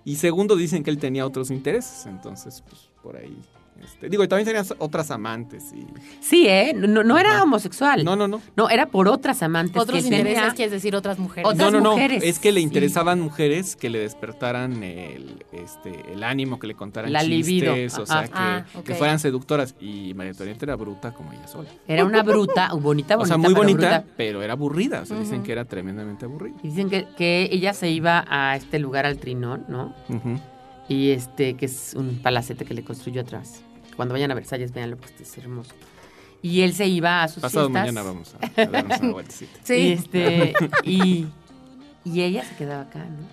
Y 0.06 0.16
segundo, 0.16 0.56
dicen 0.56 0.84
que 0.84 0.90
él 0.90 0.98
tenía 0.98 1.26
otros 1.26 1.50
intereses, 1.50 2.06
entonces, 2.06 2.64
pues, 2.68 2.90
por 3.02 3.18
ahí... 3.18 3.38
este, 3.84 4.10
digo, 4.10 4.24
y 4.24 4.28
también 4.28 4.46
tenía 4.48 4.64
otras 4.80 5.12
amantes 5.12 5.72
y... 5.74 5.86
Sí, 6.22 6.48
¿eh? 6.48 6.74
No, 6.76 7.04
no 7.04 7.18
era 7.18 7.42
homosexual. 7.44 8.04
No, 8.04 8.16
no, 8.16 8.28
no. 8.28 8.42
No, 8.56 8.70
era 8.70 8.88
por 8.88 9.08
otras 9.08 9.42
amantes. 9.44 9.82
Otros 9.82 10.00
que 10.02 10.06
intereses, 10.06 10.36
tenía. 10.36 10.54
quieres 10.54 10.72
decir 10.72 10.96
otras 10.96 11.20
mujeres. 11.20 11.50
Otras 11.50 11.72
no, 11.72 11.80
no, 11.80 11.84
no. 11.84 11.92
mujeres, 11.92 12.24
Es 12.24 12.40
que 12.40 12.52
le 12.52 12.60
sí. 12.60 12.64
interesaban 12.66 13.20
mujeres 13.20 13.76
que 13.76 13.90
le 13.90 14.00
despertaran 14.00 14.82
el, 14.84 15.44
este, 15.52 16.12
el 16.14 16.24
ánimo, 16.24 16.60
que 16.60 16.68
le 16.68 16.76
contaran 16.76 17.12
La 17.12 17.24
chistes, 17.24 17.98
o 17.98 18.06
sea, 18.06 18.24
que, 18.28 18.32
Ah, 18.34 18.66
que 18.84 18.96
fueran 18.96 19.20
seductoras. 19.20 19.76
Y 19.80 20.14
María 20.14 20.32
Antonieta 20.32 20.66
era 20.66 20.76
bruta 20.76 21.14
como 21.14 21.32
ella 21.34 21.48
sola. 21.48 21.70
Era 21.88 22.06
una 22.06 22.24
bruta, 22.24 22.70
bonita, 22.74 23.16
bonita. 23.16 23.18
o 23.18 23.26
sea, 23.26 23.38
muy 23.38 23.48
pero 23.54 23.58
bonita, 23.58 24.00
bruta. 24.00 24.06
pero 24.18 24.42
era 24.42 24.54
aburrida. 24.54 25.02
O 25.02 25.06
sea, 25.06 25.20
dicen 25.20 25.44
que 25.44 25.52
era 25.52 25.66
tremendamente 25.66 26.26
aburrida. 26.26 26.56
Y 26.64 26.70
dicen 26.70 26.90
que, 26.90 27.08
que 27.18 27.50
ella 27.52 27.74
se 27.74 27.90
iba 27.90 28.26
a 28.28 28.56
este 28.56 28.80
lugar 28.80 29.06
al 29.06 29.18
Trinón, 29.18 29.66
¿no? 29.68 29.94
Y 30.90 31.12
este, 31.12 31.56
que 31.56 31.66
es 31.66 31.94
un 31.96 32.20
palacete 32.22 32.66
que 32.66 32.74
le 32.74 32.84
construyó 32.84 33.22
atrás. 33.22 33.62
Cuando 33.96 34.14
vayan 34.14 34.32
a 34.32 34.34
Versalles, 34.36 34.72
véanlo, 34.74 34.98
porque 34.98 35.24
es 35.24 35.38
hermoso. 35.38 35.72
Y 36.42 36.62
él 36.62 36.74
se 36.74 36.88
iba 36.88 37.24
a 37.24 37.28
sus 37.30 37.42
Pasado 37.42 37.68
fiestas. 37.70 37.94
mañana 37.94 38.04
vamos 38.04 38.36
a, 38.36 38.62
a 38.62 38.66
darnos 38.66 39.00
una 39.00 39.12
vueltecita. 39.14 39.60
Sí. 39.64 39.74
Y, 39.74 39.92
este, 39.94 40.54
y, 40.84 41.28
y 42.04 42.22
ella 42.22 42.44
se 42.44 42.56
quedaba 42.56 42.82
acá, 42.84 43.00
¿no? 43.00 43.26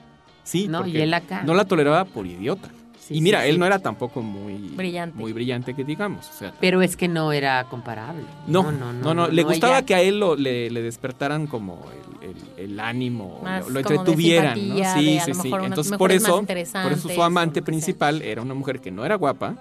Sí, 0.44 0.68
No, 0.68 0.78
porque 0.78 0.98
y 0.98 1.00
él 1.00 1.12
acá. 1.14 1.42
no 1.42 1.54
la 1.54 1.64
toleraba 1.64 2.04
por 2.04 2.26
idiota. 2.26 2.68
Sí, 3.00 3.16
y 3.16 3.20
mira, 3.20 3.42
sí, 3.42 3.48
él 3.48 3.54
sí. 3.54 3.58
no 3.58 3.66
era 3.66 3.78
tampoco 3.80 4.22
muy 4.22 4.54
Brillante. 4.76 5.18
muy 5.18 5.32
brillante 5.32 5.74
que 5.74 5.82
digamos. 5.82 6.28
O 6.28 6.32
sea, 6.32 6.52
Pero 6.60 6.82
es 6.82 6.96
que 6.96 7.08
no 7.08 7.32
era 7.32 7.64
comparable. 7.64 8.22
no, 8.46 8.70
no, 8.70 8.92
no, 8.92 9.26
le 9.28 9.42
gustaba 9.42 9.82
que 9.82 9.94
a 9.96 10.00
él 10.02 10.20
lo, 10.20 10.36
le, 10.36 10.70
le 10.70 10.82
despertaran 10.82 11.46
como 11.48 11.84
el, 12.22 12.30
el- 12.30 12.70
el 12.70 12.78
ánimo, 12.80 13.40
Más 13.42 13.66
lo, 13.66 13.70
lo 13.70 13.82
como 13.82 13.94
de 13.94 14.00
entretuvieran, 14.00 14.54
simpatía, 14.56 14.94
¿no? 14.94 15.00
Sí, 15.00 15.14
de 15.14 15.20
sí, 15.20 15.34
sí. 15.34 15.50
Entonces 15.64 15.96
por 15.96 16.12
eso, 16.12 16.44
por 16.46 16.92
eso 16.92 17.08
su 17.08 17.22
amante 17.22 17.62
principal 17.62 18.22
era 18.22 18.42
una 18.42 18.54
mujer 18.54 18.80
que 18.80 18.90
no 18.92 19.04
era 19.04 19.14
guapa, 19.16 19.56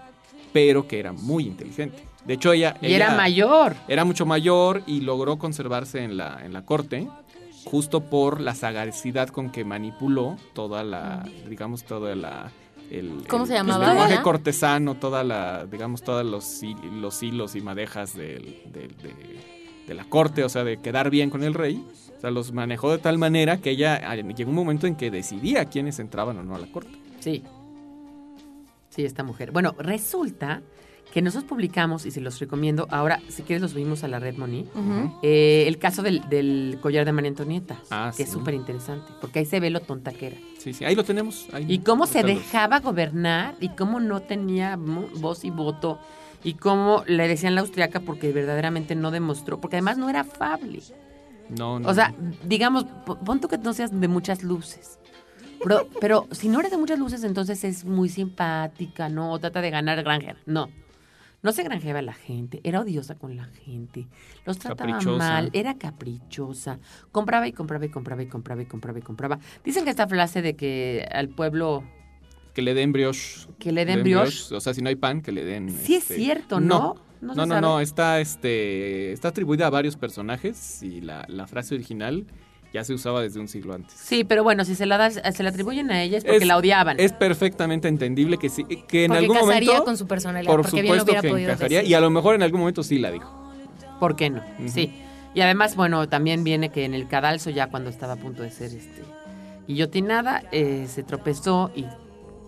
pero 0.53 0.87
que 0.87 0.99
era 0.99 1.11
muy 1.11 1.45
inteligente. 1.45 2.03
De 2.25 2.33
hecho, 2.35 2.51
ella, 2.53 2.75
Y 2.81 2.93
era 2.93 3.15
mayor. 3.15 3.75
era 3.87 4.03
mucho 4.05 4.25
mayor 4.25 4.83
y 4.85 5.01
logró 5.01 5.37
conservarse 5.37 6.03
en 6.03 6.17
la, 6.17 6.39
en 6.45 6.53
la 6.53 6.63
corte 6.65 7.07
justo 7.65 8.01
por 8.01 8.41
la 8.41 8.55
sagacidad 8.55 9.29
con 9.29 9.51
que 9.51 9.63
manipuló 9.63 10.37
toda 10.53 10.83
la, 10.83 11.27
digamos, 11.47 11.83
toda 11.83 12.15
la... 12.15 12.51
El, 12.89 13.23
¿Cómo 13.27 13.43
el- 13.43 13.47
se 13.49 13.53
llamaba 13.53 13.83
El 13.83 13.89
lenguaje 13.91 14.21
cortesano, 14.23 14.95
toda 14.95 15.23
la, 15.23 15.65
digamos, 15.65 16.01
todos 16.01 16.25
los, 16.25 16.61
los 16.99 17.21
hilos 17.21 17.55
y 17.55 17.61
madejas 17.61 18.15
del- 18.15 18.63
del- 18.73 18.95
de, 18.97 19.13
de 19.87 19.93
la 19.93 20.05
corte, 20.05 20.43
o 20.43 20.49
sea, 20.49 20.63
de 20.63 20.77
quedar 20.77 21.09
bien 21.11 21.29
con 21.29 21.43
el 21.43 21.53
rey. 21.53 21.85
O 22.17 22.21
sea, 22.21 22.31
los 22.31 22.51
manejó 22.51 22.91
de 22.91 22.97
tal 22.97 23.17
manera 23.17 23.57
que 23.57 23.69
ella 23.71 24.13
llegó 24.15 24.49
un 24.49 24.55
momento 24.55 24.87
en 24.87 24.95
que 24.95 25.09
decidía 25.11 25.65
quiénes 25.65 25.99
entraban 25.99 26.37
o 26.37 26.43
no 26.43 26.55
a 26.55 26.59
la 26.59 26.67
corte. 26.71 26.91
Sí. 27.19 27.43
Sí, 28.89 29.05
esta 29.05 29.23
mujer. 29.23 29.51
Bueno, 29.51 29.75
resulta 29.77 30.61
que 31.13 31.21
nosotros 31.23 31.49
publicamos, 31.49 32.05
y 32.05 32.11
se 32.11 32.21
los 32.21 32.39
recomiendo, 32.39 32.87
ahora, 32.91 33.19
si 33.29 33.41
quieres, 33.41 33.63
los 33.63 33.71
subimos 33.71 34.03
a 34.03 34.07
la 34.07 34.19
red 34.19 34.35
Moni, 34.37 34.67
eh, 35.23 35.63
el 35.67 35.79
caso 35.79 36.03
del, 36.03 36.27
del 36.29 36.77
collar 36.81 37.03
de 37.05 37.11
María 37.11 37.29
Antonieta, 37.29 37.79
Ah, 37.89 38.11
que 38.15 38.23
es 38.23 38.29
súper 38.29 38.53
interesante, 38.53 39.11
porque 39.19 39.39
ahí 39.39 39.45
se 39.45 39.59
ve 39.59 39.71
lo 39.71 39.79
tonta 39.79 40.11
que 40.11 40.27
era. 40.27 40.37
Sí, 40.59 40.71
sí, 40.73 40.85
ahí 40.85 40.93
lo 40.95 41.03
tenemos. 41.03 41.47
ahí. 41.51 41.65
Y 41.67 41.79
cómo 41.79 42.05
se 42.05 42.21
dejaba 42.23 42.79
gobernar 42.79 43.55
y 43.59 43.69
cómo 43.69 43.99
no 43.99 44.21
tenía 44.21 44.75
voz 44.77 45.43
y 45.45 45.49
voto 45.49 45.99
y 46.43 46.53
cómo 46.53 47.03
le 47.07 47.27
decían 47.27 47.55
la 47.55 47.61
austriaca 47.61 48.01
porque 48.01 48.31
verdaderamente 48.31 48.93
no 48.95 49.09
demostró, 49.09 49.59
porque 49.59 49.77
además 49.77 49.97
no 49.97 50.09
era 50.11 50.21
afable. 50.21 50.81
No, 51.49 51.79
no, 51.79 51.89
O 51.89 51.93
sea, 51.95 52.13
digamos, 52.43 52.85
po- 53.07 53.17
pon 53.17 53.39
tú 53.41 53.47
que 53.47 53.57
no 53.57 53.73
seas 53.73 53.99
de 53.99 54.07
muchas 54.07 54.43
luces. 54.43 54.99
Pero, 55.63 55.87
pero 55.99 56.27
si 56.31 56.47
no 56.49 56.59
eres 56.59 56.71
de 56.71 56.77
muchas 56.77 56.99
luces, 56.99 57.23
entonces 57.23 57.63
es 57.63 57.85
muy 57.85 58.09
simpática, 58.09 59.09
¿no? 59.09 59.31
O 59.31 59.39
trata 59.39 59.61
de 59.61 59.69
ganar 59.69 60.01
Granger. 60.03 60.37
No. 60.45 60.69
No 61.41 61.53
se 61.53 61.63
granjeaba 61.63 61.99
a 61.99 62.01
la 62.01 62.13
gente, 62.13 62.59
era 62.65 62.81
odiosa 62.81 63.15
con 63.15 63.37
la 63.37 63.45
gente, 63.45 64.07
los 64.45 64.59
trataba 64.59 64.91
Caprichosa. 64.91 65.17
mal, 65.17 65.49
era 65.53 65.77
caprichosa, 65.77 66.79
compraba 67.13 67.47
y 67.47 67.53
compraba 67.53 67.85
y 67.85 67.89
compraba 67.89 68.21
y 68.23 68.27
compraba 68.27 68.61
y 68.61 68.65
compraba 68.65 68.99
y 68.99 69.01
compraba. 69.01 69.39
Dicen 69.63 69.85
que 69.85 69.89
esta 69.89 70.05
frase 70.05 70.41
de 70.41 70.57
que 70.57 71.07
al 71.09 71.29
pueblo 71.29 71.85
Que 72.53 72.61
le 72.61 72.73
den 72.73 72.91
brioche. 72.91 73.47
que 73.57 73.71
le 73.71 73.85
den 73.85 74.03
brioche, 74.03 74.53
O 74.53 74.59
sea, 74.59 74.73
si 74.73 74.81
no 74.81 74.89
hay 74.89 74.97
pan, 74.97 75.21
que 75.21 75.31
le 75.31 75.45
den. 75.45 75.69
sí 75.69 75.95
es 75.95 76.03
este, 76.03 76.15
cierto, 76.17 76.59
¿no? 76.59 76.95
No, 77.21 77.45
no, 77.45 77.61
no, 77.61 77.79
está, 77.79 78.19
este, 78.19 79.13
está 79.13 79.29
atribuida 79.29 79.67
a 79.67 79.69
varios 79.69 79.95
personajes 79.95 80.83
y 80.83 80.99
la, 80.99 81.23
la 81.29 81.47
frase 81.47 81.73
original 81.73 82.25
ya 82.73 82.83
se 82.83 82.93
usaba 82.93 83.21
desde 83.21 83.39
un 83.39 83.47
siglo 83.47 83.73
antes. 83.73 83.93
Sí, 83.99 84.23
pero 84.23 84.43
bueno, 84.43 84.63
si 84.65 84.75
se 84.75 84.85
la 84.85 84.97
das, 84.97 85.19
se 85.33 85.43
la 85.43 85.49
atribuyen 85.49 85.89
a 85.91 86.01
ella 86.03 86.17
es 86.19 86.23
porque 86.23 86.37
Es- 86.37 86.47
la 86.47 86.57
odiaban. 86.57 86.99
Es 86.99 87.13
perfectamente 87.13 87.87
entendible 87.87 88.37
que 88.37 88.49
sí, 88.49 88.63
que 88.87 89.05
en 89.05 89.09
Porque 89.09 89.23
algún 89.25 89.37
casaría 89.37 89.67
momento, 89.69 89.85
con 89.85 89.97
su 89.97 90.07
personalidad, 90.07 90.51
por 90.51 90.61
porque 90.61 90.81
bien 90.81 90.95
lo 90.95 90.99
supuesto 91.01 91.11
hubiera 91.11 91.21
que 91.21 91.29
podido 91.29 91.49
encajaría 91.51 91.77
decir. 91.79 91.91
y 91.91 91.93
a 91.95 91.99
lo 92.01 92.09
mejor 92.09 92.35
en 92.35 92.43
algún 92.43 92.59
momento 92.61 92.83
sí 92.83 92.99
la 92.99 93.11
dijo. 93.11 93.51
¿Por 93.99 94.15
qué 94.15 94.29
no? 94.29 94.41
Sí. 94.67 94.91
Y 95.35 95.41
además, 95.41 95.75
bueno, 95.75 96.07
también 96.09 96.43
viene 96.43 96.69
que 96.69 96.85
en 96.85 96.93
el 96.93 97.07
cadalso, 97.07 97.49
ya 97.49 97.67
cuando 97.67 97.89
estaba 97.89 98.13
a 98.13 98.17
punto 98.17 98.43
de 98.43 98.49
ser 98.51 98.73
este 98.73 99.03
guillotinada, 99.67 100.43
eh, 100.51 100.87
se 100.89 101.03
tropezó 101.03 101.71
y 101.75 101.85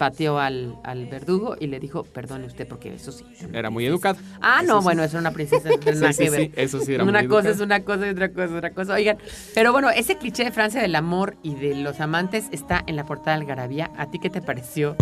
pateó 0.02 0.40
al, 0.40 0.78
al 0.84 1.06
verdugo 1.06 1.56
y 1.60 1.68
le 1.68 1.80
dijo, 1.80 2.04
perdone 2.04 2.48
usted, 2.48 2.68
porque 2.68 2.92
eso 2.96 3.12
sí. 3.12 3.24
Era 3.54 3.70
muy 3.70 3.86
educada. 3.86 4.18
Ah, 4.42 4.62
Eso 4.64 4.74
no, 4.74 4.80
sí. 4.80 4.84
bueno, 4.86 5.04
es 5.04 5.14
una 5.14 5.30
princesa, 5.30 5.70
no 5.70 5.78
Sí, 5.94 6.14
sí, 6.14 6.24
que 6.24 6.30
ver. 6.32 6.42
sí, 6.42 6.52
eso 6.56 6.80
sí 6.80 6.96
era 6.96 7.04
una 7.04 7.20
muy 7.20 7.28
cosa 7.28 7.50
es 7.52 7.60
una 7.60 7.82
cosa 7.82 8.08
y 8.08 8.10
otra 8.10 8.30
cosa 8.30 8.46
es 8.46 8.52
otra 8.52 8.72
cosa. 8.72 8.94
Oigan, 8.96 9.20
pero 9.54 9.72
bueno, 9.72 9.92
ese 9.92 10.18
cliché 10.18 10.44
de 10.44 10.52
Francia 10.52 10.82
del 10.82 10.96
amor 10.96 11.38
y 11.44 11.54
de 11.54 11.76
los 11.76 12.00
amantes 12.00 12.46
está 12.52 12.84
en 12.88 12.96
la 12.96 13.06
portada 13.06 13.36
de 13.38 13.42
Algarabía. 13.44 13.92
¿A 13.96 14.10
ti 14.10 14.18
qué 14.18 14.32
te 14.32 14.42
pareció 14.42 14.96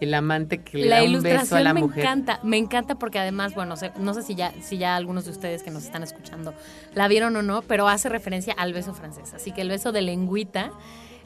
el 0.00 0.14
amante 0.14 0.58
que 0.62 0.78
le 0.78 0.86
La 0.86 0.98
da 0.98 1.02
un 1.02 1.20
beso 1.20 1.56
a 1.56 1.60
la 1.60 1.74
me 1.74 1.80
mujer? 1.80 2.04
encanta, 2.04 2.38
me 2.44 2.56
encanta 2.56 2.94
porque 2.94 3.18
además, 3.18 3.56
bueno, 3.56 3.74
sé- 3.76 3.90
no 3.98 4.14
sé 4.14 4.22
si 4.22 4.36
ya, 4.36 4.52
si 4.62 4.78
ya 4.78 4.94
algunos 4.94 5.24
de 5.24 5.32
ustedes 5.32 5.64
que 5.64 5.72
nos 5.72 5.82
están 5.82 6.04
escuchando 6.04 6.54
la 6.94 7.08
vieron 7.08 7.34
o 7.34 7.42
no, 7.42 7.62
pero 7.62 7.88
hace 7.88 8.08
referencia 8.08 8.52
al 8.56 8.72
beso 8.72 8.94
francés. 8.94 9.34
Así 9.34 9.50
que 9.50 9.62
el 9.62 9.68
beso 9.68 9.90
de 9.90 10.02
lengüita. 10.02 10.70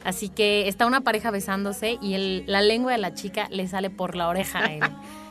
Así 0.03 0.29
que 0.29 0.67
está 0.67 0.85
una 0.85 1.01
pareja 1.01 1.29
besándose 1.31 1.97
y 2.01 2.13
el- 2.13 2.43
la 2.47 2.61
lengua 2.61 2.91
de 2.93 2.97
la 2.99 3.13
chica 3.13 3.47
le 3.51 3.67
sale 3.67 3.89
por 3.89 4.15
la 4.15 4.27
oreja 4.29 4.59
a 4.59 4.73
él. 4.73 4.81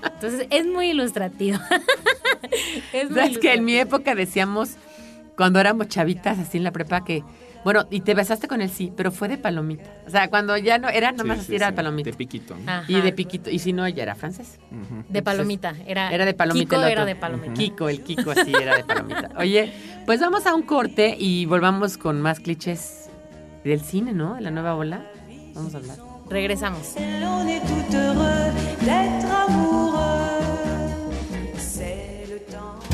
Entonces 0.04 0.46
es 0.50 0.66
muy 0.66 0.90
ilustrativo. 0.90 1.58
es 2.92 3.10
muy 3.10 3.18
¿Sabes 3.18 3.38
que 3.38 3.54
en 3.54 3.64
mi 3.64 3.76
época 3.76 4.14
decíamos, 4.14 4.70
cuando 5.36 5.58
éramos 5.60 5.88
chavitas 5.88 6.38
así 6.38 6.58
en 6.58 6.64
la 6.64 6.70
prepa, 6.72 7.04
que, 7.04 7.22
bueno, 7.64 7.86
y 7.90 8.00
te 8.00 8.14
besaste 8.14 8.46
con 8.48 8.60
él, 8.60 8.68
sí, 8.70 8.92
pero 8.96 9.10
fue 9.10 9.28
de 9.28 9.38
palomita. 9.38 9.90
O 10.06 10.10
sea, 10.10 10.28
cuando 10.28 10.56
ya 10.56 10.78
no, 10.78 10.88
era 10.88 11.12
nada 11.12 11.22
Sí, 11.22 11.28
más 11.28 11.38
sí, 11.38 11.42
así, 11.44 11.54
era 11.56 11.66
sí, 11.66 11.72
de 11.72 11.76
palomita. 11.76 12.10
De 12.10 12.16
piquito. 12.16 12.56
Y 12.88 13.00
de 13.00 13.12
piquito, 13.12 13.50
y 13.50 13.58
si 13.58 13.72
no, 13.72 13.86
ella 13.86 14.02
era 14.02 14.14
francés. 14.14 14.58
De 15.08 15.22
palomita. 15.22 15.74
Era, 15.86 16.12
Era 16.12 16.24
de 16.24 16.34
palomita. 16.34 16.64
Kiko 16.76 16.82
el 16.86 16.92
era 16.92 17.04
de 17.04 17.16
palomita. 17.16 17.54
Kiko, 17.54 17.88
el 17.88 18.02
Kiko 18.02 18.30
así 18.32 18.52
era 18.54 18.76
de 18.76 18.84
palomita. 18.84 19.30
Oye, 19.38 19.72
pues 20.06 20.20
vamos 20.20 20.46
a 20.46 20.54
un 20.54 20.62
corte 20.62 21.16
y 21.18 21.46
volvamos 21.46 21.96
con 21.98 22.20
más 22.20 22.40
clichés 22.40 23.07
del 23.68 23.80
cine, 23.80 24.12
¿no? 24.12 24.34
De 24.34 24.40
la 24.40 24.50
nueva 24.50 24.74
ola. 24.74 25.06
Vamos 25.54 25.74
a 25.74 25.78
hablar. 25.78 25.98
Regresamos. 26.28 26.94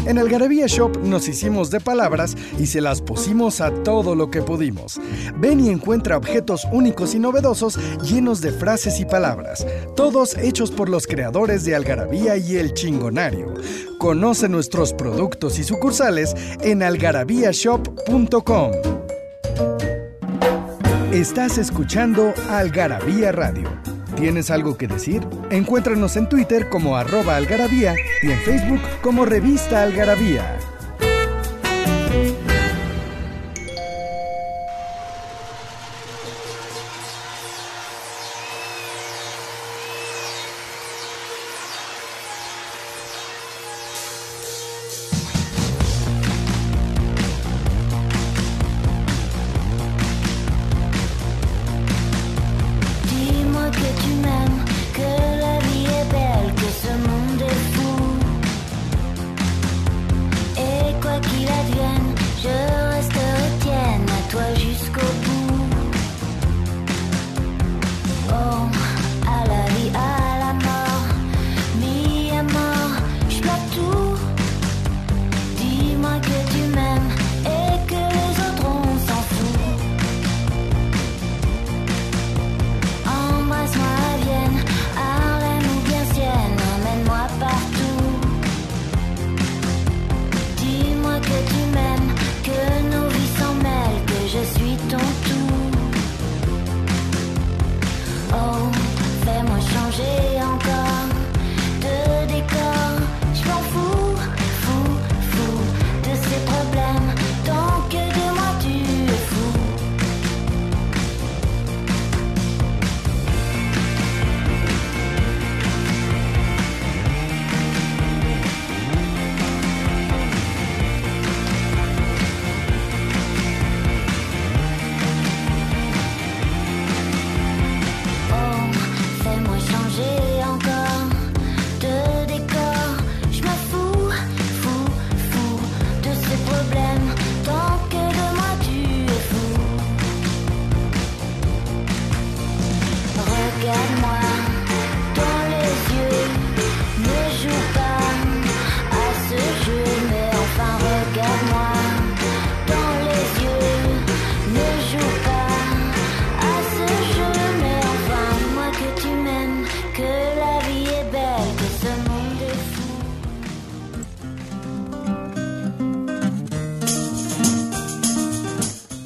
En 0.07 0.19
Algarabía 0.19 0.67
Shop 0.67 0.99
nos 1.03 1.29
hicimos 1.29 1.71
de 1.71 1.81
palabras 1.81 2.37
y 2.59 2.67
se 2.67 2.83
las 2.83 3.01
pusimos 3.01 3.63
a 3.63 3.73
todo 3.83 4.15
lo 4.15 4.31
que 4.31 4.43
pudimos. 4.43 5.01
Ven 5.39 5.61
y 5.61 5.71
encuentra 5.71 6.19
objetos 6.19 6.67
únicos 6.71 7.15
y 7.15 7.19
novedosos 7.19 7.79
llenos 8.03 8.43
de 8.43 8.53
frases 8.53 9.01
y 9.01 9.07
palabras, 9.07 9.67
todos 9.97 10.37
hechos 10.37 10.71
por 10.71 10.91
los 10.91 11.07
creadores 11.07 11.65
de 11.65 11.75
Algarabía 11.75 12.37
y 12.37 12.57
El 12.57 12.75
Chingonario. 12.75 13.55
Conoce 13.99 14.49
nuestros 14.49 14.93
productos 14.93 15.59
y 15.59 15.65
sucursales 15.65 16.35
en 16.61 16.83
algarabíashop.com. 16.83 18.73
Estás 21.15 21.59
escuchando 21.59 22.35
Algarabía 22.51 23.31
Radio. 23.31 23.71
¿Tienes 24.17 24.51
algo 24.51 24.77
que 24.77 24.89
decir? 24.89 25.25
Encuéntranos 25.49 26.17
en 26.17 26.29
Twitter 26.29 26.69
como 26.69 26.97
arroba 26.97 27.37
algarabía 27.37 27.95
y 28.21 28.33
en 28.33 28.39
Facebook 28.41 28.81
como 29.01 29.25
revista 29.25 29.85
algarabía. 29.85 30.59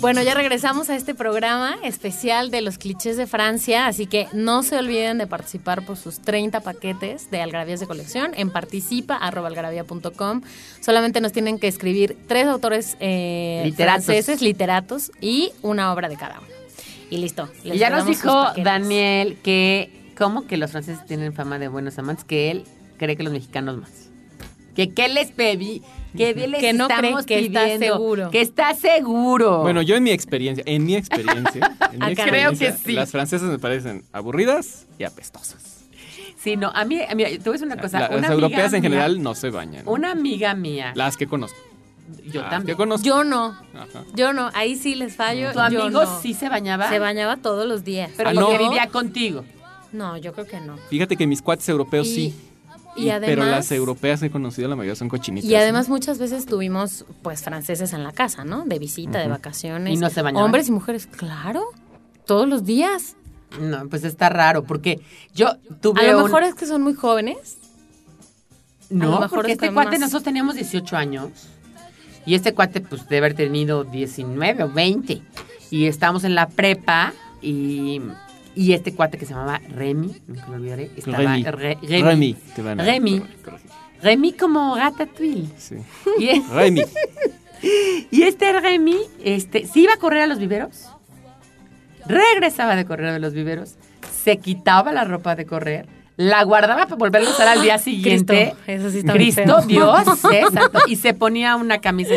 Bueno, 0.09 0.23
ya 0.23 0.33
regresamos 0.33 0.88
a 0.88 0.97
este 0.97 1.14
programa 1.14 1.77
especial 1.83 2.51
de 2.51 2.62
los 2.62 2.79
clichés 2.79 3.18
de 3.18 3.27
Francia, 3.27 3.87
así 3.87 4.07
que 4.07 4.27
no 4.33 4.62
se 4.62 4.79
olviden 4.79 5.18
de 5.18 5.27
participar 5.27 5.85
por 5.85 5.99
sus 5.99 6.21
30 6.21 6.62
paquetes 6.62 7.31
de 7.31 7.42
algarabías 7.42 7.79
de 7.79 7.87
colección 7.87 8.33
en 8.35 8.49
participa.algarabía.com. 8.49 10.40
Solamente 10.81 11.21
nos 11.21 11.33
tienen 11.33 11.59
que 11.59 11.68
escribir 11.68 12.16
tres 12.27 12.47
autores 12.47 12.97
eh, 13.01 13.61
Literatos. 13.66 14.07
franceses, 14.07 14.40
literatos, 14.40 15.12
y 15.21 15.53
una 15.61 15.92
obra 15.92 16.09
de 16.09 16.16
cada 16.16 16.38
uno. 16.38 16.49
Y 17.11 17.18
listo. 17.18 17.51
les 17.62 17.77
Y 17.77 17.79
ya 17.79 17.90
nos 17.90 18.07
dijo. 18.07 18.33
Daniel 18.64 19.37
que, 19.42 20.14
¿cómo 20.16 20.47
que 20.47 20.57
los 20.57 20.71
franceses 20.71 21.05
tienen 21.05 21.35
fama 21.35 21.59
de 21.59 21.68
buenos 21.68 21.99
amantes? 21.99 22.25
Que 22.25 22.51
él 22.51 22.64
cree 22.97 23.14
que 23.14 23.25
los 23.25 23.33
mexicanos 23.35 23.77
más. 23.77 24.09
Que 24.75 24.88
qué 24.88 25.09
les 25.09 25.33
pedí, 25.33 25.83
que 26.16 26.35
bien 26.35 26.51
les 26.53 26.61
Que 26.61 26.73
no 26.73 26.87
cree 26.88 26.99
estamos 27.01 27.27
que 27.27 27.38
está 27.40 27.64
pidiendo, 27.64 27.87
seguro. 27.87 28.31
Que 28.31 28.40
está 28.40 28.75
seguro. 28.75 29.61
Bueno, 29.62 29.83
yo 29.83 29.97
en 29.97 30.03
mi 30.03 30.11
experiencia, 30.11 30.64
en 30.66 30.85
mi 30.85 30.97
experiencia, 30.97 31.77
en 31.92 31.99
mi 31.99 32.05
Ah, 32.12 32.14
caray. 32.14 32.14
Creo 32.14 32.51
experiencia, 32.51 32.73
que 32.73 32.79
sí. 32.85 32.92
las 32.92 33.11
francesas 33.11 33.49
me 33.51 33.59
parecen 33.59 34.05
aburridas 34.12 34.87
y 34.99 35.05
apestosas. 35.05 35.85
Sí, 36.38 36.57
no, 36.57 36.71
a 36.75 36.85
mí, 36.85 37.01
a 37.03 37.14
mí, 37.14 37.25
te 37.25 37.38
voy 37.38 37.49
a 37.49 37.53
decir 37.53 37.66
una 37.66 37.77
cosa. 37.77 38.01
La- 38.01 38.09
una 38.11 38.21
las 38.23 38.31
europeas 38.31 38.73
en 38.73 38.81
mía- 38.81 38.90
general 38.90 39.23
no 39.23 39.35
se 39.35 39.51
bañan. 39.51 39.83
Una 39.87 40.12
amiga 40.12 40.55
mía, 40.55 40.92
Las 40.94 41.16
que 41.16 41.27
conozco. 41.27 41.59
yo 42.27 42.42
también. 42.44 42.79
Yo 43.03 43.25
no. 43.25 43.59
Ajá. 43.75 44.05
Yo 44.14 44.33
no. 44.33 44.51
Ahí 44.55 44.77
sí 44.77 44.94
les 44.94 45.16
fallo. 45.16 45.49
¿Tu 45.49 45.59
yo 45.59 45.62
amigo 45.62 45.90
no. 46.05 46.21
sí 46.21 46.35
se 46.35 46.49
bañaba? 46.49 46.88
Se 46.88 46.99
bañaba 47.01 47.37
todos 47.38 47.66
los 47.66 47.85
días. 47.85 48.11
Pero 48.16 48.31
Ah, 48.31 48.33
porque 48.35 48.57
no. 48.59 48.68
vivía 48.71 48.87
contigo. 48.88 49.44
No, 49.92 50.16
yo 50.16 50.33
creo 50.33 50.47
que 50.47 50.61
no. 50.61 50.77
Fíjate 50.90 51.16
que 51.16 51.27
mis 51.27 51.42
cuates 51.42 51.68
europeos 51.68 52.07
Y- 52.07 52.14
sí. 52.14 52.35
Y 52.98 53.08
Y- 53.11 53.20
Pero 53.20 53.44
las 53.44 53.70
europeas 53.72 54.20
que 54.20 54.26
he 54.26 54.30
conocido, 54.30 54.68
la 54.68 54.76
mayoría 54.76 54.94
son 54.96 55.08
cochinitas. 55.08 55.48
Y 55.48 55.54
además 55.54 55.88
muchas 55.88 56.18
veces 56.18 56.46
tuvimos 56.46 57.04
pues 57.22 57.42
franceses 57.42 57.92
en 57.92 58.04
la 58.04 58.12
casa, 58.12 58.44
¿no? 58.44 58.64
De 58.64 58.78
visita, 58.78 59.18
de 59.20 59.28
vacaciones. 59.28 59.94
¿Y 59.94 59.96
no 59.96 60.11
se 60.11 60.22
bañaban? 60.22 60.44
Hombres 60.44 60.68
y 60.68 60.72
mujeres, 60.72 61.06
claro. 61.06 61.62
Todos 62.26 62.48
los 62.48 62.64
días. 62.64 63.16
No, 63.61 63.88
pues 63.88 64.04
está 64.04 64.28
raro, 64.28 64.64
porque 64.64 65.00
yo 65.34 65.56
tuve 65.80 66.06
A 66.06 66.12
lo 66.12 66.18
un- 66.18 66.24
mejor 66.24 66.42
es 66.42 66.54
que 66.54 66.66
son 66.66 66.82
muy 66.82 66.92
jóvenes. 66.94 67.56
No, 68.90 69.04
a 69.04 69.08
lo 69.08 69.20
mejor 69.20 69.38
porque 69.38 69.52
este 69.52 69.72
cuate, 69.72 69.90
más- 69.92 70.00
nosotros 70.00 70.22
teníamos 70.24 70.54
18 70.54 70.96
años. 70.96 71.30
Y 72.26 72.34
este 72.34 72.52
cuate, 72.52 72.80
pues, 72.82 73.02
debe 73.08 73.18
haber 73.18 73.34
tenido 73.34 73.84
19 73.84 74.64
o 74.64 74.70
20. 74.70 75.22
Y 75.70 75.87
estábamos 75.87 76.24
en 76.24 76.34
la 76.34 76.48
prepa 76.48 77.12
y, 77.40 78.00
y 78.61 78.73
este 78.73 78.92
cuate 78.92 79.18
que 79.18 79.25
se 79.25 79.35
llamaba 79.35 79.61
Remy, 79.68 80.16
nunca 80.27 80.47
me 80.49 80.57
olvidaré, 80.57 80.90
estaba... 80.97 81.18
Remy. 81.18 81.44
Re- 81.44 81.79
Remy. 82.03 82.35
te 82.57 82.62
van 82.62 82.81
a- 82.81 82.85
Remy. 82.85 83.23
Remy 84.03 84.33
como 84.33 84.75
Ratatouille. 84.77 85.49
Sí. 85.57 85.77
Y, 86.18 86.40
Remy. 86.42 86.83
y 88.11 88.23
este 88.23 88.53
Remy, 88.61 88.97
este, 89.23 89.64
se 89.66 89.79
iba 89.81 89.92
a 89.94 89.97
correr 89.99 90.23
a 90.23 90.27
los 90.27 90.38
viveros, 90.40 90.88
regresaba 92.07 92.75
de 92.77 92.85
correr 92.85 93.12
de 93.12 93.18
los 93.21 93.33
viveros, 93.33 93.77
se 94.25 94.38
quitaba 94.38 94.92
la 94.92 95.05
ropa 95.05 95.37
de 95.37 95.47
correr, 95.47 95.87
la 96.16 96.42
guardaba 96.42 96.85
para 96.85 96.97
volverla 96.97 97.29
a 97.29 97.33
usar 97.33 97.49
al 97.49 97.62
día 97.62 97.79
siguiente. 97.79 98.55
Cristo, 98.66 98.73
eso 98.73 98.90
sí 98.90 98.99
está 98.99 99.12
muy 99.14 99.23
Cristo. 99.33 99.61
Dios. 99.66 100.05
Santo, 100.53 100.81
y 100.88 100.97
se 100.97 101.14
ponía 101.14 101.55
una 101.57 101.81
camisa. 101.81 102.14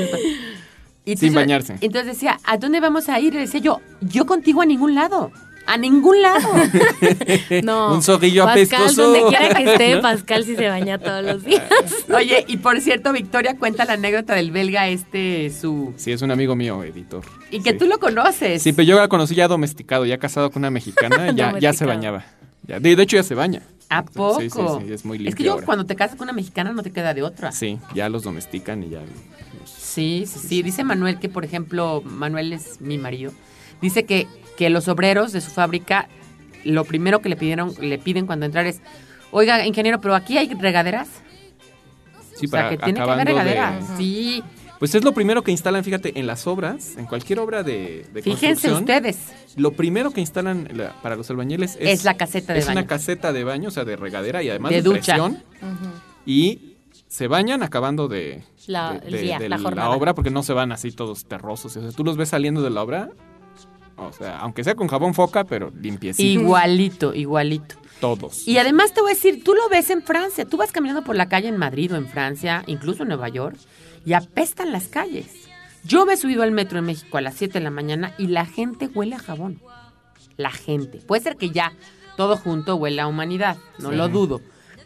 en- 1.05 1.17
Sin 1.17 1.33
bañarse. 1.33 1.75
Entonces 1.81 2.13
decía, 2.13 2.39
¿a 2.45 2.57
dónde 2.57 2.79
vamos 2.79 3.09
a 3.09 3.19
ir? 3.19 3.27
Y 3.33 3.37
le 3.37 3.39
decía 3.41 3.59
yo, 3.59 3.79
yo 4.01 4.25
contigo 4.25 4.61
a 4.61 4.65
ningún 4.65 4.95
lado. 4.95 5.31
A 5.67 5.77
ningún 5.77 6.21
lado. 6.21 6.49
No. 7.63 7.93
Un 7.93 8.01
zorrillo 8.01 8.45
Pascal, 8.45 8.81
apestoso. 8.83 9.03
donde 9.11 9.23
quiera 9.37 9.55
que 9.55 9.71
esté, 9.71 9.95
¿No? 9.95 10.01
Pascal 10.01 10.43
sí 10.45 10.55
se 10.55 10.67
baña 10.67 10.97
todos 10.97 11.23
los 11.23 11.43
días. 11.43 11.63
Oye, 12.13 12.45
y 12.47 12.57
por 12.57 12.79
cierto, 12.81 13.11
Victoria 13.13 13.55
cuenta 13.57 13.85
la 13.85 13.93
anécdota 13.93 14.33
del 14.35 14.51
belga 14.51 14.87
este, 14.87 15.49
su... 15.51 15.93
Sí, 15.97 16.11
es 16.11 16.21
un 16.21 16.31
amigo 16.31 16.55
mío, 16.55 16.83
editor. 16.83 17.23
Y 17.51 17.61
que 17.61 17.71
Sí. 17.71 17.77
tú 17.77 17.85
lo 17.85 17.99
conoces. 17.99 18.61
Sí, 18.63 18.73
pero 18.73 18.87
yo 18.87 18.97
la 18.97 19.07
conocí 19.07 19.35
ya 19.35 19.47
domesticado, 19.47 20.05
ya 20.05 20.17
casado 20.17 20.49
con 20.51 20.61
una 20.61 20.71
mexicana, 20.71 21.31
ya, 21.35 21.57
ya 21.59 21.73
se 21.73 21.85
bañaba. 21.85 22.25
Ya, 22.67 22.79
de, 22.79 22.95
de 22.95 23.03
hecho, 23.03 23.17
ya 23.17 23.23
se 23.23 23.35
baña. 23.35 23.61
¿A 23.89 24.03
poco? 24.05 24.39
Sí, 24.39 24.49
sí, 24.49 24.59
sí, 24.87 24.93
es 24.93 25.05
muy 25.05 25.17
Es 25.17 25.21
que 25.21 25.43
limpio 25.43 25.45
yo 25.45 25.51
ahora. 25.53 25.65
cuando 25.65 25.85
te 25.85 25.95
casas 25.95 26.15
con 26.17 26.25
una 26.25 26.33
mexicana 26.33 26.71
no 26.71 26.81
te 26.81 26.91
queda 26.91 27.13
de 27.13 27.23
otra. 27.23 27.51
Sí, 27.51 27.77
ya 27.93 28.07
los 28.09 28.23
domestican 28.23 28.83
y 28.83 28.89
ya. 28.89 28.99
los- 28.99 29.69
Sí, 29.69 30.23
sí, 30.25 30.39
sí. 30.47 30.63
Dice 30.63 30.83
Manuel 30.85 31.19
que, 31.19 31.27
por 31.29 31.43
ejemplo, 31.43 32.01
Manuel 32.05 32.53
es 32.53 32.79
mi 32.79 32.97
marido. 32.97 33.31
Dice 33.81 34.05
que, 34.05 34.27
que 34.61 34.69
los 34.69 34.87
obreros 34.87 35.31
de 35.31 35.41
su 35.41 35.49
fábrica, 35.49 36.07
lo 36.63 36.85
primero 36.85 37.19
que 37.19 37.29
le 37.29 37.35
pidieron, 37.35 37.73
le 37.81 37.97
piden 37.97 38.27
cuando 38.27 38.45
entrar 38.45 38.67
es, 38.67 38.79
oiga, 39.31 39.65
ingeniero, 39.65 39.99
pero 39.99 40.13
aquí 40.13 40.37
hay 40.37 40.53
regaderas. 40.53 41.07
Sí, 42.35 42.45
o 42.45 42.49
sea, 42.49 42.49
para 42.49 42.69
que 42.69 42.77
tiene 42.77 42.99
que 43.03 43.09
haber 43.09 43.25
de- 43.25 43.33
regaderas. 43.33 43.85
Sí. 43.97 44.43
Pues 44.77 44.93
es 44.93 45.03
lo 45.03 45.13
primero 45.13 45.41
que 45.41 45.49
instalan, 45.49 45.83
fíjate, 45.83 46.19
en 46.19 46.27
las 46.27 46.45
obras, 46.45 46.95
en 46.95 47.07
cualquier 47.07 47.39
obra 47.39 47.63
de, 47.63 48.05
de 48.13 48.21
Fíjense 48.21 48.67
construcción, 48.67 48.77
ustedes. 48.99 49.17
Lo 49.55 49.71
primero 49.71 50.11
que 50.11 50.21
instalan 50.21 50.67
la- 50.73 50.93
para 51.01 51.15
los 51.15 51.27
albañiles 51.31 51.75
es, 51.79 51.89
Es 51.99 52.03
la 52.03 52.15
caseta 52.15 52.53
de 52.53 52.59
es 52.59 52.67
baño. 52.67 52.79
una 52.81 52.87
caseta 52.87 53.33
de 53.33 53.43
baño, 53.43 53.69
o 53.69 53.71
sea, 53.71 53.83
de 53.83 53.95
regadera 53.95 54.43
y 54.43 54.49
además 54.49 54.69
De 54.69 54.75
de, 54.75 54.81
ducha. 54.83 55.13
presión. 55.15 55.43
Y 56.25 56.75
se 57.07 57.27
bañan 57.27 57.63
acabando 57.63 58.07
de, 58.07 58.43
La- 58.67 58.93
de- 58.93 59.07
el 59.07 59.11
de- 59.13 59.21
día, 59.23 59.39
de 59.39 59.49
la 59.49 59.57
jornada. 59.57 59.89
obra 59.89 60.13
porque 60.13 60.29
no 60.29 60.43
se 60.43 60.53
van 60.53 60.71
así 60.71 60.91
todos 60.91 61.25
terrosos. 61.25 61.75
O 61.77 61.81
sea, 61.81 61.91
tú 61.91 62.03
los 62.03 62.15
ves 62.15 62.29
saliendo 62.29 62.61
de 62.61 62.69
la 62.69 62.83
obra, 62.83 63.09
o 64.07 64.13
sea, 64.13 64.39
aunque 64.39 64.63
sea 64.63 64.75
con 64.75 64.87
jabón 64.87 65.13
foca, 65.13 65.43
pero 65.43 65.71
limpiecito. 65.79 66.41
Igualito, 66.41 67.13
igualito. 67.13 67.75
Todos. 67.99 68.47
Y 68.47 68.57
además 68.57 68.93
te 68.93 69.01
voy 69.01 69.11
a 69.11 69.13
decir, 69.13 69.43
tú 69.43 69.53
lo 69.53 69.69
ves 69.69 69.89
en 69.91 70.01
Francia, 70.01 70.45
tú 70.45 70.57
vas 70.57 70.71
caminando 70.71 71.03
por 71.03 71.15
la 71.15 71.29
calle 71.29 71.47
en 71.47 71.57
Madrid 71.57 71.93
o 71.93 71.97
en 71.97 72.07
Francia, 72.07 72.63
incluso 72.65 73.03
en 73.03 73.09
Nueva 73.09 73.29
York, 73.29 73.57
y 74.05 74.13
apestan 74.13 74.71
las 74.71 74.87
calles. 74.87 75.27
Yo 75.83 76.05
me 76.05 76.13
he 76.13 76.17
subido 76.17 76.41
al 76.43 76.51
metro 76.51 76.79
en 76.79 76.85
México 76.85 77.17
a 77.17 77.21
las 77.21 77.35
7 77.35 77.53
de 77.59 77.63
la 77.63 77.69
mañana 77.71 78.13
y 78.17 78.27
la 78.27 78.45
gente 78.45 78.87
huele 78.93 79.15
a 79.15 79.19
jabón. 79.19 79.61
La 80.37 80.51
gente. 80.51 80.99
Puede 80.99 81.21
ser 81.21 81.37
que 81.37 81.51
ya 81.51 81.73
todo 82.17 82.37
junto 82.37 82.75
huele 82.75 83.01
a 83.01 83.07
humanidad, 83.07 83.57
no 83.79 83.89
Sí. 83.91 83.95
lo 83.95 84.07
dudo. 84.09 84.41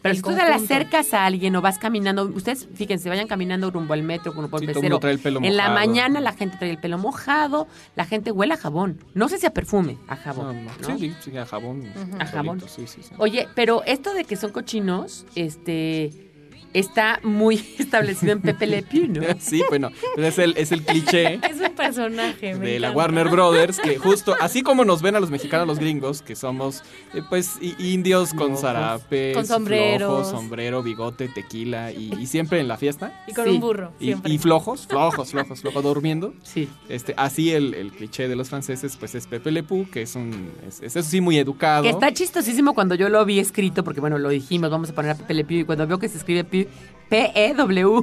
Pero 0.06 0.14
si 0.16 0.22
tú 0.22 0.30
te 0.30 0.36
le 0.36 0.42
conjunto. 0.52 0.64
acercas 0.74 1.14
a 1.14 1.26
alguien 1.26 1.54
o 1.56 1.60
vas 1.62 1.78
caminando, 1.78 2.24
ustedes 2.24 2.68
fíjense, 2.74 3.08
vayan 3.08 3.26
caminando 3.26 3.70
rumbo 3.70 3.94
al 3.94 4.02
metro, 4.02 4.32
rumbo 4.32 4.56
al 4.56 4.60
Sí, 4.60 4.66
pecero. 4.66 4.98
trae 4.98 5.12
el 5.12 5.18
pelo 5.18 5.40
En 5.42 5.56
la 5.56 5.68
mojado. 5.70 5.74
mañana 5.86 6.20
la 6.20 6.32
gente 6.32 6.56
trae 6.58 6.70
el 6.70 6.78
pelo 6.78 6.98
mojado, 6.98 7.68
la 7.94 8.04
gente 8.04 8.32
huele 8.32 8.54
a 8.54 8.56
jabón. 8.56 8.98
No 9.14 9.28
sé 9.28 9.38
si 9.38 9.46
a 9.46 9.50
perfume, 9.50 9.98
a 10.08 10.16
jabón. 10.16 10.64
no, 10.66 10.70
¿no? 10.88 10.98
Sí, 10.98 11.10
sí, 11.20 11.30
sí, 11.30 11.36
a 11.36 11.46
jabón. 11.46 11.82
A 12.18 12.26
jabón. 12.26 12.60
sí, 12.66 12.86
sí. 12.86 13.00
Oye, 13.18 13.48
pero 13.54 13.82
esto 13.84 14.14
de 14.14 14.24
que 14.24 14.36
son 14.36 14.50
cochinos, 14.52 15.26
este, 15.34 16.25
está 16.72 17.20
muy 17.22 17.56
establecido 17.78 18.32
en 18.32 18.40
Pepe 18.40 18.66
Le 18.66 18.82
Pew, 18.82 19.08
¿no? 19.08 19.20
Sí, 19.40 19.62
bueno, 19.68 19.90
es 20.16 20.38
el, 20.38 20.54
es 20.56 20.72
el 20.72 20.82
cliché 20.82 21.34
Es 21.50 21.60
un 21.60 21.74
personaje. 21.74 22.54
me 22.54 22.66
de 22.70 22.80
la. 22.80 22.92
Warner 22.92 23.28
Brothers, 23.28 23.78
que 23.78 23.98
justo, 23.98 24.34
así 24.40 24.62
como 24.62 24.84
nos 24.84 25.02
ven 25.02 25.16
a 25.16 25.20
los 25.20 25.30
mexicanos, 25.30 25.66
los 25.66 25.78
gringos, 25.78 26.22
que 26.22 26.34
somos, 26.36 26.82
eh, 27.14 27.22
pues, 27.28 27.52
indios 27.78 28.30
con 28.30 28.48
Flojos. 28.56 28.60
zarapes, 28.62 29.36
Con 29.36 29.46
sombreros. 29.46 29.98
flojos, 30.08 30.28
sombrero, 30.30 30.82
bigote, 30.82 31.28
tequila, 31.28 31.92
y, 31.92 32.12
y 32.18 32.26
siempre 32.26 32.60
en 32.60 32.68
la 32.68 32.76
fiesta. 32.76 33.22
Y 33.26 33.32
con 33.32 33.44
Sí. 33.44 33.50
un 33.50 33.60
burro, 33.60 33.92
Y, 34.00 34.06
siempre. 34.06 34.32
y 34.32 34.38
flojos, 34.38 34.86
flojos, 34.86 35.30
flojos, 35.30 35.60
flojos, 35.60 35.82
durmiendo. 35.82 36.34
Sí. 36.42 36.68
Este, 36.88 37.14
así 37.16 37.52
el, 37.52 37.74
el 37.74 37.92
cliché 37.92 38.28
de 38.28 38.36
los 38.36 38.48
franceses, 38.48 38.96
pues 38.96 39.14
es 39.14 39.26
Pepe 39.26 39.50
Le 39.50 39.62
Pew, 39.62 39.88
que 39.90 40.02
es 40.02 40.14
un, 40.16 40.50
es, 40.66 40.80
es 40.82 40.96
eso 40.96 41.08
sí 41.08 41.20
muy 41.20 41.38
educado. 41.38 41.82
Que 41.82 41.90
está 41.90 42.12
chistosísimo 42.12 42.74
cuando 42.74 42.94
yo 42.94 43.08
lo 43.08 43.24
vi 43.24 43.38
escrito, 43.38 43.84
porque 43.84 44.00
bueno, 44.00 44.18
lo 44.18 44.28
dijimos, 44.30 44.70
vamos 44.70 44.90
a 44.90 44.94
poner 44.94 45.12
a 45.12 45.14
Pepe 45.16 45.34
Le 45.34 45.44
Pew, 45.44 45.58
y 45.60 45.64
cuando 45.64 45.86
veo 45.86 45.98
que 45.98 46.08
se 46.08 46.18
escribe 46.18 46.44
Pew, 46.64 46.68
P-E-W, 47.08 48.02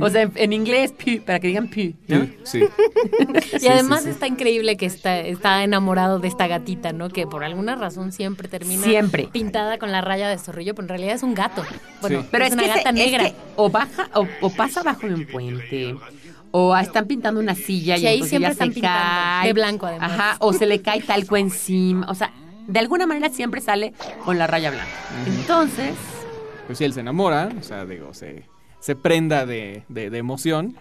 o 0.00 0.10
sea, 0.10 0.22
en, 0.22 0.32
en 0.36 0.52
inglés 0.52 0.92
Pew, 0.92 1.20
para 1.24 1.40
que 1.40 1.48
digan 1.48 1.68
¿no? 2.08 2.26
Sí, 2.44 2.60
Y 3.54 3.58
Sí, 3.58 3.68
además 3.68 4.00
sí, 4.00 4.04
sí. 4.06 4.10
está 4.10 4.28
increíble 4.28 4.76
que 4.76 4.86
está, 4.86 5.18
está 5.18 5.64
enamorado 5.64 6.20
de 6.20 6.28
esta 6.28 6.46
gatita, 6.46 6.92
¿no? 6.92 7.08
Que 7.08 7.26
por 7.26 7.42
alguna 7.42 7.74
razón 7.74 8.12
siempre 8.12 8.46
termina 8.48 8.84
Siempre. 8.84 9.28
pintada 9.32 9.78
con 9.78 9.90
la 9.90 10.02
raya 10.02 10.28
de 10.28 10.38
zorrillo, 10.38 10.74
pero 10.74 10.84
en 10.84 10.88
realidad 10.90 11.14
es 11.16 11.22
un 11.24 11.34
gato. 11.34 11.64
Bueno, 12.00 12.20
Sí. 12.22 12.28
Pero 12.30 12.44
es, 12.44 12.50
es, 12.50 12.54
una 12.54 12.62
que, 12.62 12.68
gata 12.68 12.90
es 12.90 12.94
negra. 12.94 13.24
que 13.30 13.34
o 13.56 13.70
baja, 13.70 14.08
o, 14.14 14.26
o 14.40 14.50
pasa 14.50 14.80
abajo 14.80 15.08
de 15.08 15.14
un 15.14 15.26
puente, 15.26 15.96
o 16.52 16.76
están 16.76 17.06
pintando 17.08 17.40
una 17.40 17.56
silla 17.56 17.96
Sí, 17.96 18.04
y 18.04 18.06
ahí 18.06 18.14
entonces 18.14 18.30
siempre 18.30 18.48
ya 18.48 18.52
están 18.52 18.68
se 18.68 18.74
pintando, 18.74 19.00
cae. 19.00 19.46
de 19.48 19.52
blanco, 19.52 19.86
además. 19.86 20.12
Ajá, 20.12 20.36
o 20.38 20.52
se 20.52 20.66
le 20.66 20.80
cae 20.80 21.00
talco 21.00 21.36
encima, 21.36 22.06
o 22.08 22.14
sea, 22.14 22.30
de 22.68 22.78
alguna 22.78 23.04
manera 23.06 23.30
siempre 23.30 23.60
sale 23.60 23.94
con 24.24 24.38
la 24.38 24.46
raya 24.46 24.70
blanca. 24.70 24.88
Entonces, 25.26 25.90
pues 26.66 26.78
sí, 26.78 26.84
él 26.84 26.92
se 26.92 27.00
enamora, 27.00 27.50
o 27.58 27.62
sea, 27.62 27.84
digo, 27.84 28.14
se, 28.14 28.44
se 28.80 28.96
prenda 28.96 29.46
de, 29.46 29.84
de- 29.88 30.10
de 30.10 30.18
emoción. 30.18 30.76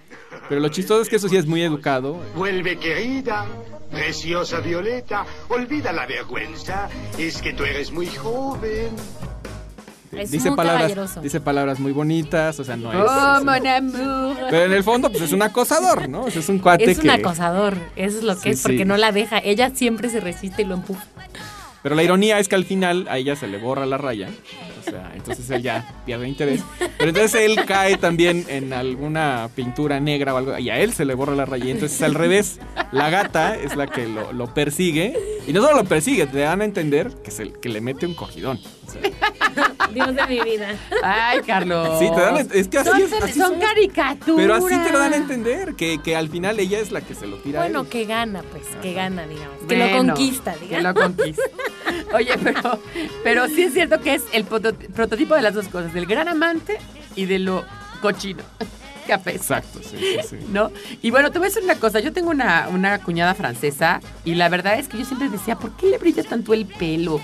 Pero 0.50 0.62
lo 0.62 0.70
chistoso 0.70 1.02
es 1.02 1.10
que 1.10 1.16
eso 1.18 1.30
sí 1.30 1.38
es 1.38 1.46
muy 1.46 1.62
educado. 1.64 2.20
Vuelve 2.36 2.78
querida, 2.78 3.46
preciosa 3.92 4.60
Violeta, 4.60 5.26
olvida 5.50 5.92
la 5.94 6.06
vergüenza, 6.06 6.90
es 7.18 7.42
que 7.42 7.54
tú 7.54 7.64
eres 7.64 7.92
muy 7.92 8.08
joven. 8.08 8.90
Es 10.12 10.30
dice 10.30 10.50
muy 10.52 10.58
palabras, 10.58 11.22
dice 11.24 11.42
palabras 11.42 11.80
muy 11.80 11.92
bonitas, 11.92 12.60
o 12.60 12.64
sea, 12.64 12.76
no 12.78 12.92
es. 12.94 13.00
oh, 13.00 13.38
es- 13.40 13.44
mon 13.44 13.66
amour. 13.68 14.38
pero 14.52 14.66
en 14.66 14.74
el 14.74 14.84
fondo, 14.84 15.10
pues 15.10 15.24
es 15.24 15.32
un 15.32 15.42
acosador, 15.42 16.08
¿no? 16.08 16.26
O 16.26 16.30
sea, 16.30 16.40
es 16.40 16.50
un 16.50 16.60
cuate 16.60 16.92
Es 16.92 16.98
un 17.00 17.04
que. 17.06 17.12
acosador, 17.12 17.76
eso 17.96 18.20
es 18.20 18.24
lo 18.24 18.36
que 18.36 18.42
Sí, 18.42 18.50
es, 18.52 18.62
porque 18.62 18.78
sí. 18.80 18.86
no 18.86 18.96
la 18.98 19.12
deja. 19.12 19.40
Ella 19.40 19.72
siempre 19.74 20.10
se 20.10 20.20
resiste 20.20 20.62
y 20.62 20.66
lo 20.66 20.76
empuja. 20.76 21.04
Pero 21.82 21.96
la 21.96 22.04
ironía 22.04 22.38
es 22.38 22.48
que 22.48 22.54
al 22.54 22.64
final 22.64 23.08
a 23.10 23.18
ella 23.18 23.36
se 23.36 23.48
le 23.48 23.58
borra 23.58 23.88
la 23.88 23.98
raya. 23.98 24.30
O 24.86 24.90
sea, 24.90 25.12
entonces 25.16 25.50
él 25.50 25.62
ya 25.64 26.02
pierde 26.06 26.28
interés. 26.28 26.62
Pero 26.98 27.10
entonces 27.10 27.36
él 27.42 27.64
cae 27.66 27.98
también 27.98 28.46
en 28.50 28.74
alguna 28.74 29.50
pintura 29.56 30.00
negra 30.00 30.34
o 30.34 30.38
algo. 30.38 30.58
Y 30.58 30.70
a 30.70 30.80
él 30.80 30.94
se 30.94 31.06
le 31.06 31.14
borra 31.14 31.36
la 31.36 31.46
raya. 31.46 31.66
Y 31.66 31.72
entonces 31.72 32.02
al 32.02 32.14
revés, 32.16 32.60
la 32.92 33.10
gata 33.10 33.56
es 33.56 33.76
la 33.76 33.88
que 33.88 34.08
lo, 34.08 34.34
lo 34.34 34.54
persigue. 34.54 35.18
Y 35.48 35.54
no 35.54 35.62
solo 35.62 35.78
lo 35.78 35.84
persigue, 35.86 36.26
te 36.28 36.40
dan 36.40 36.62
a 36.62 36.66
entender 36.66 37.12
que, 37.24 37.32
se, 37.32 37.52
que 37.52 37.70
le 37.70 37.82
mete 37.82 38.06
un 38.06 38.14
cogidón. 38.16 38.60
O 38.88 38.92
sea, 38.92 39.02
Dios 39.94 40.16
de 40.16 40.28
mi 40.28 40.40
vida. 40.42 40.70
Ay, 41.04 41.40
Carlos. 41.46 42.00
Sí, 42.00 42.08
te 42.14 42.22
dan- 42.22 42.38
es 42.54 42.68
que 42.68 42.78
así 42.80 42.90
son, 42.90 43.02
es, 43.02 43.14
así 43.14 43.40
son 43.40 43.52
son. 43.52 43.60
caricaturas. 43.60 44.36
pero 44.38 44.56
así 44.56 44.78
te 44.80 44.92
lo 44.92 45.00
dan 45.00 45.14
a 45.14 45.18
entender. 45.18 45.76
Que, 45.76 46.02
que 46.02 46.16
al 46.16 46.30
final 46.30 46.60
ella 46.60 46.80
es 46.80 46.92
la 46.92 47.02
que 47.02 47.14
se 47.16 47.28
lo 47.28 47.38
tira 47.38 47.60
a 47.60 47.64
Bueno, 47.66 47.82
él. 47.82 47.88
que 47.90 48.06
gana, 48.06 48.42
pues, 48.52 48.64
que 48.82 48.94
gana, 48.94 49.28
digamos. 49.28 49.58
Que 49.68 49.76
lo 49.78 49.98
conquista, 49.98 50.54
Que 50.54 50.66
digamos. 50.78 50.96
lo 50.96 51.02
conquista. 51.02 51.42
Oye, 52.14 52.32
pero, 52.44 52.80
pero 53.24 53.48
sí 53.48 53.64
es 53.64 53.74
cierto 53.74 54.00
que 54.02 54.16
es 54.16 54.24
el 54.34 54.46
proto- 54.46 54.74
prototipo 54.94 55.36
de 55.36 55.42
las 55.42 55.54
dos 55.54 55.68
cosas, 55.68 55.94
del 55.94 56.06
gran 56.06 56.28
amante 56.28 56.78
y 57.16 57.26
de 57.26 57.40
lo 57.40 57.64
cochino. 58.02 58.44
Apesta. 59.12 59.58
Exacto, 59.58 59.80
sí, 59.84 59.98
sí, 60.00 60.18
sí. 60.30 60.36
¿no? 60.50 60.72
Y 61.02 61.12
bueno, 61.12 61.30
te 61.30 61.38
voy 61.38 61.48
a 61.48 61.50
decir 61.50 61.64
una 61.64 61.76
cosa. 61.76 62.00
Yo 62.00 62.14
tengo 62.14 62.30
una, 62.32 62.70
una 62.74 63.00
cuñada 63.00 63.34
francesa 63.34 64.00
y 64.24 64.36
la 64.36 64.48
verdad 64.48 64.80
es 64.80 64.88
que 64.88 64.98
yo 64.98 65.04
siempre 65.06 65.28
decía, 65.28 65.58
¿por 65.58 65.76
qué 65.76 65.88
le 65.88 65.98
brilla 65.98 66.24
tanto 66.24 66.54
el 66.54 66.66
pelo? 66.66 67.20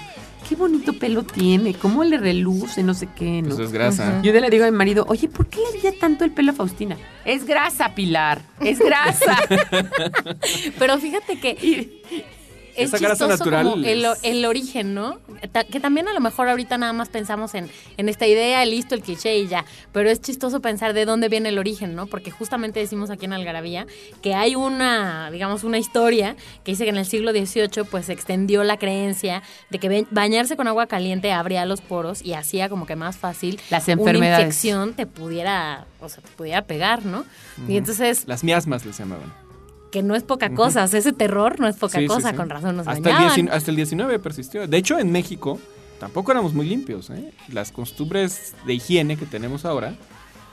Qué 0.48 0.56
bonito 0.56 0.92
pelo 0.94 1.24
tiene, 1.24 1.74
cómo 1.76 2.04
le 2.04 2.18
reluce, 2.18 2.84
no 2.84 2.94
sé 2.94 3.08
qué, 3.16 3.42
¿no? 3.42 3.50
Pues 3.56 3.60
es 3.68 3.72
grasa. 3.72 4.22
Yo 4.24 4.34
le 4.34 4.50
digo 4.50 4.66
a 4.66 4.72
mi 4.72 4.76
marido, 4.78 5.06
oye, 5.08 5.30
¿por 5.30 5.48
qué 5.48 5.60
le 5.60 5.72
brilla 5.80 5.98
tanto 6.00 6.26
el 6.26 6.32
pelo 6.32 6.52
a 6.52 6.56
Faustina? 6.56 6.98
Es 7.24 7.46
grasa, 7.46 7.94
Pilar, 7.96 8.42
es 8.60 8.80
grasa. 8.80 9.38
Pero 10.80 10.98
fíjate 10.98 11.40
que 11.40 11.50
Y- 11.52 12.24
es 12.80 12.94
Esa 12.94 12.98
chistoso 13.00 13.28
natural 13.28 13.64
como 13.70 13.86
el, 13.86 14.06
es- 14.06 14.20
el 14.24 14.46
origen, 14.46 14.94
¿no? 14.94 15.20
Que 15.72 15.80
también 15.80 16.08
a 16.08 16.14
lo 16.14 16.20
mejor 16.20 16.50
ahorita 16.50 16.78
nada 16.78 16.94
más 16.94 17.10
pensamos 17.10 17.54
en, 17.56 17.70
en 17.98 18.10
esta 18.10 18.26
idea, 18.28 18.64
listo, 18.66 18.96
el 18.96 19.02
cliché 19.02 19.38
y 19.38 19.48
ya. 19.48 19.66
Pero 19.92 20.10
es 20.10 20.22
chistoso 20.22 20.60
pensar 20.62 20.94
de 20.94 21.06
dónde 21.06 21.30
viene 21.30 21.50
el 21.50 21.58
origen, 21.60 21.96
¿no? 21.96 22.08
Porque 22.08 22.32
justamente 22.32 22.80
decimos 22.80 23.10
aquí 23.10 23.26
en 23.26 23.34
Algarabía 23.34 23.86
que 24.22 24.34
hay 24.36 24.56
una, 24.56 25.30
digamos, 25.32 25.64
una 25.64 25.78
historia 25.78 26.36
que 26.64 26.72
dice 26.72 26.84
que 26.84 26.90
en 26.90 26.98
el 26.98 27.06
siglo 27.06 27.32
XVIII 27.32 27.84
pues 27.90 28.06
se 28.08 28.14
extendió 28.14 28.64
la 28.64 28.78
creencia 28.78 29.42
de 29.70 29.80
que 29.80 29.90
ba- 29.90 30.08
bañarse 30.12 30.56
con 30.58 30.68
agua 30.68 30.88
caliente 30.88 31.32
abría 31.32 31.66
los 31.66 31.82
poros 31.82 32.22
y 32.22 32.34
hacía 32.34 32.70
como 32.70 32.86
que 32.86 32.96
más 32.96 33.18
fácil 33.18 33.60
Las 33.70 33.86
una 33.88 33.94
enfermedades. 33.94 34.46
infección 34.46 34.94
te 34.94 35.06
pudiera, 35.06 35.86
o 36.02 36.10
sea, 36.10 36.24
te 36.24 36.30
pudiera 36.32 36.62
pegar, 36.64 37.06
¿no? 37.06 37.26
Y 37.68 37.78
entonces, 37.78 38.24
Las 38.28 38.44
miasmas 38.44 38.86
les 38.86 38.98
llamaban. 38.98 39.34
Que 39.92 40.04
no 40.04 40.16
es 40.16 40.24
poca 40.24 40.52
cosa, 40.52 40.84
o 40.84 40.88
sea, 40.88 41.00
ese 41.00 41.14
terror 41.14 41.60
no 41.60 41.68
es 41.68 41.76
poca 41.76 42.00
Sí, 42.00 42.06
cosa, 42.08 42.30
sí. 42.32 42.36
con 42.36 42.50
razón 42.50 42.78
nos 42.78 42.88
hasta 42.88 42.98
el, 42.98 43.04
bañaban. 43.16 43.28
19 43.36 43.58
hasta 43.58 43.72
el 43.72 43.76
19 43.78 44.20
persistió. 44.20 44.68
De 44.68 44.78
hecho, 44.78 45.00
en 45.00 45.12
México 45.12 45.60
tampoco 46.00 46.32
éramos 46.32 46.54
muy 46.54 46.68
limpios. 46.68 47.10
¿eh? 47.10 47.32
Las 47.50 47.72
costumbres 47.72 48.54
de 48.66 48.74
higiene 48.76 49.18
que 49.18 49.26
tenemos 49.26 49.66
ahora 49.66 49.96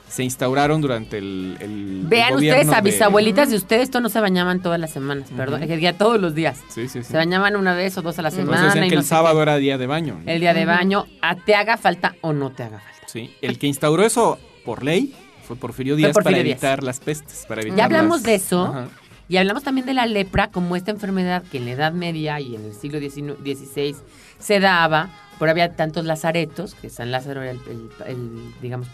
se 0.09 0.23
instauraron 0.23 0.79
durante 0.81 1.17
el, 1.17 1.57
el 1.59 2.01
Vean 2.05 2.35
ustedes, 2.35 2.69
a 2.69 2.77
de- 2.77 2.81
mis 2.81 3.01
abuelitas 3.01 3.49
de 3.49 3.57
ustedes, 3.57 3.83
esto 3.83 3.99
no 3.99 4.07
se 4.09 4.19
bañaban 4.21 4.61
todas 4.61 4.79
las 4.79 4.89
semanas, 4.91 5.27
perdón, 5.35 5.67
que 5.67 5.75
día 5.77 5.97
todos 5.97 6.19
los 6.19 6.33
días. 6.33 6.59
Sí, 6.69 6.87
sí, 6.87 7.03
sí. 7.03 7.11
Se 7.11 7.17
bañaban 7.17 7.57
una 7.57 7.75
vez 7.75 7.97
o 7.97 8.01
dos 8.01 8.17
a 8.17 8.21
la 8.21 8.29
Entonces 8.29 8.47
semana. 8.55 8.67
decían 8.67 8.85
y 8.85 8.89
que 8.89 8.95
no 8.95 9.01
el 9.01 9.07
sábado 9.07 9.35
qué. 9.35 9.41
era 9.43 9.57
día 9.57 9.77
de 9.77 9.85
baño. 9.85 10.17
¿no? 10.23 10.31
El 10.31 10.39
día 10.39 10.53
de 10.53 10.65
baño, 10.65 11.05
a 11.21 11.35
te 11.35 11.55
haga 11.55 11.75
falta 11.77 12.15
o 12.21 12.31
no 12.33 12.51
te 12.51 12.63
haga 12.63 12.79
falta. 12.79 13.07
Sí. 13.07 13.35
El 13.41 13.59
que 13.59 13.67
instauró 13.67 14.03
eso 14.03 14.39
por 14.63 14.83
ley 14.83 15.13
fue 15.45 15.57
Porfirio 15.57 15.95
Díaz 15.97 16.13
Porfirio 16.13 16.37
para 16.37 16.43
Díaz. 16.43 16.53
evitar 16.63 16.83
las 16.83 16.99
pestes. 17.01 17.45
Para 17.47 17.61
evitar 17.61 17.77
Ya 17.77 17.85
hablamos 17.85 18.17
las- 18.19 18.23
de 18.23 18.35
eso. 18.35 18.63
Ajá. 18.65 18.87
Y 19.29 19.37
hablamos 19.37 19.63
también 19.63 19.85
de 19.85 19.93
la 19.93 20.05
lepra 20.05 20.47
como 20.51 20.75
esta 20.75 20.91
enfermedad 20.91 21.43
que 21.43 21.57
en 21.57 21.65
la 21.65 21.71
Edad 21.71 21.91
Media 21.93 22.39
y 22.39 22.55
en 22.55 22.65
el 22.65 22.73
siglo 22.73 22.99
XVI 22.99 23.95
se 24.39 24.59
daba, 24.59 25.09
por 25.37 25.49
había 25.49 25.75
tantos 25.75 26.05
lazaretos, 26.05 26.75
que 26.75 26.89
San 26.89 27.11
Lázaro 27.11 27.41
era 27.41 27.51
el, 27.51 27.59
el- 27.69 27.89
el, 28.07 28.53
digamos, 28.61 28.87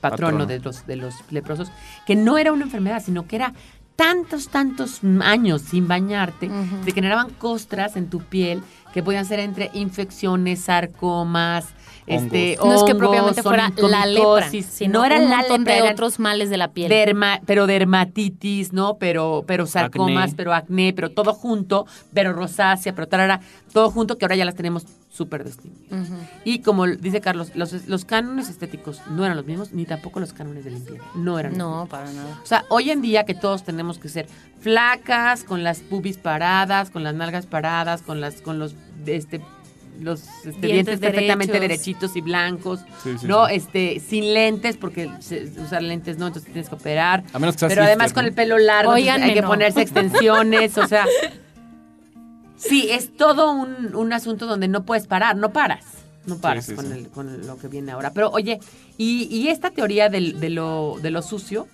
patrono, 0.00 0.38
Patrono. 0.38 0.46
De, 0.46 0.60
los, 0.60 0.86
de 0.86 0.96
los 0.96 1.14
leprosos, 1.32 1.70
que 2.06 2.14
no 2.14 2.38
era 2.38 2.52
una 2.52 2.64
enfermedad, 2.64 3.02
sino 3.04 3.26
que 3.26 3.34
era 3.36 3.52
tantos, 3.96 4.48
tantos 4.48 5.00
años 5.22 5.62
sin 5.62 5.88
bañarte, 5.88 6.46
Ujú. 6.46 6.84
te 6.84 6.92
generaban 6.92 7.30
costras 7.30 7.96
en 7.96 8.08
tu 8.08 8.20
piel 8.20 8.62
que 8.94 9.02
podían 9.02 9.24
ser 9.24 9.40
entre 9.40 9.70
infecciones, 9.74 10.60
sarcomas, 10.60 11.66
este, 12.08 12.56
No 12.62 12.74
es 12.74 12.82
que 12.82 12.92
hongos, 12.92 12.96
propiamente 12.96 13.42
fuera 13.42 13.72
la 13.76 14.06
lepra, 14.06 14.50
sino 14.50 15.00
no 15.00 15.04
era 15.04 15.18
un 15.18 15.30
la 15.30 15.42
lepra, 15.42 15.74
de 15.74 15.78
eran 15.78 15.92
otros 15.92 16.18
males 16.18 16.50
de 16.50 16.56
la 16.56 16.72
piel. 16.72 16.88
Derma, 16.88 17.40
pero 17.46 17.66
dermatitis, 17.66 18.72
¿no? 18.72 18.96
Pero, 18.98 19.44
pero 19.46 19.66
sarcomas, 19.66 20.24
Acné. 20.24 20.36
pero 20.36 20.54
acné, 20.54 20.92
pero 20.92 21.10
todo 21.10 21.34
junto, 21.34 21.86
pero 22.12 22.32
rosácea, 22.32 22.94
pero 22.94 23.08
tarara, 23.08 23.40
todo 23.72 23.90
junto 23.90 24.18
que 24.18 24.24
ahora 24.24 24.36
ya 24.36 24.44
las 24.44 24.54
tenemos 24.54 24.86
súper 25.08 25.44
distinguidas. 25.44 26.08
Y 26.44 26.60
como 26.60 26.86
dice 26.86 27.20
Carlos, 27.20 27.52
los, 27.54 27.88
los 27.88 28.04
cánones 28.04 28.48
estéticos 28.48 29.00
no 29.10 29.24
eran 29.24 29.36
los 29.36 29.46
mismos, 29.46 29.72
ni 29.72 29.84
tampoco 29.84 30.20
los 30.20 30.32
cánones 30.32 30.64
de 30.64 30.70
limpieza. 30.70 31.02
No 31.14 31.38
eran 31.38 31.52
los 31.52 31.58
No, 31.58 31.86
para 31.90 32.12
nada. 32.12 32.38
O 32.42 32.46
sea, 32.46 32.64
hoy 32.68 32.90
en 32.90 33.02
día 33.02 33.24
que 33.24 33.34
todos 33.34 33.64
tenemos 33.64 33.98
que 33.98 34.08
ser 34.08 34.28
flacas, 34.60 35.44
con 35.44 35.62
las 35.62 35.80
pubis 35.80 36.16
paradas, 36.16 36.90
con 36.90 37.02
las 37.02 37.14
nalgas 37.14 37.46
paradas, 37.46 38.02
con 38.02 38.20
las, 38.20 38.40
con 38.40 38.58
los, 38.58 38.74
este, 39.06 39.40
los 40.00 40.20
este, 40.44 40.50
Dientes 40.50 40.60
dientes, 40.68 40.98
perfectamente 41.00 41.58
derechitos 41.60 42.14
y 42.16 42.20
blancos, 42.20 42.80
Sí, 43.02 43.16
sí, 43.18 43.26
no, 43.26 43.46
sí. 43.48 43.54
este, 43.54 44.00
sin 44.00 44.32
lentes, 44.34 44.76
porque 44.76 45.10
se- 45.20 45.44
usar 45.64 45.82
lentes 45.82 46.18
no, 46.18 46.26
entonces 46.28 46.50
tienes 46.52 46.68
que 46.68 46.74
operar. 46.76 47.24
A 47.32 47.38
menos 47.38 47.54
que 47.56 47.60
seas 47.60 47.72
Pero 47.72 47.82
además 47.84 48.12
con 48.12 48.22
¿no? 48.24 48.28
el 48.28 48.34
pelo 48.34 48.58
largo, 48.58 48.92
hay 48.92 49.04
que 49.34 49.42
no. 49.42 49.48
ponerse 49.48 49.80
extensiones, 49.82 50.76
o 50.78 50.86
sea. 50.86 51.04
Sí, 52.56 52.88
es 52.90 53.16
todo 53.16 53.52
un, 53.52 53.94
un 53.94 54.12
asunto 54.12 54.46
donde 54.46 54.66
no 54.66 54.84
puedes 54.84 55.06
parar, 55.06 55.36
no 55.36 55.52
paras. 55.52 55.84
No 56.26 56.38
paras 56.38 56.66
sí, 56.66 56.74
con, 56.74 56.86
sí. 56.86 56.92
el- 56.92 57.08
con 57.08 57.46
lo 57.46 57.56
que 57.56 57.68
viene 57.68 57.92
ahora. 57.92 58.10
Pero 58.12 58.30
oye, 58.30 58.58
y, 58.96 59.28
y 59.30 59.48
esta 59.48 59.70
teoría 59.70 60.08
del- 60.08 60.40
de, 60.40 60.50
lo, 60.50 60.96
de 61.00 61.10
lo 61.10 61.22
sucio, 61.22 61.68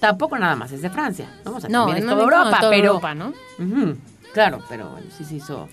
tampoco 0.00 0.38
nada 0.38 0.54
más 0.54 0.70
es 0.70 0.80
de 0.80 0.90
Francia, 0.90 1.28
¿no? 1.44 1.56
O 1.56 1.60
sea, 1.60 1.68
No, 1.68 1.86
también 1.86 1.98
es 1.98 2.04
no, 2.04 2.12
toda 2.12 2.24
no, 2.24 2.30
no, 2.30 2.36
Europa, 2.38 2.60
toda 2.60 2.70
pero... 2.70 2.86
Europa, 2.86 3.14
¿no? 3.16 3.32
Claro, 4.32 4.60
pero 4.68 4.90
bueno, 4.90 5.06
sí 5.16 5.24
se 5.24 5.34
hizo, 5.36 5.68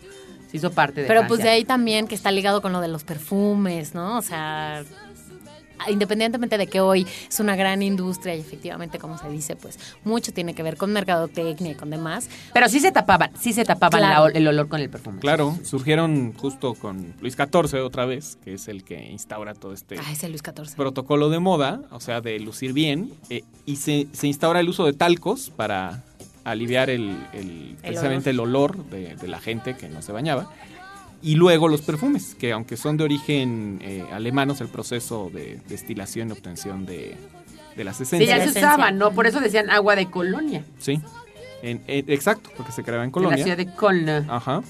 se 0.50 0.58
hizo 0.58 0.72
parte 0.72 1.02
de 1.02 1.08
Pero 1.08 1.28
pues 1.28 1.42
de 1.42 1.50
ahí 1.50 1.64
también 1.66 2.08
que 2.08 2.16
está 2.16 2.32
ligado 2.32 2.62
con 2.62 2.72
lo 2.74 2.82
de 2.82 2.88
los 2.88 3.04
perfumes, 3.04 3.94
¿no? 3.94 4.18
O 4.18 4.22
sea, 4.22 4.84
independientemente 5.90 6.58
de 6.58 6.68
que 6.68 6.80
hoy 6.80 7.06
es 7.30 7.40
una 7.40 7.56
gran 7.56 7.82
industria 7.84 8.34
y 8.36 8.40
efectivamente, 8.40 8.98
como 8.98 9.18
se 9.18 9.30
dice, 9.30 9.56
pues 9.58 9.78
mucho 10.06 10.32
tiene 10.32 10.54
que 10.56 10.64
ver 10.64 10.78
con 10.78 10.92
mercadotecnia 10.94 11.72
y 11.72 11.76
con 11.76 11.90
demás. 11.90 12.30
Pero 12.54 12.70
sí 12.70 12.80
se 12.80 12.92
tapaban, 12.92 13.32
sí 13.40 13.52
se 13.54 13.66
tapaban 13.66 14.00
Claro. 14.00 14.14
la 14.14 14.30
ol- 14.30 14.36
el 14.36 14.48
olor 14.48 14.68
con 14.70 14.80
el 14.80 14.90
perfume. 14.90 15.20
Claro, 15.20 15.58
surgieron 15.64 16.34
justo 16.34 16.74
con 16.76 17.14
Luis 17.20 17.36
XIV 17.36 17.84
otra 17.84 18.06
vez, 18.06 18.38
que 18.44 18.54
es 18.54 18.68
el 18.70 18.84
que 18.86 19.06
instaura 19.12 19.54
todo 19.54 19.74
este 19.74 20.00
Ay, 20.00 20.14
ese 20.14 20.30
Luis 20.30 20.42
XIV. 20.42 20.76
protocolo 20.76 21.30
de 21.30 21.40
moda, 21.40 21.82
o 21.92 22.00
sea, 22.00 22.22
de 22.22 22.40
lucir 22.40 22.72
bien, 22.74 23.12
eh, 23.30 23.44
y 23.66 23.76
se, 23.76 24.08
se 24.14 24.28
instaura 24.28 24.62
el 24.62 24.70
uso 24.70 24.86
de 24.86 24.94
talcos 24.94 25.52
para 25.56 26.04
aliviar 26.46 26.90
el, 26.90 27.18
el- 27.34 27.76
precisamente 27.82 28.30
el 28.30 28.40
olor 28.40 28.86
de, 28.86 29.16
de 29.18 29.28
la 29.28 29.40
gente 29.40 29.76
que 29.76 29.90
no 29.90 30.02
se 30.02 30.12
bañaba. 30.14 30.50
Y 31.22 31.36
luego 31.36 31.68
los 31.68 31.82
perfumes, 31.82 32.36
que 32.40 32.52
aunque 32.54 32.78
son 32.78 32.98
de 32.98 33.04
origen 33.04 33.80
eh, 33.82 34.04
alemán, 34.14 34.52
es 34.52 34.62
el 34.62 34.68
proceso 34.68 35.30
de 35.34 35.60
destilación 35.68 36.30
y 36.30 36.32
obtención 36.34 36.86
de, 36.86 37.16
de 37.76 37.84
las 37.84 37.98
Sí, 37.98 38.04
esencias. 38.04 38.38
ya 38.46 38.52
se 38.52 38.60
usaban, 38.60 38.98
¿no? 38.98 39.12
Por 39.12 39.26
eso 39.28 39.40
decían 39.42 39.70
agua 39.72 39.96
de 39.96 40.10
colonia. 40.10 40.64
Sí, 40.78 41.02
En- 41.64 41.82
en- 41.88 42.06
exacto, 42.12 42.52
porque 42.56 42.72
se 42.72 42.84
creaba 42.84 43.04
en 43.04 43.10
De 43.12 43.20
la 43.20 43.26
Colonia. 43.26 43.44
ciudad 43.44 43.58
de 43.58 43.66
Colna. 43.74 44.26
Ajá. 44.30 44.62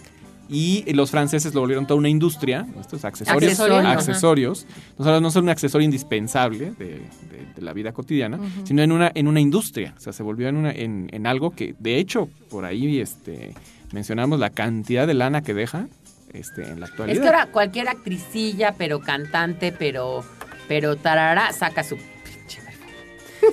Y 0.47 0.83
los 0.93 1.09
franceses 1.11 1.53
lo 1.55 1.61
volvieron 1.61 1.87
toda 1.87 1.97
una 1.97 2.09
industria, 2.09 2.67
estos 2.79 3.03
accesorios. 3.03 3.51
Accesorios, 3.53 3.85
Accesorios. 3.85 4.67
No 4.97 5.05
solo 5.05 5.19
no 5.21 5.31
son 5.31 5.43
un 5.45 5.49
accesorio 5.49 5.85
indispensable 5.85 6.71
de, 6.77 6.85
de- 6.85 7.45
de 7.55 7.61
la 7.61 7.71
vida 7.73 7.93
cotidiana, 7.93 8.37
sino 8.65 8.81
en 8.83 8.91
una, 8.91 9.11
en 9.15 9.27
una 9.27 9.39
industria. 9.39 9.93
O 9.97 9.99
sea, 9.99 10.11
se 10.13 10.23
volvió 10.23 10.47
en, 10.49 10.57
una, 10.57 10.71
en, 10.71 11.07
en 11.13 11.25
algo 11.25 11.51
que, 11.55 11.73
de 11.79 11.97
hecho, 11.99 12.27
por 12.49 12.65
ahí 12.65 12.99
este, 12.99 13.53
mencionamos 13.93 14.39
la 14.39 14.49
cantidad 14.49 15.07
de 15.07 15.13
lana 15.13 15.41
que 15.41 15.53
deja 15.53 15.87
este, 16.33 16.63
en 16.69 16.79
la 16.81 16.87
actualidad. 16.87 17.15
Es 17.15 17.21
que 17.21 17.27
ahora 17.27 17.47
cualquier 17.47 17.87
actricilla, 17.87 18.73
pero 18.77 18.99
cantante, 18.99 19.71
pero, 19.71 20.23
pero 20.67 20.95
tarara, 20.97 21.53
saca 21.53 21.83
su. 21.83 21.95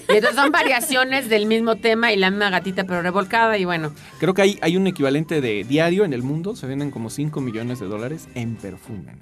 Y 0.09 0.17
entonces 0.17 0.35
son 0.37 0.51
variaciones 0.51 1.29
del 1.29 1.47
mismo 1.47 1.77
tema 1.77 2.13
y 2.13 2.17
la 2.17 2.31
misma 2.31 2.51
gatita, 2.51 2.85
pero 2.85 3.03
revolcada. 3.03 3.59
Y 3.59 3.65
bueno, 3.65 3.93
Creo 4.19 4.35
que 4.35 4.43
hay, 4.43 4.59
hay 4.63 4.77
un 4.77 4.87
equivalente 4.87 5.41
de 5.41 5.65
diario 5.65 6.05
en 6.05 6.13
el 6.13 6.23
mundo, 6.23 6.57
se 6.57 6.67
venden 6.67 6.91
como 6.91 7.11
5 7.11 7.41
millones 7.41 7.81
de 7.81 7.87
dólares 7.87 8.29
en 8.35 8.57
perfume. 8.57 9.17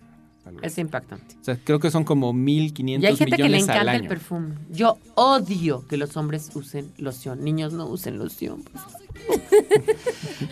Es 0.62 0.78
impactante. 0.78 1.36
O 1.40 1.44
sea, 1.44 1.56
creo 1.62 1.78
que 1.78 1.92
son 1.92 2.02
como 2.02 2.32
1.500 2.34 3.02
Y 3.02 3.06
hay 3.06 3.16
gente 3.16 3.36
que 3.36 3.42
le 3.44 3.48
millones 3.50 3.68
al 3.68 3.74
encanta 3.76 3.92
el 3.94 4.00
año. 4.00 4.08
perfume. 4.08 4.54
Yo 4.68 4.98
odio 5.14 5.86
que 5.86 5.96
los 5.96 6.16
hombres 6.16 6.50
usen 6.54 6.92
loción. 6.98 7.44
Niños 7.44 7.72
no 7.72 7.86
usen 7.86 8.18
loción. 8.18 8.64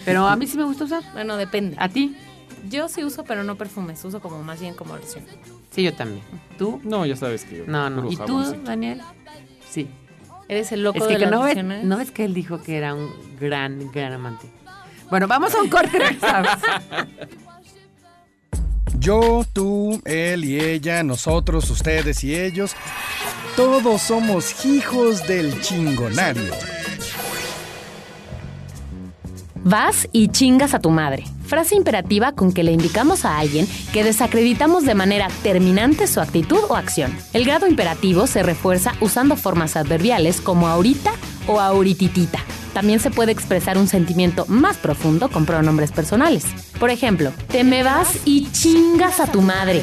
Pero 0.04 0.26
a 0.26 0.36
mí 0.36 0.46
sí 0.46 0.56
me 0.56 0.64
gusta 0.64 0.84
usar. 0.84 1.02
Bueno, 1.14 1.36
depende. 1.36 1.76
¿A 1.80 1.88
ti? 1.88 2.14
Yo 2.70 2.88
sí 2.88 3.02
uso, 3.04 3.24
pero 3.24 3.44
no 3.44 3.56
perfumes, 3.56 4.04
uso 4.04 4.20
como 4.20 4.42
más 4.42 4.60
bien 4.60 4.74
como 4.74 4.96
loción. 4.96 5.24
Sí, 5.70 5.82
yo 5.82 5.92
también. 5.94 6.22
¿Tú? 6.58 6.80
No, 6.84 7.04
ya 7.06 7.16
sabes 7.16 7.44
que 7.44 7.58
yo. 7.58 7.64
No, 7.66 7.90
no. 7.90 8.10
¿Y 8.10 8.16
tú. 8.16 8.40
Daniel? 8.64 9.00
Sí. 9.68 9.88
Eres 10.48 10.72
el 10.72 10.82
loco 10.82 10.98
Es 10.98 11.04
que, 11.04 11.12
de 11.12 11.18
que 11.18 11.26
las 11.26 11.30
no, 11.30 11.42
ves, 11.42 11.84
no 11.84 11.96
ves 11.98 12.10
que 12.10 12.24
él 12.24 12.34
dijo 12.34 12.62
que 12.62 12.76
era 12.78 12.94
un 12.94 13.10
gran, 13.38 13.92
gran 13.92 14.14
amante. 14.14 14.48
Bueno, 15.10 15.26
vamos 15.28 15.54
a 15.54 15.60
un 15.60 15.68
corte. 15.68 15.98
Yo, 18.98 19.44
tú, 19.52 20.00
él 20.04 20.44
y 20.44 20.60
ella, 20.60 21.02
nosotros, 21.02 21.70
ustedes 21.70 22.24
y 22.24 22.34
ellos, 22.34 22.74
todos 23.56 24.02
somos 24.02 24.64
hijos 24.64 25.26
del 25.26 25.60
chingonario. 25.60 26.52
Vas 29.64 30.08
y 30.12 30.28
chingas 30.28 30.74
a 30.74 30.78
tu 30.78 30.90
madre. 30.90 31.24
Frase 31.46 31.74
imperativa 31.74 32.32
con 32.32 32.52
que 32.52 32.62
le 32.62 32.72
indicamos 32.72 33.24
a 33.24 33.38
alguien 33.38 33.66
que 33.92 34.04
desacreditamos 34.04 34.84
de 34.84 34.94
manera 34.94 35.28
terminante 35.42 36.06
su 36.06 36.20
actitud 36.20 36.60
o 36.68 36.76
acción. 36.76 37.16
El 37.32 37.44
grado 37.44 37.66
imperativo 37.66 38.26
se 38.26 38.42
refuerza 38.42 38.92
usando 39.00 39.36
formas 39.36 39.76
adverbiales 39.76 40.40
como 40.40 40.68
ahorita 40.68 41.12
o 41.46 41.60
ahorititita. 41.60 42.38
También 42.74 43.00
se 43.00 43.10
puede 43.10 43.32
expresar 43.32 43.78
un 43.78 43.88
sentimiento 43.88 44.44
más 44.46 44.76
profundo 44.76 45.28
con 45.30 45.46
pronombres 45.46 45.90
personales. 45.90 46.44
Por 46.78 46.90
ejemplo, 46.90 47.32
te 47.48 47.64
me 47.64 47.82
vas 47.82 48.18
y 48.24 48.50
chingas 48.52 49.20
a 49.20 49.26
tu 49.26 49.40
madre. 49.40 49.82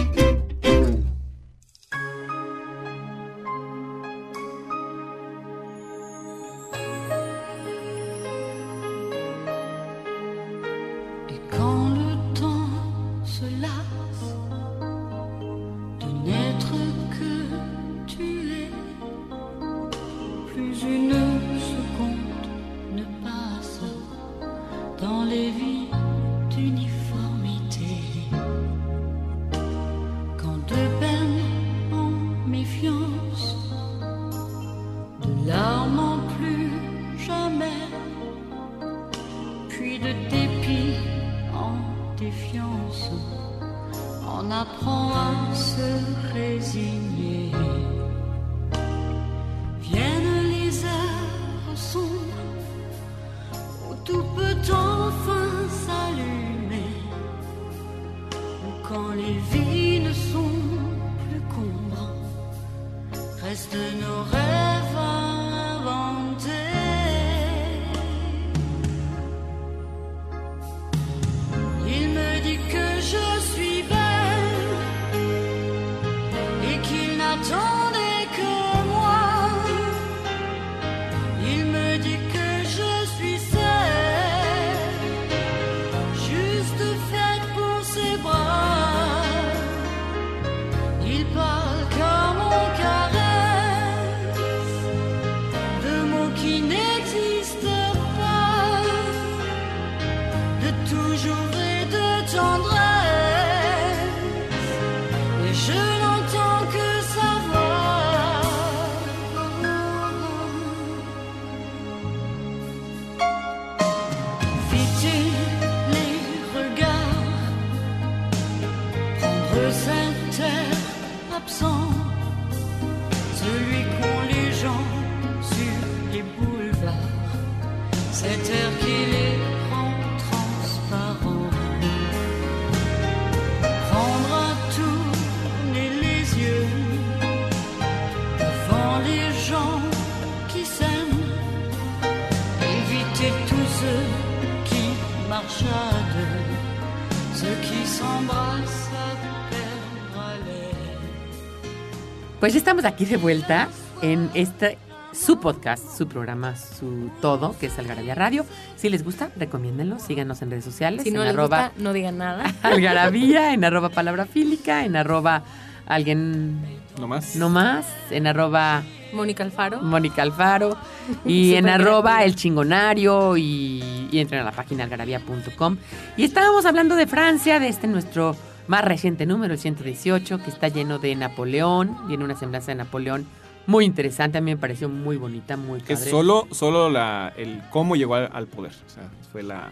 Pues 152.41 152.53
ya 152.53 152.57
estamos 152.57 152.85
aquí 152.85 153.05
de 153.05 153.17
vuelta 153.17 153.69
en 154.01 154.31
este 154.33 154.79
su 155.13 155.39
podcast, 155.39 155.95
su 155.95 156.07
programa, 156.07 156.55
su 156.55 157.11
todo, 157.21 157.55
que 157.59 157.67
es 157.67 157.77
Algarabía 157.77 158.15
Radio. 158.15 158.47
Si 158.77 158.89
les 158.89 159.03
gusta, 159.03 159.29
recomiéndenlo, 159.37 159.99
síganos 159.99 160.41
en 160.41 160.49
redes 160.49 160.65
sociales. 160.65 161.03
Si 161.03 161.11
no 161.11 161.21
en 161.21 161.27
les 161.27 161.37
arroba 161.37 161.65
gusta, 161.67 161.83
no 161.83 161.93
digan 161.93 162.17
nada. 162.17 162.51
Algarabía, 162.63 163.53
en 163.53 163.63
arroba 163.63 163.89
palabra 163.89 164.25
fílica, 164.25 164.85
en 164.85 164.95
arroba 164.95 165.43
alguien 165.85 166.59
No 166.99 167.07
más. 167.07 167.35
no 167.35 167.49
más, 167.49 167.85
en 168.09 168.25
arroba 168.25 168.81
Mónica 169.13 169.43
Alfaro. 169.43 169.79
Mónica 169.83 170.23
Alfaro 170.23 170.75
y 171.27 171.53
en 171.53 171.69
arroba 171.69 172.23
el 172.23 172.35
chingonario 172.35 173.37
y, 173.37 174.09
y 174.11 174.17
entren 174.17 174.41
a 174.41 174.45
la 174.45 174.51
página 174.51 174.85
algarabía.com. 174.85 175.77
Y 176.17 176.23
estábamos 176.23 176.65
hablando 176.65 176.95
de 176.95 177.05
Francia, 177.05 177.59
de 177.59 177.67
este 177.67 177.85
nuestro 177.85 178.35
más 178.67 178.83
reciente 178.85 179.25
número, 179.25 179.53
el 179.53 179.59
118, 179.59 180.39
que 180.43 180.49
está 180.49 180.67
lleno 180.67 180.99
de 180.99 181.15
Napoleón, 181.15 181.95
tiene 182.07 182.23
una 182.23 182.37
semblanza 182.37 182.71
de 182.71 182.75
Napoleón 182.75 183.25
muy 183.67 183.85
interesante, 183.85 184.37
a 184.39 184.41
mí 184.41 184.51
me 184.51 184.57
pareció 184.57 184.89
muy 184.89 185.17
bonita, 185.17 185.55
muy 185.57 185.79
padre. 185.81 185.95
solo, 185.97 186.47
solo 186.51 186.89
la, 186.89 187.31
el 187.37 187.61
cómo 187.69 187.95
llegó 187.95 188.15
al, 188.15 188.29
al 188.33 188.47
poder. 188.47 188.71
O 188.85 188.89
sea, 188.89 189.03
fue 189.31 189.43
la, 189.43 189.69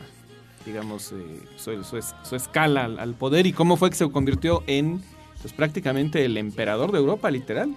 digamos, 0.66 1.12
eh, 1.12 1.42
su, 1.58 1.84
su 1.84 1.98
es- 1.98 2.14
su 2.24 2.36
escala 2.36 2.86
al, 2.86 3.00
al 3.00 3.14
poder 3.16 3.48
y 3.48 3.54
cómo 3.54 3.78
fue 3.78 3.90
que 3.90 3.96
se 3.96 4.10
convirtió 4.12 4.64
en, 4.68 5.02
pues 5.42 5.54
prácticamente 5.54 6.24
el 6.24 6.38
emperador 6.38 6.92
de 6.92 7.00
Europa, 7.00 7.32
literal. 7.32 7.76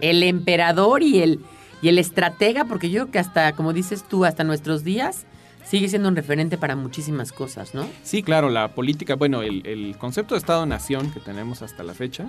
El 0.00 0.22
emperador 0.22 1.02
y 1.02 1.20
el, 1.22 1.40
y 1.82 1.88
el 1.88 1.98
estratega, 1.98 2.64
porque 2.66 2.88
yo 2.90 3.02
creo 3.02 3.12
que 3.12 3.18
hasta, 3.18 3.52
como 3.54 3.72
dices 3.72 4.04
tú, 4.08 4.24
hasta 4.24 4.44
nuestros 4.44 4.84
días 4.84 5.26
sigue 5.64 5.88
siendo 5.88 6.08
un 6.08 6.16
referente 6.16 6.58
para 6.58 6.76
muchísimas 6.76 7.32
cosas, 7.32 7.74
¿no? 7.74 7.86
Sí, 8.02 8.22
claro, 8.22 8.48
la 8.50 8.68
política, 8.68 9.14
bueno, 9.16 9.42
el, 9.42 9.66
el 9.66 9.96
concepto 9.98 10.34
de 10.34 10.38
Estado-Nación 10.40 11.10
que 11.12 11.20
tenemos 11.20 11.62
hasta 11.62 11.82
la 11.82 11.94
fecha, 11.94 12.26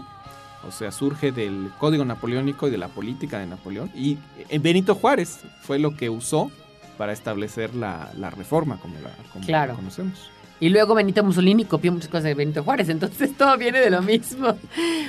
o 0.68 0.72
sea, 0.72 0.92
surge 0.92 1.32
del 1.32 1.70
Código 1.80 2.06
Napoleónico 2.06 2.68
y 2.68 2.72
de 2.72 2.78
la 2.78 2.88
política 2.88 3.40
de 3.40 3.48
Napoleón. 3.48 3.92
Y 3.96 4.18
eh, 4.50 4.60
Benito 4.60 4.96
Juárez 4.96 5.40
fue 5.62 5.78
lo 5.80 5.96
que 5.98 6.10
usó 6.10 6.52
para 6.98 7.12
establecer 7.12 7.76
la, 7.76 8.12
la 8.18 8.30
reforma, 8.30 8.78
como 8.80 8.96
la, 9.02 9.10
como 9.34 9.46
Claro. 9.46 9.74
la 9.74 9.76
conocemos. 9.78 10.30
Y 10.60 10.70
luego 10.70 10.96
Benito 10.96 11.24
Mussolini 11.26 11.66
copió 11.66 11.92
muchas 11.92 12.08
cosas 12.08 12.24
de 12.26 12.36
Benito 12.36 12.64
Juárez, 12.64 12.88
entonces 12.88 13.34
todo 13.38 13.58
viene 13.58 13.80
de 13.82 13.90
lo 13.90 14.02
mismo. 14.02 14.56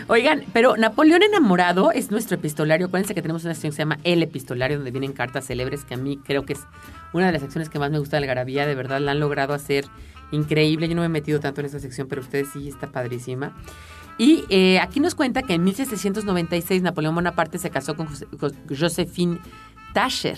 Oigan, 0.08 0.42
pero 0.52 0.76
Napoleón 0.76 1.22
enamorado 1.22 1.92
es 1.92 2.10
nuestro 2.10 2.36
epistolario. 2.36 2.86
Acuérdense 2.86 3.14
que 3.14 3.22
tenemos 3.22 3.44
una 3.44 3.54
sección 3.54 3.70
que 3.70 3.76
se 3.76 3.82
llama 3.82 3.98
El 4.02 4.22
Epistolario, 4.22 4.78
donde 4.78 4.90
vienen 4.90 5.12
cartas 5.12 5.46
célebres, 5.46 5.84
que 5.84 5.94
a 5.94 5.96
mí 5.96 6.18
creo 6.24 6.44
que 6.44 6.54
es 6.54 6.60
una 7.12 7.26
de 7.26 7.32
las 7.32 7.42
secciones 7.42 7.68
que 7.68 7.78
más 7.78 7.90
me 7.92 7.98
gusta 8.00 8.16
de 8.16 8.24
Algarabía. 8.24 8.66
De 8.66 8.74
verdad, 8.74 9.00
la 9.00 9.12
han 9.12 9.20
logrado 9.20 9.54
hacer 9.54 9.84
increíble. 10.32 10.88
Yo 10.88 10.94
no 10.96 11.02
me 11.02 11.06
he 11.06 11.10
metido 11.10 11.38
tanto 11.38 11.60
en 11.60 11.66
esta 11.66 11.78
sección, 11.78 12.08
pero 12.08 12.22
ustedes 12.22 12.48
sí, 12.52 12.66
está 12.68 12.88
padrísima. 12.88 13.52
Y 14.18 14.44
eh, 14.48 14.80
aquí 14.80 14.98
nos 14.98 15.14
cuenta 15.14 15.42
que 15.42 15.54
en 15.54 15.62
1796 15.64 16.82
Napoleón 16.82 17.14
Bonaparte 17.14 17.58
se 17.58 17.70
casó 17.70 17.94
con, 17.96 18.08
Jose- 18.08 18.26
con 18.38 18.52
Josephine 18.76 19.38
Tascher. 19.92 20.36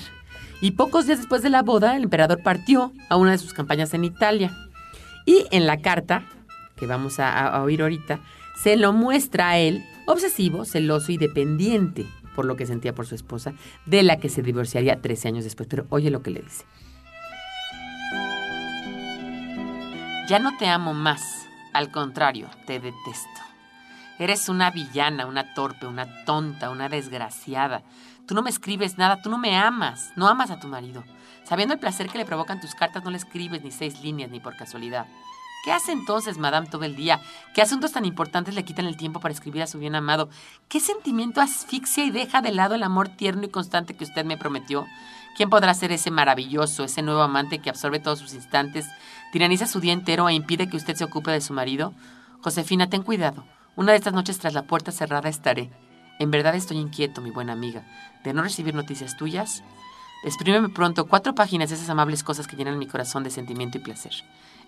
Y 0.60 0.72
pocos 0.72 1.06
días 1.06 1.18
después 1.18 1.42
de 1.42 1.50
la 1.50 1.62
boda, 1.62 1.96
el 1.96 2.02
emperador 2.04 2.42
partió 2.42 2.92
a 3.08 3.16
una 3.16 3.32
de 3.32 3.38
sus 3.38 3.52
campañas 3.52 3.92
en 3.94 4.04
Italia. 4.04 4.52
Y 5.26 5.46
en 5.50 5.66
la 5.66 5.82
carta, 5.82 6.24
que 6.76 6.86
vamos 6.86 7.18
a, 7.18 7.60
oír 7.62 7.82
ahorita, 7.82 8.20
se 8.62 8.76
lo 8.76 8.92
muestra 8.92 9.50
a 9.50 9.58
él 9.58 9.84
obsesivo, 10.06 10.64
celoso 10.64 11.12
y 11.12 11.18
dependiente 11.18 12.06
por 12.34 12.44
lo 12.44 12.56
que 12.56 12.66
sentía 12.66 12.94
por 12.94 13.06
su 13.06 13.14
esposa, 13.14 13.54
de 13.86 14.02
la 14.02 14.18
que 14.18 14.28
se 14.28 14.42
divorciaría 14.42 15.00
13 15.00 15.28
años 15.28 15.44
después. 15.44 15.68
Pero 15.68 15.86
oye 15.88 16.10
lo 16.10 16.22
que 16.22 16.30
le 16.30 16.42
dice. 16.42 16.64
Ya 20.28 20.38
no 20.38 20.56
te 20.56 20.66
amo 20.68 20.92
más, 20.92 21.46
al 21.72 21.90
contrario, 21.90 22.48
te 22.66 22.80
detesto. 22.80 23.40
Eres 24.18 24.48
una 24.48 24.70
villana, 24.70 25.26
una 25.26 25.54
torpe, 25.54 25.86
una 25.86 26.24
tonta, 26.24 26.70
una 26.70 26.88
desgraciada. 26.88 27.82
Tú 28.26 28.34
no 28.34 28.42
me 28.42 28.50
escribes 28.50 28.98
nada, 28.98 29.20
tú 29.22 29.30
no 29.30 29.38
me 29.38 29.56
amas, 29.56 30.12
no 30.16 30.26
amas 30.26 30.50
a 30.50 30.58
tu 30.58 30.68
marido. 30.68 31.04
Sabiendo 31.46 31.74
el 31.74 31.80
placer 31.80 32.08
que 32.08 32.18
le 32.18 32.24
provocan 32.24 32.60
tus 32.60 32.74
cartas, 32.74 33.04
no 33.04 33.10
le 33.10 33.18
escribes 33.18 33.62
ni 33.62 33.70
seis 33.70 34.00
líneas 34.02 34.30
ni 34.30 34.40
por 34.40 34.56
casualidad. 34.56 35.06
¿Qué 35.64 35.72
hace 35.72 35.92
entonces, 35.92 36.38
madame, 36.38 36.68
todo 36.68 36.84
el 36.84 36.96
día? 36.96 37.20
¿Qué 37.54 37.62
asuntos 37.62 37.92
tan 37.92 38.04
importantes 38.04 38.54
le 38.54 38.64
quitan 38.64 38.86
el 38.86 38.96
tiempo 38.96 39.20
para 39.20 39.34
escribir 39.34 39.62
a 39.62 39.66
su 39.66 39.78
bien 39.78 39.94
amado? 39.94 40.28
¿Qué 40.68 40.80
sentimiento 40.80 41.40
asfixia 41.40 42.04
y 42.04 42.10
deja 42.10 42.40
de 42.40 42.52
lado 42.52 42.74
el 42.74 42.82
amor 42.82 43.08
tierno 43.08 43.44
y 43.44 43.48
constante 43.48 43.94
que 43.94 44.04
usted 44.04 44.24
me 44.24 44.36
prometió? 44.36 44.86
¿Quién 45.36 45.50
podrá 45.50 45.74
ser 45.74 45.92
ese 45.92 46.10
maravilloso, 46.10 46.84
ese 46.84 47.02
nuevo 47.02 47.20
amante 47.20 47.60
que 47.60 47.70
absorbe 47.70 48.00
todos 48.00 48.20
sus 48.20 48.34
instantes, 48.34 48.86
tiraniza 49.32 49.66
su 49.66 49.80
día 49.80 49.92
entero 49.92 50.28
e 50.28 50.34
impide 50.34 50.68
que 50.68 50.76
usted 50.76 50.96
se 50.96 51.04
ocupe 51.04 51.30
de 51.30 51.40
su 51.40 51.52
marido? 51.52 51.94
Josefina, 52.42 52.88
ten 52.88 53.02
cuidado. 53.02 53.44
Una 53.76 53.92
de 53.92 53.98
estas 53.98 54.14
noches 54.14 54.38
tras 54.38 54.54
la 54.54 54.62
puerta 54.62 54.92
cerrada 54.92 55.28
estaré. 55.28 55.70
En 56.18 56.30
verdad 56.30 56.54
estoy 56.54 56.78
inquieto, 56.78 57.20
mi 57.20 57.30
buena 57.30 57.52
amiga, 57.52 57.84
de 58.24 58.32
no 58.32 58.42
recibir 58.42 58.74
noticias 58.74 59.16
tuyas. 59.16 59.62
Exprímeme 60.26 60.68
pronto 60.68 61.06
cuatro 61.06 61.34
páginas 61.34 61.70
de 61.70 61.76
esas 61.76 61.88
amables 61.88 62.22
cosas 62.24 62.46
que 62.48 62.56
llenan 62.56 62.78
mi 62.78 62.86
corazón 62.86 63.22
de 63.24 63.30
sentimiento 63.30 63.78
y 63.78 63.80
placer. 63.80 64.12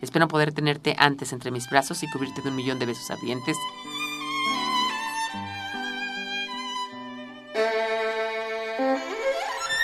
Espero 0.00 0.28
poder 0.28 0.52
tenerte 0.52 0.94
antes 0.98 1.32
entre 1.32 1.50
mis 1.50 1.68
brazos 1.68 2.02
y 2.04 2.10
cubrirte 2.10 2.40
de 2.42 2.48
un 2.50 2.56
millón 2.56 2.78
de 2.78 2.86
besos 2.86 3.10
ardientes. 3.10 3.56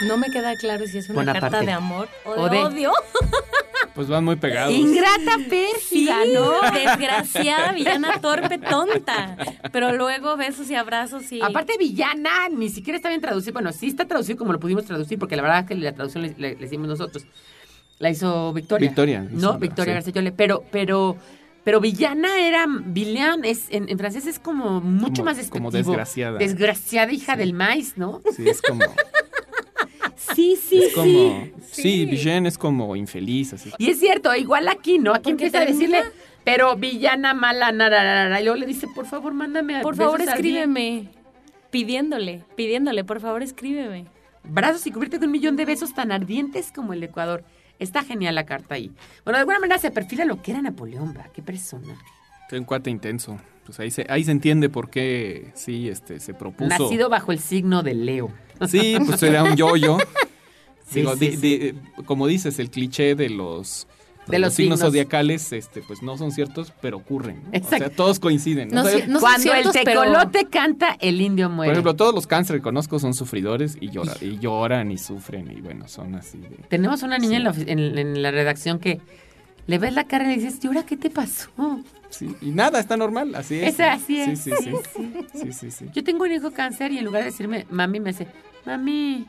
No 0.02 0.16
me 0.18 0.28
queda 0.30 0.54
claro 0.56 0.86
si 0.86 0.98
es 0.98 1.08
una 1.08 1.32
carta 1.32 1.60
de 1.60 1.72
amor 1.72 2.08
o, 2.24 2.48
de- 2.48 2.58
odio. 2.58 2.92
Pues 3.94 4.08
van 4.08 4.24
muy 4.24 4.36
pegados. 4.36 4.72
Ingrata 4.74 5.36
pérfida, 5.48 6.16
Sí, 6.24 6.32
¿no? 6.34 6.50
desgraciada, 6.72 7.72
villana 7.72 8.20
torpe, 8.20 8.58
tonta. 8.58 9.36
Pero 9.72 9.92
luego 9.96 10.36
besos 10.36 10.68
y 10.70 10.74
abrazos 10.74 11.30
y... 11.30 11.40
Aparte, 11.40 11.74
villana, 11.78 12.48
ni 12.50 12.70
siquiera 12.70 12.96
está 12.96 13.08
bien 13.08 13.20
traducido. 13.20 13.52
Bueno, 13.52 13.72
sí 13.72 13.86
está 13.86 14.04
traducido 14.06 14.36
como 14.36 14.52
lo 14.52 14.58
pudimos 14.58 14.84
traducir, 14.84 15.18
porque 15.18 15.36
la 15.36 15.42
verdad 15.42 15.60
es 15.60 15.66
que 15.66 15.74
la 15.76 15.92
traducción 15.92 16.22
le, 16.24 16.34
le- 16.36 16.56
le 16.56 16.66
hicimos 16.66 16.88
nosotros. 16.88 17.24
La 18.00 18.10
hizo 18.10 18.52
Victoria. 18.52 18.88
Victoria, 18.88 19.28
hizo 19.32 19.40
No, 19.52 19.58
Victoria 19.58 19.92
sí. 19.92 19.94
García 19.94 20.12
Yole. 20.14 20.32
Pero, 20.32 20.64
pero, 20.72 21.16
pero 21.62 21.80
villana 21.80 22.40
era, 22.40 22.66
villain, 22.68 23.44
es, 23.44 23.66
en, 23.70 23.88
en 23.88 23.96
francés 23.96 24.26
es 24.26 24.40
como 24.40 24.80
mucho 24.80 25.12
Como- 25.22 25.26
más 25.26 25.36
despectivo. 25.36 25.66
como 25.66 25.70
desgraciada. 25.70 26.38
Desgraciada 26.38 27.12
hija 27.12 27.36
del 27.36 27.52
maíz, 27.52 27.92
¿no? 27.96 28.20
Sí, 28.34 28.48
es 28.48 28.60
como. 28.60 28.84
Sí, 30.16 30.56
sí, 30.56 30.82
es 30.84 30.94
como 30.94 31.48
sí, 31.70 32.06
Villain 32.06 32.46
es 32.46 32.58
como 32.58 32.96
infeliz, 32.96 33.52
así. 33.52 33.70
Y 33.78 33.90
es 33.90 33.98
cierto, 34.00 34.34
igual 34.34 34.68
aquí, 34.68 34.98
¿no? 34.98 35.14
Aquí 35.14 35.30
empieza 35.30 35.58
a 35.60 35.64
decirle, 35.64 36.02
pero 36.44 36.76
villana 36.76 37.34
mala, 37.34 37.72
nararara, 37.72 38.40
y 38.40 38.44
luego 38.44 38.58
le 38.58 38.66
dice, 38.66 38.86
por 38.94 39.06
favor, 39.06 39.34
mándame 39.34 39.76
a 39.76 39.82
Por 39.82 39.96
favor, 39.96 40.18
besos 40.18 40.34
ardientes". 40.34 40.62
escríbeme. 40.62 41.08
Pidiéndole, 41.70 42.44
pidiéndole, 42.56 43.04
por 43.04 43.20
favor, 43.20 43.42
escríbeme. 43.42 44.06
Brazos 44.44 44.86
y 44.86 44.92
cubrirte 44.92 45.18
de 45.18 45.26
un 45.26 45.32
millón 45.32 45.56
de 45.56 45.64
besos 45.64 45.94
tan 45.94 46.12
ardientes 46.12 46.70
como 46.72 46.92
el 46.92 47.00
de 47.00 47.06
Ecuador. 47.06 47.44
Está 47.78 48.04
genial 48.04 48.36
la 48.36 48.46
carta 48.46 48.76
ahí. 48.76 48.92
Bueno, 49.24 49.38
de 49.38 49.40
alguna 49.40 49.58
manera 49.58 49.78
se 49.78 49.90
perfila 49.90 50.24
lo 50.24 50.40
que 50.42 50.52
era 50.52 50.62
Napoleón, 50.62 51.14
va, 51.16 51.28
qué 51.32 51.42
persona. 51.42 51.98
Fue 52.48 52.58
un 52.58 52.64
cuate 52.64 52.90
intenso. 52.90 53.38
Pues 53.66 53.80
ahí 53.80 53.90
se, 53.90 54.04
ahí 54.10 54.24
se 54.24 54.30
entiende 54.30 54.68
por 54.68 54.90
qué 54.90 55.50
sí, 55.54 55.88
este, 55.88 56.20
se 56.20 56.34
propuso. 56.34 56.68
Nacido 56.68 57.08
bajo 57.08 57.32
el 57.32 57.38
signo 57.38 57.82
de 57.82 57.94
Leo. 57.94 58.30
Sí, 58.68 58.96
pues 59.06 59.22
era 59.22 59.42
un 59.42 59.56
yoyo. 59.56 59.96
Sí, 60.86 61.00
Digo, 61.00 61.16
sí, 61.16 61.28
di- 61.30 61.36
sí. 61.38 61.72
di- 61.72 61.74
como 62.04 62.26
dices, 62.26 62.58
el 62.58 62.68
cliché 62.70 63.14
de 63.14 63.30
los, 63.30 63.88
De 64.26 64.38
los 64.38 64.52
signos 64.52 64.80
signos. 64.80 64.80
zodiacales, 64.80 65.50
este, 65.54 65.80
pues 65.80 66.02
no 66.02 66.18
son 66.18 66.30
ciertos, 66.30 66.74
pero 66.82 66.98
ocurren. 66.98 67.42
¿no? 67.42 67.48
O 67.48 67.54
Exacto. 67.54 67.78
sea, 67.78 67.90
todos 67.90 68.20
coinciden. 68.20 68.68
¿no? 68.68 68.82
No 68.82 68.82
O 68.82 68.90
sea, 68.90 68.98
sé- 69.00 69.06
no 69.06 69.14
son 69.14 69.20
Cuando 69.20 69.40
ciertos, 69.42 69.76
el 69.76 69.84
pero- 69.84 70.02
tecolote 70.02 70.44
canta, 70.44 70.94
el 71.00 71.22
indio 71.22 71.46
por 71.48 71.56
muere. 71.56 71.72
ejemplo, 71.72 71.96
todos 71.96 72.14
los 72.14 72.26
cáncer 72.26 72.56
que 72.56 72.62
conozco 72.62 72.98
son 72.98 73.14
sufridores 73.14 73.78
y, 73.80 73.88
llora- 73.88 74.14
y 74.20 74.38
lloran 74.38 74.92
y 74.92 74.98
sufren 74.98 75.50
y 75.50 75.62
bueno, 75.62 75.88
son 75.88 76.14
así 76.16 76.36
de... 76.36 76.50
Tenemos 76.68 77.02
una 77.02 77.16
niña 77.16 77.38
Sí. 77.54 77.62
en, 77.66 77.66
la, 77.66 77.72
en- 77.92 77.98
en 77.98 78.22
la 78.22 78.30
redacción 78.30 78.78
que 78.78 79.00
le 79.66 79.78
ves 79.78 79.94
la 79.94 80.04
cara 80.04 80.24
y 80.24 80.36
le 80.36 80.42
dices, 80.42 80.62
¿y 80.62 80.66
ahora 80.66 80.84
qué 80.84 80.96
te 80.96 81.10
pasó? 81.10 81.50
Sí, 82.10 82.34
y 82.40 82.50
nada, 82.50 82.78
está 82.78 82.96
normal, 82.96 83.34
así 83.34 83.56
es. 83.56 83.74
Es 83.74 83.80
así 83.80 84.20
es. 84.20 84.38
Sí, 84.38 84.50
sí, 84.50 84.72
sí. 84.94 85.26
sí, 85.34 85.52
sí, 85.52 85.70
sí. 85.70 85.86
Yo 85.92 86.04
tengo 86.04 86.24
un 86.24 86.32
hijo 86.32 86.52
cáncer 86.52 86.92
y 86.92 86.98
en 86.98 87.04
lugar 87.04 87.22
de 87.22 87.30
decirme 87.30 87.66
mami, 87.70 88.00
me 88.00 88.10
dice, 88.10 88.28
mami. 88.64 89.26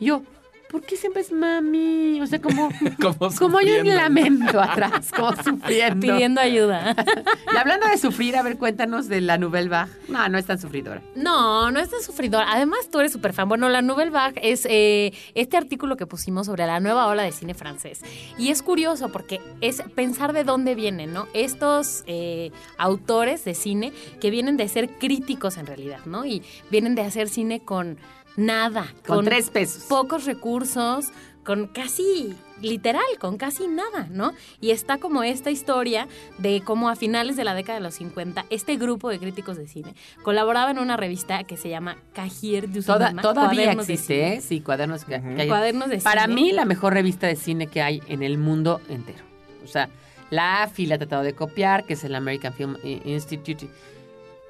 Yo, 0.00 0.22
¿por 0.70 0.82
qué 0.82 0.96
siempre 0.96 1.22
es 1.22 1.32
mami? 1.32 2.20
O 2.20 2.26
sea, 2.26 2.40
como, 2.40 2.68
Como 3.00 3.30
como 3.38 3.58
hay 3.58 3.70
un 3.80 3.94
lamento 3.94 4.60
atrás, 4.60 5.10
como 5.14 5.34
sufriendo. 5.42 6.00
Pidiendo 6.00 6.40
ayuda. 6.40 6.94
Y 7.52 7.56
hablando 7.56 7.86
de 7.86 7.96
sufrir, 7.96 8.36
a 8.36 8.42
ver, 8.42 8.58
cuéntanos 8.58 9.08
de 9.08 9.20
la 9.20 9.38
Nouvelle 9.38 9.68
Vague. 9.68 9.90
No, 10.08 10.28
no 10.28 10.38
es 10.38 10.46
tan 10.46 10.58
sufridora. 10.58 11.00
No, 11.14 11.70
no 11.70 11.80
es 11.80 11.88
tan 11.88 12.02
sufridor. 12.02 12.44
Además, 12.46 12.90
tú 12.90 13.00
eres 13.00 13.12
súper 13.12 13.32
fan. 13.32 13.48
Bueno, 13.48 13.68
la 13.68 13.82
Nouvelle 13.82 14.10
Vague 14.10 14.40
es 14.42 14.66
eh, 14.68 15.12
este 15.34 15.56
artículo 15.56 15.96
que 15.96 16.06
pusimos 16.06 16.46
sobre 16.46 16.66
la 16.66 16.80
nueva 16.80 17.06
ola 17.06 17.22
de 17.22 17.32
cine 17.32 17.54
francés. 17.54 18.00
Y 18.38 18.50
es 18.50 18.62
curioso 18.62 19.10
porque 19.10 19.40
es 19.60 19.82
pensar 19.94 20.32
de 20.32 20.44
dónde 20.44 20.74
vienen, 20.74 21.12
¿no? 21.12 21.28
Estos 21.32 22.04
eh, 22.06 22.50
autores 22.78 23.44
de 23.44 23.54
cine 23.54 23.92
que 24.20 24.30
vienen 24.30 24.56
de 24.56 24.68
ser 24.68 24.90
críticos 24.98 25.56
en 25.56 25.66
realidad, 25.66 26.00
¿no? 26.04 26.26
Y 26.26 26.42
vienen 26.70 26.94
de 26.94 27.02
hacer 27.02 27.28
cine 27.28 27.60
con 27.60 27.96
nada. 28.36 28.86
Con 29.06 29.24
tres 29.24 29.50
pesos. 29.50 29.84
Pocos 29.84 30.24
recursos, 30.24 31.06
con 31.44 31.66
casi 31.68 32.34
literal, 32.62 33.04
con 33.20 33.36
casi 33.36 33.68
nada, 33.68 34.08
¿no? 34.10 34.32
Y 34.60 34.70
está 34.70 34.96
como 34.98 35.22
esta 35.22 35.50
historia 35.50 36.08
de 36.38 36.62
cómo 36.64 36.88
a 36.88 36.96
finales 36.96 37.36
de 37.36 37.44
la 37.44 37.54
década 37.54 37.78
de 37.78 37.84
los 37.84 37.94
50, 37.96 38.46
este 38.50 38.76
grupo 38.76 39.10
de 39.10 39.18
críticos 39.18 39.58
de 39.58 39.68
cine 39.68 39.94
colaboraba 40.22 40.70
en 40.70 40.78
una 40.78 40.96
revista 40.96 41.44
que 41.44 41.56
se 41.58 41.68
llama 41.68 41.98
Cahiers 42.14 42.72
du 42.72 42.82
Toda- 42.82 43.08
Cinema, 43.08 43.22
todavía 43.22 43.48
Cuadernos 43.64 43.86
de 43.86 43.92
existe, 43.92 44.14
Cine. 44.14 44.34
¿eh? 44.36 44.40
Sí, 44.40 44.60
cuadernos. 44.62 45.04
que- 45.04 45.20
que 45.20 45.42
hay. 45.42 45.48
Cuadernos 45.48 45.88
de 45.90 45.98
Para 45.98 46.22
cine. 46.22 46.34
mí, 46.34 46.52
la 46.52 46.64
mejor 46.64 46.94
revista 46.94 47.26
de 47.26 47.36
cine 47.36 47.66
que 47.66 47.82
hay 47.82 48.02
en 48.08 48.22
el 48.22 48.38
mundo 48.38 48.80
entero. 48.88 49.22
O 49.62 49.68
sea, 49.68 49.90
la 50.30 50.62
AFI 50.62 50.86
la 50.86 50.94
ha 50.94 50.98
tratado 50.98 51.22
de 51.22 51.34
copiar, 51.34 51.84
que 51.84 51.92
es 51.92 52.02
el 52.04 52.14
American 52.14 52.54
Film 52.54 52.76
I- 52.82 53.02
Institute. 53.04 53.68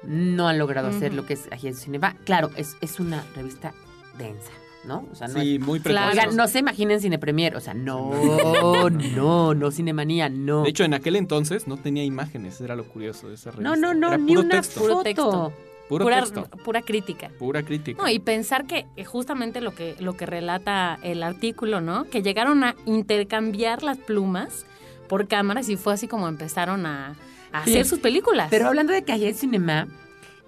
No 0.07 0.47
han 0.47 0.57
logrado 0.57 0.87
hacer 0.87 1.13
lo 1.13 1.25
que 1.25 1.33
es 1.33 1.47
aquí 1.51 1.67
en 1.67 1.75
cine. 1.75 1.99
Va, 1.99 2.15
claro, 2.25 2.49
es, 2.55 2.77
es 2.81 2.99
una 2.99 3.23
revista 3.35 3.73
densa, 4.17 4.51
¿no? 4.85 5.05
O 5.11 5.15
sea, 5.15 5.27
no 5.27 5.39
Sí, 5.41 5.55
es- 5.55 5.61
muy 5.61 5.79
precoz. 5.79 6.01
Oigan, 6.11 6.35
no 6.35 6.47
se 6.47 6.59
imaginen 6.59 7.01
Cine 7.01 7.19
Premier, 7.19 7.55
o 7.55 7.59
sea, 7.59 7.73
no, 7.73 8.89
no, 8.89 9.53
no 9.53 9.71
Cinemanía, 9.71 10.29
no. 10.29 10.63
De 10.63 10.69
hecho, 10.69 10.83
en 10.85 10.93
aquel 10.93 11.15
entonces 11.17 11.67
no 11.67 11.77
tenía 11.77 12.03
imágenes, 12.03 12.59
era 12.61 12.75
lo 12.75 12.85
curioso 12.85 13.27
de 13.27 13.35
esa 13.35 13.51
revista. 13.51 13.69
no, 13.69 13.75
no, 13.75 13.93
no, 13.93 14.07
Era 14.07 14.17
ni 14.17 14.27
puro 14.33 14.41
una 14.41 14.55
texto, 14.55 14.79
Puro 14.79 14.93
foto. 14.93 15.03
texto. 15.03 15.53
Puro 15.89 16.03
pura, 16.03 16.19
texto, 16.19 16.43
pura 16.65 16.81
crítica. 16.81 17.29
pura 17.39 17.63
crítica. 17.63 18.01
No, 18.01 18.09
y 18.09 18.19
pensar 18.19 18.65
que 18.65 18.85
eh, 18.97 19.05
justamente 19.05 19.61
lo 19.61 19.73
que, 19.73 19.95
lo 19.99 20.17
que 20.17 20.25
relata 20.25 20.99
el 21.01 21.23
artículo, 21.23 21.79
¿no? 21.79 22.03
Que 22.09 22.21
llegaron 22.21 22.65
a 22.65 22.75
intercambiar 22.85 23.83
las 23.83 23.97
plumas 23.97 24.65
por 25.07 25.29
cámaras 25.29 25.69
y 25.69 25.77
fue 25.77 25.93
así 25.93 26.09
como 26.09 26.27
empezaron 26.27 26.85
a, 26.85 27.15
a 27.51 27.59
hacer 27.59 27.85
sus 27.85 27.99
películas. 27.99 28.47
Pero 28.49 28.67
hablando 28.67 28.93
de 28.93 29.03
Cahiers 29.03 29.37
Cinema, 29.39 29.87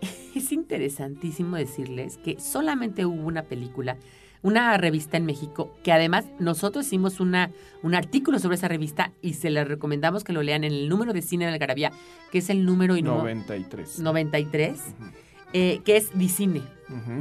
es 0.36 0.52
interesantísimo 0.52 1.56
decirles 1.56 2.18
que 2.18 2.40
solamente 2.40 3.06
hubo 3.06 3.26
una 3.28 3.44
película, 3.44 3.98
una 4.42 4.78
revista 4.78 5.18
en 5.18 5.26
México, 5.26 5.76
que 5.84 5.92
además 5.92 6.26
nosotros 6.40 6.86
hicimos 6.86 7.20
una, 7.20 7.52
un 7.84 7.94
artículo 7.96 8.40
sobre 8.40 8.56
esa 8.56 8.68
revista 8.70 9.12
y 9.22 9.34
se 9.34 9.50
les 9.50 9.68
recomendamos 9.68 10.24
que 10.24 10.32
lo 10.34 10.42
lean 10.44 10.64
en 10.64 10.72
el 10.72 10.88
número 10.90 11.12
de 11.14 11.22
cine 11.22 11.46
de 11.46 11.52
Algarabía, 11.54 11.92
que 12.32 12.38
es 12.38 12.50
el 12.50 12.66
número 12.66 12.96
y 12.96 13.02
no- 13.02 13.18
93. 13.18 14.00
93, 14.00 14.80
Ujú, 14.80 15.10
eh, 15.54 15.82
que 15.84 15.98
es 15.98 16.18
Dicine. 16.18 16.62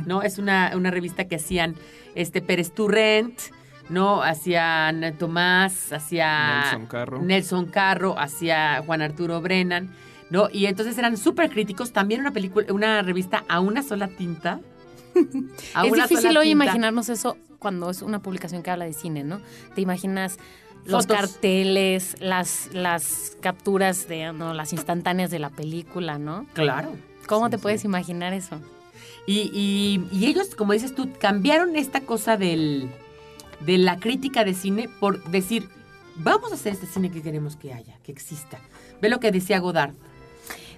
¿no? 0.06 0.22
Es 0.22 0.38
una, 0.38 0.72
una 0.76 0.90
revista 0.90 1.26
que 1.28 1.36
hacían 1.36 1.74
este 2.14 2.40
Pérez 2.40 2.72
Turrent, 2.72 3.38
¿no? 3.88 4.22
Hacían 4.22 5.14
Tomás, 5.18 5.92
hacía 5.92 6.60
Nelson 6.62 6.86
Carro. 6.86 7.22
Nelson 7.22 7.66
Carro, 7.66 8.18
hacía 8.18 8.82
Juan 8.84 9.02
Arturo 9.02 9.40
Brennan, 9.40 9.90
¿no? 10.30 10.48
Y 10.52 10.66
entonces 10.66 10.96
eran 10.98 11.16
súper 11.16 11.50
críticos. 11.50 11.92
También 11.92 12.20
una 12.20 12.32
película, 12.32 12.72
una 12.72 13.02
revista 13.02 13.44
a 13.48 13.60
una 13.60 13.82
sola 13.82 14.08
tinta. 14.08 14.60
A 15.74 15.86
es 15.86 15.92
una 15.92 16.02
difícil 16.04 16.28
sola 16.28 16.40
hoy 16.40 16.48
tinta. 16.48 16.64
imaginarnos 16.64 17.08
eso 17.08 17.36
cuando 17.58 17.90
es 17.90 18.02
una 18.02 18.20
publicación 18.20 18.62
que 18.62 18.70
habla 18.70 18.84
de 18.84 18.92
cine, 18.92 19.24
¿no? 19.24 19.40
Te 19.74 19.80
imaginas 19.80 20.38
los 20.84 21.06
Fotos. 21.06 21.16
carteles, 21.32 22.16
las, 22.20 22.68
las 22.72 23.36
capturas 23.40 24.06
de, 24.08 24.32
no, 24.32 24.54
las 24.54 24.72
instantáneas 24.72 25.30
de 25.30 25.38
la 25.38 25.50
película, 25.50 26.18
¿no? 26.18 26.46
Claro. 26.54 26.92
¿Cómo 27.26 27.46
Sí, 27.46 27.50
te 27.50 27.56
sí. 27.58 27.62
puedes 27.62 27.84
imaginar 27.84 28.32
eso? 28.32 28.60
Y, 29.26 29.50
y- 29.52 30.06
y 30.16 30.26
ellos, 30.26 30.54
como 30.54 30.72
dices 30.72 30.94
tú, 30.94 31.10
cambiaron 31.20 31.76
esta 31.76 32.00
cosa 32.02 32.36
del, 32.38 32.88
de 33.60 33.78
la 33.78 33.98
crítica 33.98 34.44
de 34.44 34.54
cine 34.54 34.88
por 35.00 35.22
decir, 35.30 35.68
vamos 36.16 36.52
a 36.52 36.54
hacer 36.54 36.72
este 36.72 36.86
cine 36.86 37.10
que 37.10 37.22
queremos 37.22 37.56
que 37.56 37.72
haya, 37.72 37.98
que 38.02 38.12
exista. 38.12 38.58
Ve 39.00 39.08
lo 39.08 39.20
que 39.20 39.32
decía 39.32 39.58
Godard. 39.58 39.94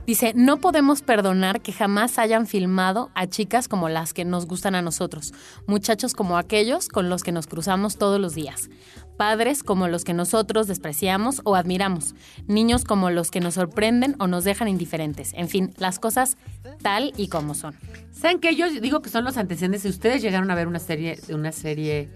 Dice, 0.07 0.33
no 0.35 0.57
podemos 0.57 1.03
perdonar 1.03 1.61
que 1.61 1.73
jamás 1.73 2.19
hayan 2.19 2.47
filmado 2.47 3.11
a 3.15 3.27
chicas 3.27 3.69
como 3.69 3.89
las 3.89 4.15
que 4.15 4.25
nos 4.25 4.47
gustan 4.47 4.75
a 4.75 4.83
nosotros, 4.83 5.33
muchachos 5.67 6.15
como 6.15 6.39
aquellos 6.39 6.89
con 6.89 7.11
los 7.11 7.23
que 7.23 7.33
nos 7.33 7.47
cruzamos 7.47 7.97
todos 7.97 8.19
los 8.19 8.35
días. 8.35 8.71
padres 9.17 9.63
como 9.63 9.87
los 9.87 10.03
que 10.03 10.15
nosotros 10.15 10.67
despreciamos 10.67 11.43
o 11.45 11.55
admiramos, 11.55 12.15
niños 12.47 12.85
como 12.85 13.11
los 13.11 13.31
que 13.31 13.41
nos 13.41 13.55
sorprenden 13.55 14.17
o 14.19 14.27
nos 14.27 14.45
dejan 14.45 14.67
indiferentes, 14.67 15.35
en 15.35 15.51
fin, 15.51 15.75
las 15.77 15.99
cosas 15.99 16.39
tal 16.81 17.13
y 17.19 17.29
como 17.29 17.55
son. 17.55 17.75
¿Saben 18.13 18.41
qué? 18.41 18.57
Yo 18.57 18.71
digo 18.81 19.03
que 19.03 19.11
son 19.11 19.25
los 19.25 19.37
antecedentes. 19.37 19.83
Si 19.83 19.89
ustedes 19.89 20.23
llegaron 20.23 20.51
a 20.51 20.55
ver 20.55 20.67
una 20.67 20.79
serie, 20.79 21.21
una 21.29 21.53
serie 21.53 22.09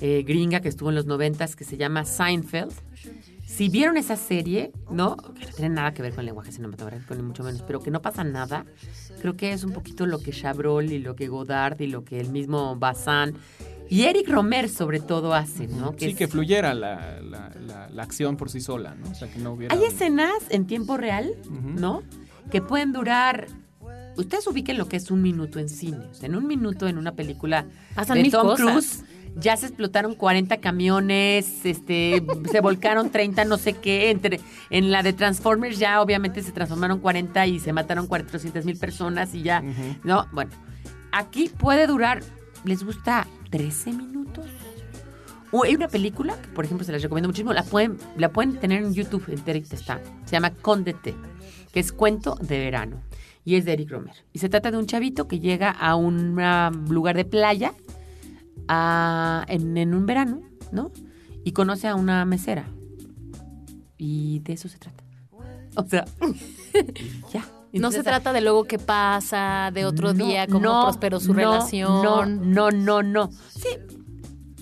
eh, 0.00 0.22
gringa 0.26 0.60
que 0.60 0.68
estuvo 0.68 0.88
en 0.90 0.94
los 0.94 1.06
noventas 1.06 1.56
que 1.56 1.64
se 1.64 1.76
llama 1.76 2.04
Seinfeld, 2.04 2.72
si 3.46 3.68
vieron 3.68 3.96
esa 3.96 4.16
serie, 4.16 4.72
¿no? 4.90 5.16
Que 5.16 5.46
no 5.46 5.52
tiene 5.56 5.74
nada 5.74 5.94
que 5.94 6.02
ver 6.02 6.12
con 6.12 6.20
el 6.20 6.26
lenguaje 6.26 6.52
cinematográfico, 6.52 7.14
ni 7.14 7.22
mucho 7.22 7.42
menos, 7.42 7.62
pero 7.62 7.80
que 7.80 7.90
no 7.90 8.02
pasa 8.02 8.22
nada, 8.22 8.64
creo 9.20 9.36
que 9.36 9.52
es 9.52 9.64
un 9.64 9.72
poquito 9.72 10.06
lo 10.06 10.20
que 10.20 10.32
Chabrol 10.32 10.92
y 10.92 10.98
lo 10.98 11.16
que 11.16 11.28
Godard 11.28 11.80
y 11.80 11.86
lo 11.86 12.04
que 12.04 12.20
el 12.20 12.30
mismo 12.30 12.76
Bazán 12.76 13.34
y 13.90 14.02
Eric 14.02 14.28
Romer 14.28 14.68
sobre 14.68 15.00
todo 15.00 15.32
hacen, 15.34 15.78
¿no? 15.80 15.94
Sí, 15.98 16.10
es- 16.10 16.16
que 16.16 16.28
fluyera 16.28 16.74
la, 16.74 17.20
la- 17.22 17.50
la- 17.66 17.88
la 17.88 18.02
acción 18.02 18.36
por 18.36 18.50
sí 18.50 18.60
sola, 18.60 18.94
¿no? 18.94 19.10
O 19.10 19.14
sea, 19.14 19.28
que 19.32 19.38
no 19.38 19.52
hubiera... 19.52 19.74
Hay 19.74 19.82
escenas 19.82 20.34
en 20.50 20.66
tiempo 20.66 20.98
real. 20.98 21.30
¿no? 21.50 22.02
Que 22.50 22.60
pueden 22.60 22.92
durar. 22.92 23.46
Ustedes 24.18 24.46
ubiquen 24.46 24.76
lo 24.78 24.88
que 24.88 24.96
es 24.96 25.10
un 25.10 25.22
minuto 25.22 25.58
en 25.58 25.68
cine. 25.70 25.98
O 26.10 26.14
sea, 26.14 26.26
en 26.28 26.36
un 26.36 26.46
minuto 26.46 26.86
en 26.86 26.98
una 26.98 27.12
película 27.12 27.64
Pasan 27.94 28.22
de 28.22 28.30
Tom. 28.30 28.54
Cruise 28.56 29.04
ya 29.38 29.56
se 29.56 29.66
explotaron 29.66 30.14
40 30.14 30.58
camiones, 30.58 31.64
este, 31.64 32.24
se 32.50 32.60
volcaron 32.60 33.10
30 33.10 33.44
no 33.44 33.56
sé 33.56 33.74
qué. 33.74 34.10
Entre, 34.10 34.40
en 34.70 34.90
la 34.90 35.02
de 35.02 35.12
Transformers 35.12 35.78
ya 35.78 36.00
obviamente 36.02 36.42
se 36.42 36.52
transformaron 36.52 36.98
40 36.98 37.46
y 37.46 37.60
se 37.60 37.72
mataron 37.72 38.06
400 38.06 38.64
mil 38.64 38.76
personas 38.76 39.34
y 39.34 39.42
ya. 39.42 39.62
No, 40.02 40.26
bueno. 40.32 40.50
Aquí 41.12 41.48
puede 41.48 41.86
durar, 41.86 42.20
¿les 42.64 42.82
gusta 42.84 43.26
13 43.50 43.92
minutos? 43.92 44.46
O 45.50 45.64
hay 45.64 45.74
una 45.74 45.88
película 45.88 46.36
que, 46.40 46.48
por 46.48 46.66
ejemplo, 46.66 46.84
se 46.84 46.92
las 46.92 47.02
recomiendo 47.02 47.28
muchísimo. 47.28 47.54
La 47.54 47.62
pueden, 47.62 47.96
la 48.16 48.30
pueden 48.30 48.58
tener 48.58 48.82
en 48.82 48.92
YouTube, 48.92 49.24
enterita 49.28 49.74
está. 49.74 50.00
Se 50.26 50.32
llama 50.32 50.50
Condete, 50.50 51.14
que 51.72 51.80
es 51.80 51.92
cuento 51.92 52.36
de 52.42 52.58
verano. 52.58 53.00
Y 53.46 53.56
es 53.56 53.64
de 53.64 53.72
Eric 53.72 53.90
Romer. 53.90 54.14
Y 54.34 54.40
se 54.40 54.50
trata 54.50 54.70
de 54.70 54.76
un 54.76 54.84
chavito 54.84 55.26
que 55.26 55.40
llega 55.40 55.70
a 55.70 55.96
un 55.96 56.36
lugar 56.90 57.16
de 57.16 57.24
playa 57.24 57.72
a- 58.68 59.44
en, 59.48 59.76
en 59.76 59.94
un 59.94 60.06
verano, 60.06 60.42
¿no? 60.72 60.92
Y 61.44 61.52
conoce 61.52 61.88
a 61.88 61.94
una 61.94 62.24
mesera. 62.24 62.66
Y 63.96 64.40
de 64.40 64.52
eso 64.52 64.68
se 64.68 64.78
trata. 64.78 65.04
O 65.76 65.84
sea, 65.86 66.04
ya. 67.32 67.44
No 67.72 67.90
se 67.92 68.02
trata 68.02 68.32
de 68.32 68.40
luego 68.40 68.64
qué 68.64 68.78
pasa, 68.78 69.70
de 69.74 69.84
otro 69.84 70.14
no, 70.14 70.26
día, 70.26 70.46
cómo 70.46 70.60
no, 70.60 70.82
prosperó 70.84 71.20
su 71.20 71.34
no, 71.34 71.38
relación. 71.38 72.02
No, 72.02 72.24
no, 72.26 72.70
no, 72.70 73.02
no. 73.02 73.30
Sí, 73.50 73.68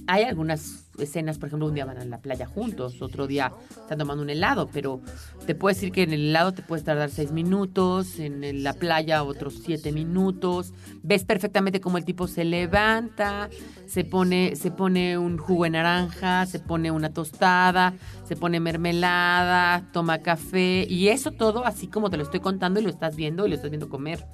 hay 0.09 0.25
algunas 0.25 0.86
escenas, 0.99 1.39
por 1.39 1.49
ejemplo, 1.49 1.67
un 1.69 1.75
día 1.75 1.85
van 1.85 1.99
a 1.99 2.05
la 2.05 2.19
playa 2.19 2.47
juntos, 2.47 3.01
otro 3.03 3.27
día 3.27 3.53
están 3.71 3.99
tomando 3.99 4.23
un 4.23 4.31
helado, 4.31 4.69
pero 4.73 5.01
te 5.47 5.55
puedo 5.55 5.75
decir 5.75 5.93
que 5.93 6.03
en 6.03 6.13
el 6.13 6.29
helado 6.29 6.53
te 6.53 6.63
puedes 6.63 6.85
tardar 6.85 7.11
seis 7.11 7.33
minutos, 7.33 8.19
en 8.19 8.63
la 8.63 8.73
playa 8.73 9.23
otros 9.23 9.61
siete 9.65 9.93
minutos. 9.93 10.73
Ves 11.03 11.25
perfectamente 11.25 11.81
cómo 11.81 11.99
el 11.99 12.05
tipo 12.05 12.27
se 12.29 12.45
levanta, 12.45 13.49
se 13.87 14.05
pone, 14.05 14.57
se 14.57 14.71
pone 14.71 15.19
un 15.19 15.39
jugo 15.39 15.65
de 15.65 15.71
naranja, 15.71 16.47
se 16.47 16.59
pone 16.59 16.91
una 16.91 17.11
tostada, 17.11 17.95
se 18.25 18.37
pone 18.37 18.61
mermelada, 18.61 19.85
toma 19.93 20.19
café, 20.19 20.87
y 20.89 21.09
eso 21.09 21.31
todo 21.33 21.65
así 21.65 21.87
como 21.87 22.11
te 22.11 22.17
lo 22.17 22.23
estoy 22.23 22.41
contando 22.41 22.81
y 22.81 22.83
lo 22.83 22.91
estás 22.91 23.17
viendo 23.17 23.47
y 23.47 23.51
lo 23.51 23.57
estás 23.57 23.71
viendo 23.71 23.89
comer. 23.89 24.25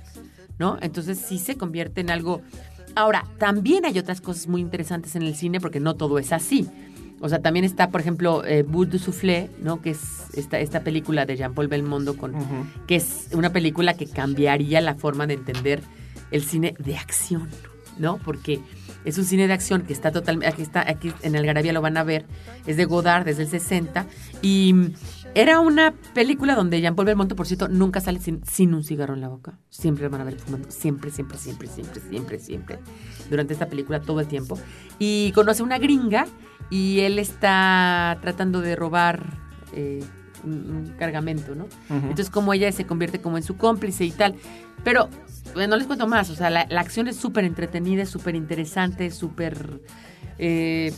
¿no? 0.58 0.78
Entonces 0.80 1.18
sí 1.18 1.38
se 1.38 1.56
convierte 1.56 2.00
en 2.00 2.10
algo. 2.10 2.42
Ahora, 2.94 3.24
también 3.38 3.84
hay 3.84 3.98
otras 3.98 4.20
cosas 4.20 4.48
muy 4.48 4.60
interesantes 4.60 5.16
en 5.16 5.22
el 5.22 5.34
cine 5.34 5.60
porque 5.60 5.80
no 5.80 5.94
todo 5.94 6.18
es 6.18 6.32
así. 6.32 6.68
O 7.20 7.28
sea, 7.28 7.40
también 7.40 7.64
está, 7.64 7.90
por 7.90 8.00
ejemplo, 8.00 8.44
eh, 8.44 8.64
Bout 8.64 8.90
de 8.90 8.98
Soufflé, 8.98 9.48
¿no? 9.60 9.80
Que 9.80 9.90
es 9.90 10.00
esta, 10.34 10.58
esta 10.58 10.80
película 10.80 11.24
de 11.24 11.36
Jean-Paul 11.36 11.68
Belmondo, 11.68 12.16
con, 12.16 12.34
que 12.88 12.96
es 12.96 13.28
una 13.32 13.50
película 13.50 13.94
que 13.94 14.06
cambiaría 14.06 14.80
la 14.80 14.96
forma 14.96 15.28
de 15.28 15.34
entender 15.34 15.82
el 16.32 16.42
cine 16.42 16.74
de 16.80 16.96
acción, 16.96 17.48
¿no? 17.96 18.18
Porque 18.18 18.60
es 19.04 19.18
un 19.18 19.24
cine 19.24 19.46
de 19.46 19.52
acción 19.52 19.82
que 19.82 19.92
está 19.92 20.10
totalmente, 20.10 20.52
aquí 20.52 20.62
está, 20.62 20.80
aquí 20.88 21.12
en 21.22 21.36
Algarabía 21.36 21.72
lo 21.72 21.80
van 21.80 21.96
a 21.96 22.02
ver, 22.02 22.24
es 22.66 22.76
de 22.76 22.84
Godard 22.86 23.24
desde 23.24 23.44
el 23.44 23.48
60 23.48 24.06
y 24.42 24.74
era 25.34 25.60
una 25.60 25.94
película 26.14 26.54
donde 26.54 26.80
Jean-Paul 26.80 27.06
Belmondo, 27.06 27.36
por 27.36 27.46
cierto, 27.46 27.68
nunca 27.68 28.00
sale 28.00 28.18
sin, 28.18 28.44
sin 28.44 28.74
un 28.74 28.84
cigarro 28.84 29.14
en 29.14 29.20
la 29.20 29.28
boca. 29.28 29.58
Siempre 29.70 30.08
van 30.08 30.20
a 30.20 30.24
ver 30.24 30.38
fumando, 30.38 30.70
siempre, 30.70 31.10
siempre, 31.10 31.38
siempre, 31.38 31.68
siempre, 31.68 32.00
siempre, 32.00 32.38
siempre. 32.38 32.78
Durante 33.30 33.52
esta 33.52 33.66
película 33.66 34.00
todo 34.00 34.20
el 34.20 34.26
tiempo. 34.26 34.58
Y 34.98 35.32
conoce 35.32 35.62
a 35.62 35.64
una 35.64 35.78
gringa 35.78 36.26
y 36.70 37.00
él 37.00 37.18
está 37.18 38.18
tratando 38.20 38.60
de 38.60 38.76
robar 38.76 39.38
eh, 39.74 40.04
un, 40.44 40.52
un 40.52 40.94
cargamento, 40.98 41.54
¿no? 41.54 41.66
Entonces 41.88 42.30
como 42.30 42.52
ella 42.52 42.70
se 42.72 42.86
convierte 42.86 43.20
como 43.20 43.36
en 43.36 43.42
su 43.42 43.56
cómplice 43.56 44.04
y 44.04 44.10
tal. 44.10 44.34
Pero 44.84 45.08
bueno, 45.54 45.70
no 45.70 45.76
les 45.76 45.86
cuento 45.86 46.06
más, 46.06 46.30
o 46.30 46.34
sea, 46.34 46.50
la, 46.50 46.66
la 46.68 46.80
acción 46.80 47.08
es 47.08 47.16
súper 47.16 47.44
entretenida, 47.44 48.06
súper 48.06 48.34
interesante, 48.34 49.10
súper... 49.10 49.80
eh, 50.38 50.92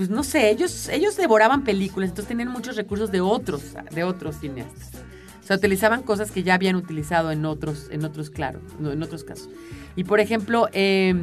pues 0.00 0.08
no 0.08 0.24
sé, 0.24 0.48
ellos, 0.48 0.88
ellos 0.88 1.14
devoraban 1.18 1.62
películas, 1.62 2.08
entonces 2.08 2.28
tenían 2.28 2.48
muchos 2.48 2.74
recursos 2.74 3.12
de 3.12 3.20
otros, 3.20 3.60
de 3.90 4.02
otros 4.02 4.40
cineastas. 4.40 4.92
O 5.42 5.46
sea, 5.46 5.56
utilizaban 5.56 6.02
cosas 6.04 6.30
que 6.30 6.42
ya 6.42 6.54
habían 6.54 6.76
utilizado 6.76 7.30
en 7.32 7.44
otros, 7.44 7.88
en 7.90 8.02
otros, 8.06 8.30
claro, 8.30 8.62
no, 8.78 8.92
en 8.92 9.02
otros 9.02 9.24
casos. 9.24 9.50
Y 9.96 10.04
por 10.04 10.18
ejemplo, 10.18 10.70
eh, 10.72 11.14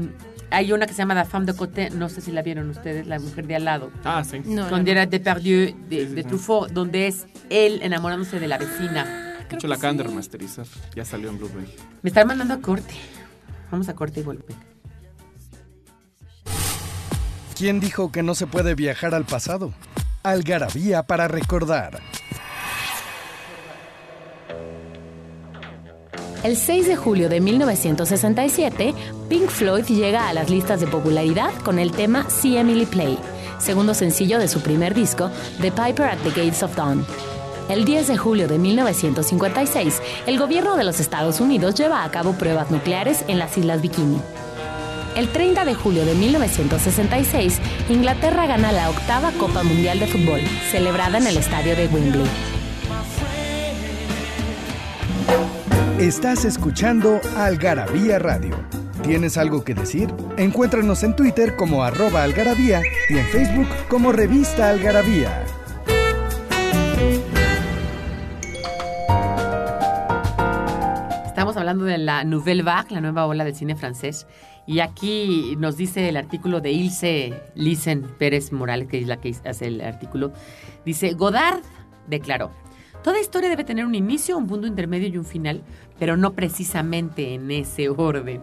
hay 0.52 0.74
una 0.74 0.86
que 0.86 0.94
se 0.94 1.00
llama 1.00 1.16
La 1.16 1.26
Femme 1.26 1.48
de 1.48 1.56
Côté, 1.56 1.90
no 1.90 2.08
sé 2.08 2.22
si 2.22 2.32
la 2.32 2.44
vieron 2.44 2.70
ustedes, 2.70 3.08
La 3.08 3.18
Mujer 3.18 3.48
de 3.48 3.56
Al 3.56 3.66
lado. 3.66 3.90
Ah, 4.04 4.24
sí. 4.24 4.44
No, 4.46 4.70
con 4.70 4.86
no, 4.86 5.06
Depardieu, 5.08 5.76
de, 5.90 6.08
sí, 6.08 6.14
de 6.14 6.22
sí. 6.22 6.28
Truffaut, 6.28 6.70
donde 6.70 7.08
es 7.08 7.26
él 7.50 7.80
enamorándose 7.82 8.40
de 8.40 8.48
la 8.48 8.60
vecina. 8.60 9.34
De 9.50 9.56
hecho, 9.56 9.68
la 9.68 9.78
acaban 9.78 9.98
de 9.98 10.04
remasterizar. 10.04 10.68
Ya 10.96 11.04
salió 11.04 11.30
en 11.30 11.40
Blu-ray. 11.40 11.66
Me 12.04 12.10
están 12.12 12.28
mandando 12.28 12.54
a 12.54 12.62
corte. 12.62 12.94
Vamos 13.72 13.90
a 13.90 13.96
corte 13.96 14.20
y 14.20 14.24
volvemos. 14.24 14.67
¿Quién 17.58 17.80
dijo 17.80 18.12
que 18.12 18.22
no 18.22 18.36
se 18.36 18.46
puede 18.46 18.76
viajar 18.76 19.16
al 19.16 19.26
pasado? 19.26 19.74
Algarabía 20.22 21.02
para 21.02 21.28
recordar. 21.28 22.00
El 26.44 26.56
6 26.56 26.88
de 26.88 26.96
julio 26.96 27.30
de 27.30 27.42
1967, 27.42 28.94
Pink 29.28 29.50
Floyd 29.50 29.86
llega 29.86 30.30
a 30.30 30.34
las 30.34 30.52
listas 30.52 30.82
de 30.82 30.86
popularidad 30.86 31.52
con 31.66 31.80
el 31.80 31.92
tema 31.92 32.30
See 32.30 32.58
Emily 32.58 32.86
Play, 32.86 33.18
segundo 33.58 33.96
sencillo 33.96 34.38
de 34.38 34.48
su 34.48 34.62
primer 34.62 34.94
disco, 34.94 35.32
The 35.60 35.72
Piper 35.72 36.06
at 36.06 36.20
the 36.20 36.30
Gates 36.30 36.62
of 36.62 36.76
Dawn. 36.76 37.04
El 37.70 37.86
10 37.86 38.08
de 38.08 38.18
julio 38.18 38.48
de 38.48 38.60
1956, 38.60 40.00
el 40.28 40.38
gobierno 40.38 40.78
de 40.78 40.84
los 40.84 41.00
Estados 41.00 41.40
Unidos 41.40 41.74
lleva 41.74 42.04
a 42.04 42.12
cabo 42.12 42.34
pruebas 42.34 42.70
nucleares 42.70 43.26
en 43.28 43.40
las 43.40 43.58
Islas 43.58 43.82
Bikini. 43.82 44.22
El 45.18 45.30
30 45.30 45.66
de 45.66 45.74
julio 45.74 46.06
de 46.06 46.14
1966, 46.14 47.60
Inglaterra 47.90 48.46
gana 48.46 48.72
la 48.72 48.88
octava 48.92 49.32
Copa 49.32 49.64
Mundial 49.64 49.98
de 49.98 50.06
Fútbol, 50.06 50.42
celebrada 50.70 51.18
en 51.18 51.26
el 51.26 51.38
estadio 51.38 51.76
de 51.76 51.88
Wembley. 51.88 52.28
Estás 55.98 56.46
escuchando 56.46 57.20
Algarabía 57.36 58.20
Radio. 58.20 58.60
¿Tienes 59.02 59.40
algo 59.40 59.64
que 59.64 59.74
decir? 59.74 60.14
Encuéntranos 60.38 61.02
en 61.02 61.16
Twitter 61.16 61.56
como 61.56 61.84
arroba 61.84 62.22
algarabía 62.22 62.84
y 63.10 63.18
en 63.18 63.26
Facebook 63.26 63.68
como 63.90 64.12
revista 64.12 64.70
algarabía. 64.70 65.44
Estamos 71.26 71.58
hablando 71.58 71.86
de 71.86 71.98
la 71.98 72.24
Nouvelle 72.24 72.62
Vague, 72.62 72.94
la 72.94 73.02
nueva 73.02 73.26
ola 73.26 73.46
del 73.46 73.56
cine 73.56 73.76
francés. 73.76 74.28
Y 74.68 74.82
aquí 74.82 75.56
nos 75.58 75.78
dice 75.78 76.10
el 76.10 76.18
artículo 76.18 76.60
de 76.60 76.72
Ilse 76.74 77.42
Lisen 77.56 78.02
Pérez 78.20 78.52
Morales, 78.52 78.90
que 78.90 79.00
es 79.00 79.08
la 79.08 79.16
que 79.16 79.34
hace 79.46 79.68
el 79.68 79.80
artículo. 79.80 80.34
Dice, 80.86 81.14
Godard 81.14 81.62
declaró, 82.08 82.52
toda 83.02 83.20
historia 83.22 83.50
debe 83.50 83.64
tener 83.64 83.86
un 83.86 83.96
inicio, 83.96 84.38
un 84.38 84.46
punto 84.46 84.68
intermedio 84.68 85.08
y 85.08 85.18
un 85.18 85.24
final, 85.24 85.64
pero 85.98 86.18
no 86.18 86.34
precisamente 86.34 87.34
en 87.34 87.50
ese 87.50 87.88
orden, 87.88 88.42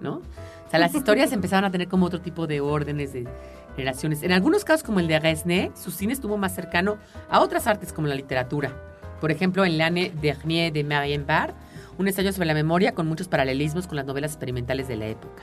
¿no? 0.00 0.22
O 0.66 0.70
sea, 0.70 0.78
las 0.78 0.94
historias 0.94 1.30
empezaron 1.34 1.66
a 1.66 1.70
tener 1.70 1.88
como 1.88 2.06
otro 2.06 2.22
tipo 2.22 2.46
de 2.46 2.62
órdenes 2.62 3.12
de 3.12 3.28
generaciones. 3.76 4.22
En 4.22 4.32
algunos 4.32 4.64
casos, 4.64 4.82
como 4.82 5.00
el 5.00 5.08
de 5.08 5.20
Resnais, 5.20 5.72
su 5.78 5.90
cine 5.90 6.14
estuvo 6.14 6.38
más 6.38 6.54
cercano 6.54 6.96
a 7.28 7.40
otras 7.40 7.66
artes 7.66 7.92
como 7.92 8.08
la 8.08 8.14
literatura. 8.14 8.72
Por 9.20 9.30
ejemplo, 9.30 9.66
en 9.66 9.76
L'année 9.76 10.10
dernière 10.10 10.72
de 10.72 10.84
Marianne 10.84 11.26
Barr, 11.26 11.54
un 11.98 12.08
ensayo 12.08 12.32
sobre 12.32 12.46
la 12.46 12.54
memoria 12.54 12.92
con 12.92 13.06
muchos 13.06 13.28
paralelismos 13.28 13.86
con 13.86 13.96
las 13.96 14.06
novelas 14.06 14.32
experimentales 14.32 14.88
de 14.88 14.96
la 14.96 15.06
época. 15.06 15.42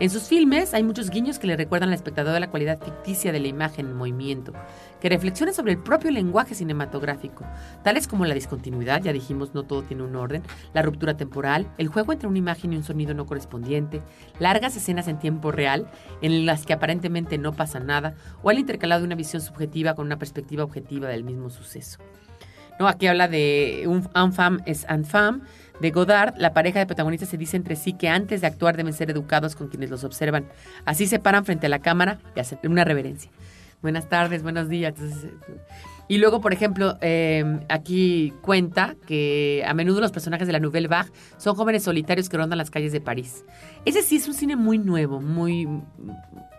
En 0.00 0.10
sus 0.10 0.24
filmes 0.24 0.74
hay 0.74 0.82
muchos 0.82 1.08
guiños 1.08 1.38
que 1.38 1.46
le 1.46 1.56
recuerdan 1.56 1.90
al 1.90 1.94
espectador 1.94 2.40
la 2.40 2.50
cualidad 2.50 2.80
ficticia 2.82 3.30
de 3.30 3.38
la 3.38 3.46
imagen 3.46 3.86
en 3.86 3.96
movimiento, 3.96 4.52
que 5.00 5.08
reflexionan 5.08 5.54
sobre 5.54 5.70
el 5.70 5.78
propio 5.78 6.10
lenguaje 6.10 6.56
cinematográfico, 6.56 7.44
tales 7.84 8.08
como 8.08 8.24
la 8.24 8.34
discontinuidad, 8.34 9.02
ya 9.02 9.12
dijimos, 9.12 9.54
no 9.54 9.62
todo 9.62 9.82
tiene 9.82 10.02
un 10.02 10.16
orden, 10.16 10.42
la 10.72 10.82
ruptura 10.82 11.16
temporal, 11.16 11.70
el 11.78 11.86
juego 11.86 12.12
entre 12.12 12.26
una 12.26 12.38
imagen 12.38 12.72
y 12.72 12.76
un 12.76 12.82
sonido 12.82 13.14
no 13.14 13.24
correspondiente, 13.24 14.02
largas 14.40 14.76
escenas 14.76 15.06
en 15.06 15.20
tiempo 15.20 15.52
real 15.52 15.86
en 16.22 16.44
las 16.44 16.66
que 16.66 16.72
aparentemente 16.72 17.38
no 17.38 17.52
pasa 17.52 17.78
nada, 17.78 18.14
o 18.42 18.50
el 18.50 18.58
intercalado 18.58 19.02
de 19.02 19.06
una 19.06 19.14
visión 19.14 19.42
subjetiva 19.42 19.94
con 19.94 20.06
una 20.06 20.18
perspectiva 20.18 20.64
objetiva 20.64 21.06
del 21.06 21.22
mismo 21.22 21.50
suceso. 21.50 22.00
No, 22.80 22.88
aquí 22.88 23.06
habla 23.06 23.28
de 23.28 23.84
un 23.86 24.08
enfant 24.16 24.60
es 24.66 24.84
infâme 24.90 25.42
de 25.80 25.90
Godard. 25.90 26.34
La 26.36 26.52
pareja 26.52 26.78
de 26.78 26.86
protagonistas 26.86 27.28
se 27.28 27.38
dice 27.38 27.56
entre 27.56 27.76
sí 27.76 27.92
que 27.92 28.08
antes 28.08 28.40
de 28.40 28.46
actuar 28.46 28.76
deben 28.76 28.92
ser 28.92 29.10
educados 29.10 29.56
con 29.56 29.68
quienes 29.68 29.90
los 29.90 30.04
observan. 30.04 30.46
Así 30.84 31.06
se 31.06 31.18
paran 31.18 31.44
frente 31.44 31.66
a 31.66 31.70
la 31.70 31.80
cámara 31.80 32.18
y 32.36 32.40
hacen 32.40 32.58
una 32.64 32.84
reverencia. 32.84 33.30
Buenas 33.82 34.08
tardes, 34.08 34.42
buenos 34.42 34.68
días. 34.68 34.94
Entonces, 34.96 35.30
y 36.06 36.18
luego, 36.18 36.40
por 36.40 36.52
ejemplo, 36.52 36.98
eh, 37.00 37.60
aquí 37.68 38.32
cuenta 38.42 38.94
que 39.06 39.62
a 39.66 39.72
menudo 39.72 40.00
los 40.00 40.12
personajes 40.12 40.46
de 40.46 40.52
la 40.52 40.60
Nouvelle 40.60 40.88
Vague 40.88 41.10
son 41.38 41.54
jóvenes 41.54 41.82
solitarios 41.82 42.28
que 42.28 42.36
rondan 42.36 42.58
las 42.58 42.70
calles 42.70 42.92
de 42.92 43.00
París. 43.00 43.44
Ese 43.84 44.02
sí 44.02 44.16
es 44.16 44.28
un 44.28 44.34
cine 44.34 44.56
muy 44.56 44.78
nuevo, 44.78 45.20
muy, 45.20 45.66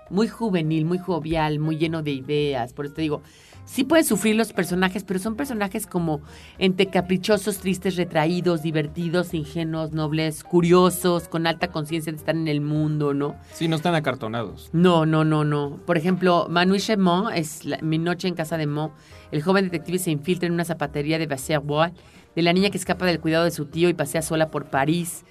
muy 0.09 0.27
juvenil, 0.27 0.85
muy 0.85 0.97
jovial, 0.97 1.59
muy 1.59 1.77
lleno 1.77 2.01
de 2.01 2.11
ideas. 2.11 2.73
Por 2.73 2.85
eso 2.85 2.95
te 2.95 3.03
digo, 3.03 3.21
sí 3.65 3.83
pueden 3.83 4.05
sufrir 4.05 4.35
los 4.35 4.53
personajes, 4.53 5.03
pero 5.03 5.19
son 5.19 5.35
personajes 5.35 5.85
como 5.87 6.21
entre 6.59 6.87
caprichosos, 6.87 7.57
tristes, 7.57 7.95
retraídos, 7.95 8.61
divertidos, 8.61 9.33
ingenuos, 9.33 9.91
nobles, 9.91 10.43
curiosos, 10.43 11.27
con 11.27 11.47
alta 11.47 11.67
conciencia 11.71 12.11
de 12.11 12.17
estar 12.17 12.35
en 12.35 12.47
el 12.47 12.61
mundo, 12.61 13.13
¿no? 13.13 13.35
Sí, 13.53 13.67
no 13.67 13.75
están 13.75 13.95
acartonados. 13.95 14.69
No, 14.73 15.05
no, 15.05 15.23
no, 15.25 15.43
no. 15.43 15.79
Por 15.85 15.97
ejemplo, 15.97 16.47
Manu 16.49 16.77
Chemont 16.77 17.31
es 17.35 17.65
la- 17.65 17.79
Mi 17.81 17.97
noche 17.97 18.27
en 18.27 18.35
casa 18.35 18.57
de 18.57 18.67
Mo. 18.67 18.93
El 19.31 19.41
joven 19.41 19.65
detective 19.65 19.97
se 19.99 20.11
infiltra 20.11 20.47
en 20.47 20.53
una 20.53 20.63
zapatería 20.65 21.17
de 21.17 21.27
Basserbois, 21.27 21.91
de 22.35 22.41
la 22.41 22.53
niña 22.53 22.69
que 22.69 22.77
escapa 22.77 23.05
del 23.05 23.19
cuidado 23.19 23.45
de 23.45 23.51
su 23.51 23.65
tío 23.65 23.89
y 23.89 23.93
pasea 23.93 24.21
sola 24.21 24.51
por 24.51 24.65
París, 24.65 25.23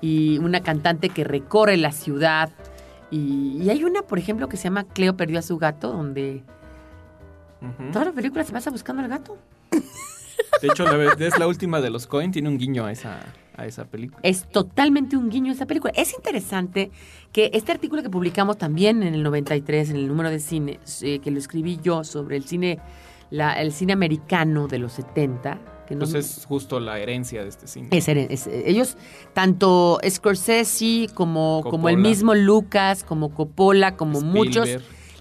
y 0.00 0.38
una 0.38 0.60
cantante 0.60 1.08
que 1.10 1.24
recorre 1.24 1.76
la 1.76 1.92
ciudad. 1.92 2.50
Y, 3.10 3.60
y 3.62 3.70
hay 3.70 3.82
una, 3.84 4.02
por 4.02 4.18
ejemplo, 4.18 4.48
que 4.48 4.56
se 4.56 4.64
llama 4.64 4.84
Cleo 4.84 5.16
perdió 5.16 5.38
a 5.40 5.42
su 5.42 5.58
gato, 5.58 5.90
donde 5.92 6.44
Ujú. 7.62 7.90
toda 7.92 8.06
la 8.06 8.12
película 8.12 8.42
se 8.44 8.52
pasa 8.52 8.70
buscando 8.70 9.02
al 9.02 9.08
gato. 9.08 9.36
De 10.62 10.68
hecho, 10.68 10.84
la- 10.84 11.12
es 11.26 11.38
la 11.38 11.46
última 11.46 11.80
de 11.80 11.90
los 11.90 12.06
Coen, 12.06 12.32
tiene 12.32 12.48
un 12.48 12.58
guiño 12.58 12.84
a 12.86 12.92
esa, 12.92 13.20
a 13.56 13.66
esa 13.66 13.84
película. 13.84 14.20
Es 14.22 14.44
totalmente 14.50 15.16
un 15.16 15.28
guiño 15.30 15.52
esa 15.52 15.66
película. 15.66 15.92
Es 15.96 16.12
interesante 16.14 16.90
que 17.32 17.50
este 17.54 17.72
artículo 17.72 18.02
que 18.02 18.10
publicamos 18.10 18.58
también 18.58 19.02
en 19.02 19.14
el 19.14 19.22
93, 19.22 19.90
en 19.90 19.96
el 19.96 20.08
número 20.08 20.28
de 20.30 20.40
cine, 20.40 20.80
eh, 21.02 21.18
que 21.20 21.30
lo 21.30 21.38
escribí 21.38 21.78
yo 21.82 22.02
sobre 22.04 22.36
el 22.36 22.44
cine, 22.44 22.78
la- 23.30 23.60
el 23.60 23.72
cine 23.72 23.92
americano 23.92 24.66
de 24.66 24.78
los 24.78 24.92
70, 24.94 25.58
que 25.86 25.94
no 25.94 26.00
Pues 26.00 26.14
es 26.14 26.44
justo 26.46 26.80
la 26.80 26.98
herencia 26.98 27.42
de 27.42 27.48
este 27.48 27.66
cine. 27.66 27.88
es- 27.92 28.08
es- 28.08 28.46
ellos, 28.46 28.96
tanto 29.34 29.98
Scorsese 30.08 31.08
como, 31.14 31.62
como 31.68 31.88
el 31.88 31.96
mismo 31.98 32.34
Lucas, 32.34 33.04
como 33.04 33.32
Coppola, 33.34 33.96
como 33.96 34.20
muchos. 34.20 34.68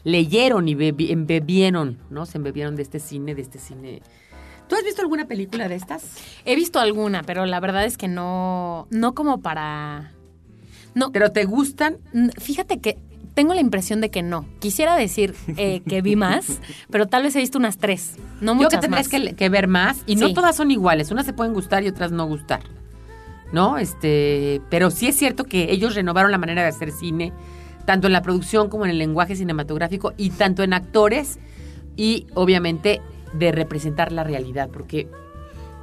Leyeron 0.03 0.67
y 0.67 0.75
bebi- 0.75 1.11
embebieron, 1.11 1.97
¿no? 2.09 2.25
Se 2.25 2.37
embebieron 2.37 2.75
de 2.75 2.81
este 2.83 2.99
cine, 2.99 3.35
de 3.35 3.41
este 3.41 3.59
cine. 3.59 4.01
¿Tú 4.67 4.75
has 4.75 4.83
visto 4.83 5.01
alguna 5.01 5.25
película 5.27 5.67
de 5.67 5.75
estas? 5.75 6.03
He 6.45 6.55
visto 6.55 6.79
alguna, 6.79 7.23
pero 7.23 7.45
la 7.45 7.59
verdad 7.59 7.85
es 7.85 7.97
que 7.97 8.07
no, 8.07 8.87
no 8.91 9.13
como 9.15 9.41
para... 9.41 10.11
No, 10.95 11.11
¿Pero 11.11 11.31
te 11.31 11.45
gustan? 11.45 11.97
fíjate 12.39 12.79
que 12.79 12.97
tengo 13.35 13.53
la 13.53 13.61
impresión 13.61 14.01
de 14.01 14.09
que 14.09 14.21
no. 14.21 14.45
Quisiera 14.59 14.95
decir 14.95 15.33
eh, 15.55 15.81
que 15.87 16.01
vi 16.01 16.15
más, 16.15 16.59
pero 16.91 17.07
tal 17.07 17.23
vez 17.23 17.35
he 17.35 17.39
visto 17.39 17.57
unas 17.57 17.77
tres, 17.77 18.15
no 18.41 18.51
Yo 18.51 18.55
muchas 18.55 18.73
que 18.73 18.77
tendrías 18.87 19.11
más. 19.11 19.21
que, 19.29 19.35
que 19.35 19.49
ver 19.49 19.67
más 19.67 20.01
y 20.05 20.15
no 20.15 20.33
todas 20.33 20.55
son 20.55 20.71
iguales, 20.71 21.09
unas 21.11 21.25
se 21.25 21.33
pueden 21.33 21.53
gustar 21.53 21.83
y 21.83 21.87
otras 21.87 22.11
no 22.11 22.25
gustar. 22.27 22.61
¿No? 23.51 23.77
Este, 23.79 24.61
pero 24.69 24.91
sí 24.91 25.07
es 25.07 25.15
cierto 25.15 25.43
que 25.43 25.71
ellos 25.71 25.95
renovaron 25.95 26.31
la 26.31 26.37
manera 26.37 26.61
de 26.63 26.67
hacer 26.67 26.91
cine, 26.91 27.33
tanto 27.85 28.07
en 28.07 28.13
la 28.13 28.21
producción 28.21 28.69
como 28.69 28.85
en 28.85 28.91
el 28.91 28.97
lenguaje 28.97 29.35
cinematográfico 29.35 30.13
y 30.17 30.31
tanto 30.31 30.63
en 30.63 30.73
actores 30.73 31.39
y 31.95 32.27
obviamente 32.33 33.01
de 33.33 33.51
representar 33.51 34.11
la 34.11 34.23
realidad, 34.23 34.69
porque 34.71 35.07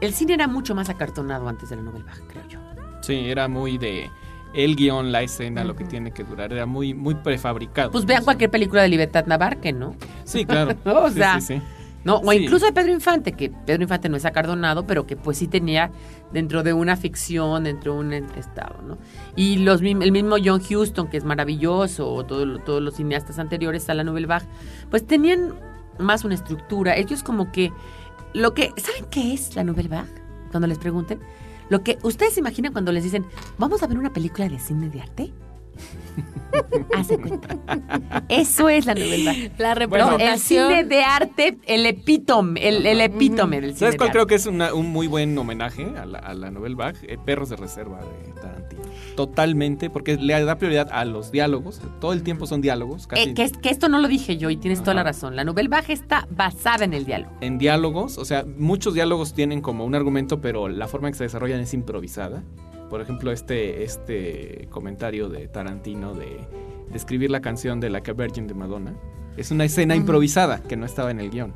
el 0.01 0.13
cine 0.13 0.35
era 0.35 0.47
mucho 0.47 0.75
más 0.75 0.89
acartonado 0.89 1.49
antes 1.49 1.71
de 1.71 1.77
la 1.77 1.83
novela 1.83 2.05
baja, 2.07 2.23
creo 2.29 2.49
yo. 2.49 2.59
Sí, 3.03 3.15
era 3.15 3.49
muy 3.49 3.79
de 3.79 4.11
el 4.55 4.75
guion, 4.75 5.13
la 5.13 5.23
escena, 5.23 5.65
lo 5.65 5.77
que 5.77 5.85
tiene 5.85 6.13
que 6.13 6.25
durar, 6.25 6.53
era 6.53 6.65
muy, 6.65 6.95
muy 6.95 7.15
prefabricado. 7.15 7.91
Pues 7.91 8.07
vean 8.07 8.25
cualquier 8.25 8.51
película 8.51 8.83
de 8.83 8.89
Libertad 8.89 9.27
Navarque, 9.27 9.73
¿no? 9.73 9.95
Sí, 10.25 10.45
claro. 10.47 10.75
O 10.85 11.11
Sí, 11.11 11.21
sí, 11.21 11.41
sí. 11.41 11.63
¿No? 12.07 12.19
O 12.19 12.31
Sí. 12.31 12.39
incluso 12.39 12.67
de 12.67 12.73
Pedro 12.73 12.93
Infante, 12.93 13.33
que 13.33 13.51
Pedro 13.51 13.83
Infante 13.83 14.09
no 14.09 14.17
es 14.17 14.25
acardonado, 14.25 14.87
pero 14.87 15.07
que 15.09 15.17
pues 15.17 15.39
sí 15.39 15.49
tenía 15.49 15.91
dentro 16.33 16.63
de 16.63 16.73
una 16.73 16.97
ficción, 16.97 17.65
dentro 17.65 17.95
de 17.95 17.99
un 17.99 18.13
estado, 18.13 18.81
¿no? 18.83 18.97
Y 19.35 19.57
los, 19.59 19.83
el 19.83 20.13
mismo 20.13 20.37
John 20.43 20.63
Huston, 20.63 21.09
que 21.09 21.17
es 21.17 21.25
maravilloso, 21.25 22.09
o 22.09 22.25
todo 22.25 22.61
todos 22.61 22.81
los 22.81 22.95
cineastas 22.95 23.41
anteriores 23.41 23.91
a 23.91 23.95
la 23.95 24.05
Nouvelle 24.05 24.29
Vague, 24.29 24.47
pues 24.89 25.05
tenían 25.05 25.55
más 25.99 26.25
una 26.25 26.37
estructura. 26.37 26.97
Ellos 26.97 27.25
como 27.25 27.51
que, 27.51 27.73
lo 28.35 28.55
que, 28.55 28.73
¿saben 28.77 29.07
qué 29.11 29.35
es 29.35 29.57
la 29.57 29.65
Nouvelle 29.65 29.89
Vague? 29.89 30.13
Cuando 30.53 30.69
les 30.69 30.79
pregunten. 30.79 31.19
Lo 31.71 31.83
que 31.83 31.99
ustedes 32.05 32.35
se 32.35 32.41
imaginan 32.41 32.71
cuando 32.73 32.93
les 32.93 33.03
dicen, 33.03 33.27
vamos 33.59 33.83
a 33.83 33.89
ver 33.89 33.99
una 33.99 34.13
película 34.13 34.49
de 34.49 34.61
cine 34.61 34.89
de 34.91 35.01
arte. 35.01 35.33
Hace 36.97 37.19
cuenta. 37.19 37.49
Eso 38.29 38.69
es 38.69 38.87
la 38.87 38.95
Vague. 38.95 39.51
La 39.59 39.69
No, 39.69 39.73
el 39.75 39.79
representación... 39.81 40.69
cine 40.71 40.85
de 40.85 41.03
arte, 41.03 41.59
el 41.67 41.85
epítome, 41.87 42.67
el, 42.67 42.87
el 42.87 43.01
epítome 43.01 43.61
del 43.61 43.71
cine 43.71 43.79
¿Sabes 43.81 43.93
de 43.95 43.99
cuál 43.99 44.09
arte. 44.09 44.17
creo 44.19 44.27
que 44.27 44.35
es 44.37 44.47
una- 44.47 44.73
un 44.73 44.87
muy 44.91 45.07
buen 45.07 45.37
homenaje 45.37 45.87
a 45.99 46.07
la, 46.07 46.19
a 46.19 46.35
la 46.35 46.51
Nouvelle 46.51 46.75
Vague? 46.77 46.99
Eh, 47.03 47.19
Perros 47.23 47.51
de 47.51 47.57
Reserva 47.57 48.01
de 48.01 48.33
Tarantino. 48.41 48.83
Totalmente, 49.17 49.91
porque 49.91 50.17
le 50.17 50.45
da 50.45 50.57
prioridad 50.57 50.89
a 50.93 51.05
los 51.05 51.31
diálogos. 51.33 51.81
Todo 52.01 52.13
el 52.13 52.23
tiempo 52.23 52.47
son 52.47 52.61
diálogos, 52.61 53.07
casi 53.07 53.31
Eh, 53.31 53.35
que, 53.35 53.43
es- 53.43 53.53
que 53.59 53.69
esto 53.71 53.89
no 53.89 53.99
lo 53.99 54.09
dije 54.09 54.37
yo 54.39 54.49
y 54.51 54.57
tienes 54.57 54.81
toda 54.81 54.95
la 54.95 55.03
razón. 55.03 55.37
La 55.37 55.45
Nouvelle 55.45 55.69
Vague 55.69 55.93
está 55.93 56.27
basada 56.31 56.85
en 56.85 56.95
el 56.95 57.05
diálogo. 57.05 57.33
en 57.41 57.59
diálogos. 57.59 58.19
O 58.19 58.25
sea, 58.25 58.45
muchos 58.57 58.95
diálogos 58.95 59.35
tienen 59.35 59.61
como 59.61 59.85
un 59.85 59.95
argumento, 59.95 60.41
pero 60.41 60.69
la 60.69 60.87
forma 60.89 61.09
en 61.09 61.13
que 61.13 61.19
se 61.19 61.25
desarrollan 61.25 61.61
es 61.61 61.75
improvisada. 61.75 62.43
Por 62.91 63.01
ejemplo, 63.01 63.33
este, 63.33 63.83
este 63.83 64.69
comentario 64.71 65.29
de 65.29 65.49
Tarantino 65.49 66.15
de 66.15 66.39
describir 66.93 67.31
la 67.31 67.41
canción 67.41 67.81
de 67.81 67.91
Like 67.91 68.11
a 68.13 68.15
Virgin 68.15 68.47
de 68.47 68.55
Madonna. 68.55 68.95
Es 69.37 69.51
una 69.51 69.65
escena 69.65 69.97
improvisada 69.97 70.63
que 70.63 70.77
no 70.77 70.87
estaba 70.87 71.11
en 71.11 71.21
el 71.21 71.31
guion. 71.31 71.53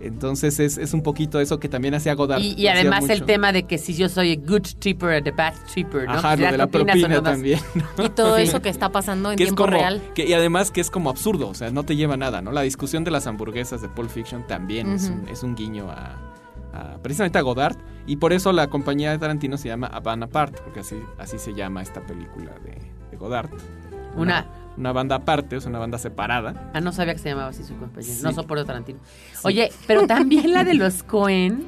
Entonces 0.00 0.60
es, 0.60 0.78
es 0.78 0.94
un 0.94 1.02
poquito 1.02 1.40
eso 1.40 1.58
que 1.58 1.68
también 1.68 1.94
hacía 1.94 2.14
Godard. 2.14 2.40
Y, 2.40 2.68
además 2.68 3.08
el 3.10 3.24
tema 3.24 3.52
de 3.52 3.64
que 3.64 3.78
si 3.78 3.94
yo 3.94 4.08
soy 4.08 4.32
a 4.32 4.36
good 4.36 4.62
tripper 4.78 5.10
a 5.28 5.32
bad 5.32 5.54
tripper, 5.72 6.04
¿no? 6.06 6.12
Ajá, 6.12 6.36
das 6.36 6.52
de 6.52 6.58
la 6.58 6.66
propina 6.68 7.08
no 7.16 7.22
también. 7.22 7.58
Y 8.02 8.08
todo 8.10 8.36
Sí. 8.36 8.42
eso 8.42 8.62
que 8.62 8.68
está 8.68 8.90
pasando 8.90 9.32
en 9.32 9.36
que 9.36 9.44
tiempo 9.44 9.64
como, 9.64 9.76
real. 9.76 10.00
que- 10.14 10.24
y 10.26 10.32
además 10.34 10.70
que 10.70 10.80
es 10.80 10.90
como 10.90 11.10
absurdo, 11.10 11.48
o 11.48 11.54
sea, 11.54 11.70
no 11.70 11.82
te 11.84 11.96
lleva 11.96 12.14
a 12.14 12.16
nada, 12.16 12.40
¿no? 12.42 12.52
La 12.52 12.62
discusión 12.62 13.02
de 13.02 13.10
las 13.10 13.26
hamburguesas 13.26 13.82
de 13.82 13.88
Pulp 13.88 14.10
Fiction 14.10 14.46
también 14.46 14.92
es, 14.92 15.08
un, 15.10 15.28
es 15.28 15.42
un 15.42 15.56
guiño 15.56 15.90
a, 15.90 16.16
a- 16.78 16.98
precisamente 17.02 17.38
a 17.38 17.42
Godard 17.42 17.76
y 18.06 18.16
por 18.16 18.32
eso 18.32 18.52
la 18.52 18.68
compañía 18.68 19.10
de 19.10 19.18
Tarantino 19.18 19.56
se 19.58 19.68
llama 19.68 19.86
A 19.88 20.00
Band 20.00 20.24
Apart, 20.24 20.60
porque 20.60 20.80
así, 20.80 20.96
así 21.18 21.38
se 21.38 21.54
llama 21.54 21.82
esta 21.82 22.00
película 22.00 22.52
de, 22.64 22.78
de 23.10 23.16
Godard. 23.16 23.50
Una, 24.16 24.46
Una 24.76 24.92
banda 24.92 25.16
aparte, 25.16 25.56
es 25.56 25.66
una 25.66 25.78
banda 25.78 25.98
separada. 25.98 26.70
ah, 26.74 26.80
no 26.80 26.92
sabía 26.92 27.12
que 27.14 27.20
se 27.20 27.28
llamaba 27.30 27.48
así 27.48 27.62
su 27.64 27.76
compañía. 27.76 28.10
Sí. 28.12 28.22
No 28.22 28.32
soporto 28.32 28.64
Tarantino. 28.64 28.98
Oye, 29.42 29.70
pero 29.86 30.06
también 30.06 30.52
la 30.52 30.64
de 30.64 30.74
los 30.74 31.02
Cohen, 31.02 31.66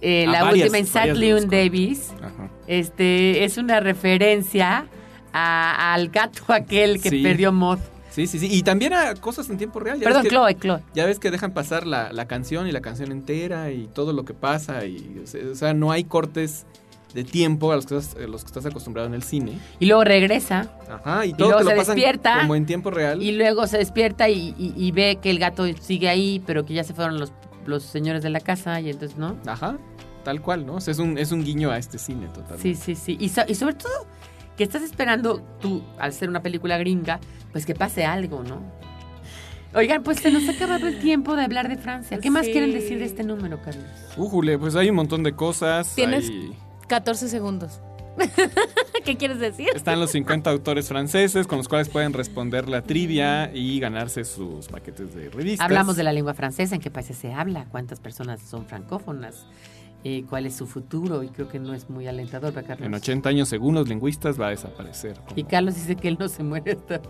eh, 0.00 0.24
Ah, 0.28 0.32
la 0.32 0.42
varias, 0.44 0.68
última 0.70 0.78
en 0.78 0.84
de 1.14 1.14
Leon. 1.20 1.48
Davis, 1.50 2.12
Ajá. 2.22 2.48
este, 2.66 3.44
es 3.44 3.58
una 3.58 3.80
referencia 3.80 4.86
a- 5.32 5.94
al 5.94 6.08
gato 6.08 6.42
aquel 6.52 7.00
que 7.02 7.10
Sí. 7.10 7.22
perdió 7.22 7.52
Moth. 7.52 7.80
Sí, 8.18 8.26
sí, 8.26 8.38
sí. 8.40 8.48
Y 8.50 8.62
también 8.64 8.92
a 8.94 9.14
cosas 9.14 9.48
en 9.48 9.58
tiempo 9.58 9.78
real. 9.78 9.98
Ya 10.00 10.04
Perdón, 10.04 10.22
que, 10.24 10.28
Chloe, 10.30 10.54
Chloe. 10.56 10.80
Ya 10.94 11.06
ves 11.06 11.18
que 11.20 11.30
dejan 11.30 11.52
pasar 11.52 11.86
la, 11.86 12.12
la 12.12 12.26
canción 12.26 12.66
y 12.66 12.72
la 12.72 12.80
canción 12.80 13.12
entera 13.12 13.70
y 13.70 13.86
todo 13.94 14.12
lo 14.12 14.24
que 14.24 14.34
pasa. 14.34 14.84
Y, 14.86 15.22
o 15.52 15.54
sea, 15.54 15.72
no 15.74 15.92
hay 15.92 16.02
cortes 16.04 16.66
de 17.14 17.22
tiempo 17.24 17.70
a 17.72 17.76
los 17.76 17.86
que 17.86 17.96
estás, 17.96 18.16
a 18.22 18.26
los 18.26 18.42
que 18.42 18.48
estás 18.48 18.66
acostumbrado 18.66 19.06
en 19.08 19.14
el 19.14 19.22
cine. 19.22 19.58
Y 19.78 19.86
luego 19.86 20.02
regresa 20.04 20.68
Ajá, 20.90 21.24
y 21.26 21.32
todo 21.32 21.48
luego 21.48 21.58
te 21.60 21.64
lo 21.64 21.70
se 21.70 21.76
pasan 21.76 21.94
despierta 21.96 22.38
como 22.40 22.54
en 22.56 22.66
tiempo 22.66 22.90
real. 22.90 23.22
y 23.22 23.32
luego 23.32 23.66
se 23.66 23.78
despierta 23.78 24.28
y, 24.28 24.54
y- 24.58 24.74
y 24.76 24.90
ve 24.90 25.18
que 25.22 25.30
el 25.30 25.38
gato 25.38 25.64
sigue 25.80 26.08
ahí, 26.08 26.42
pero 26.44 26.66
que 26.66 26.74
ya 26.74 26.82
se 26.84 26.92
fueron 26.94 27.18
los, 27.20 27.32
los 27.66 27.82
señores 27.84 28.22
de 28.24 28.30
la 28.30 28.40
casa 28.40 28.80
y 28.80 28.90
entonces, 28.90 29.16
¿no? 29.16 29.36
Ajá, 29.46 29.78
tal 30.24 30.42
cual, 30.42 30.66
¿no? 30.66 30.74
O 30.74 30.80
sea, 30.82 30.92
es 30.92 30.98
un, 30.98 31.16
es 31.16 31.32
un 31.32 31.44
guiño 31.44 31.70
a 31.70 31.78
este 31.78 31.98
cine 31.98 32.26
total. 32.34 32.58
Sí, 32.58 32.74
sí, 32.74 32.94
sí. 32.94 33.16
Y, 33.20 33.28
so- 33.30 33.44
y 33.48 33.54
sobre 33.54 33.74
todo 33.74 33.92
que 34.58 34.64
estás 34.64 34.82
esperando 34.82 35.40
tú, 35.60 35.82
al 35.98 36.12
ser 36.12 36.28
una 36.28 36.42
película 36.42 36.76
gringa, 36.76 37.20
pues 37.52 37.64
que 37.64 37.74
pase 37.74 38.04
algo, 38.04 38.42
¿no? 38.42 38.60
Oigan, 39.74 40.02
pues 40.02 40.18
se 40.18 40.30
nos 40.30 40.48
ha 40.48 40.52
acabado 40.52 40.86
el 40.88 40.98
tiempo 40.98 41.36
de 41.36 41.44
hablar 41.44 41.68
de 41.68 41.76
Francia. 41.76 42.18
¿Qué 42.18 42.30
más 42.30 42.46
quieren 42.46 42.72
decir 42.72 42.98
de 42.98 43.04
este 43.04 43.22
número, 43.22 43.60
Carlos? 43.62 43.84
Újule, 44.16 44.58
pues 44.58 44.74
hay 44.76 44.90
un 44.90 44.96
montón 44.96 45.22
de 45.22 45.32
cosas. 45.34 45.94
Tienes- 45.94 46.28
hay- 46.28 46.52
14 46.88 47.28
segundos. 47.28 47.80
¿Qué 49.04 49.16
quieres 49.16 49.38
decir? 49.38 49.68
Están 49.74 50.00
los 50.00 50.10
50 50.10 50.50
autores 50.50 50.88
franceses 50.88 51.46
con 51.46 51.58
los 51.58 51.68
cuales 51.68 51.88
pueden 51.88 52.12
responder 52.12 52.68
la 52.68 52.82
trivia 52.82 53.50
y 53.54 53.78
ganarse 53.78 54.24
sus 54.24 54.66
paquetes 54.68 55.14
de 55.14 55.30
revistas. 55.30 55.64
Hablamos 55.64 55.96
de 55.96 56.02
la 56.02 56.12
lengua 56.12 56.34
francesa, 56.34 56.74
en 56.74 56.80
qué 56.80 56.90
países 56.90 57.16
se 57.16 57.32
habla, 57.32 57.66
cuántas 57.70 58.00
personas 58.00 58.40
son 58.40 58.66
francófonas, 58.66 59.46
eh, 60.04 60.24
cuál 60.28 60.46
es 60.46 60.56
su 60.56 60.66
futuro, 60.66 61.22
y 61.22 61.28
creo 61.28 61.48
que 61.48 61.58
no 61.58 61.74
es 61.74 61.90
muy 61.90 62.06
alentador, 62.06 62.52
¿verdad, 62.52 62.68
Carlos? 62.68 62.86
En 62.86 62.94
80 62.94 63.28
años, 63.28 63.48
según 63.48 63.74
los 63.74 63.88
lingüistas, 63.88 64.40
va 64.40 64.46
a 64.46 64.50
desaparecer. 64.50 65.18
Y 65.34 65.44
Carlos 65.44 65.74
dice 65.74 65.96
que 65.96 66.08
él 66.08 66.16
no 66.18 66.28
se 66.28 66.42
muere 66.42 66.72
hasta... 66.72 67.00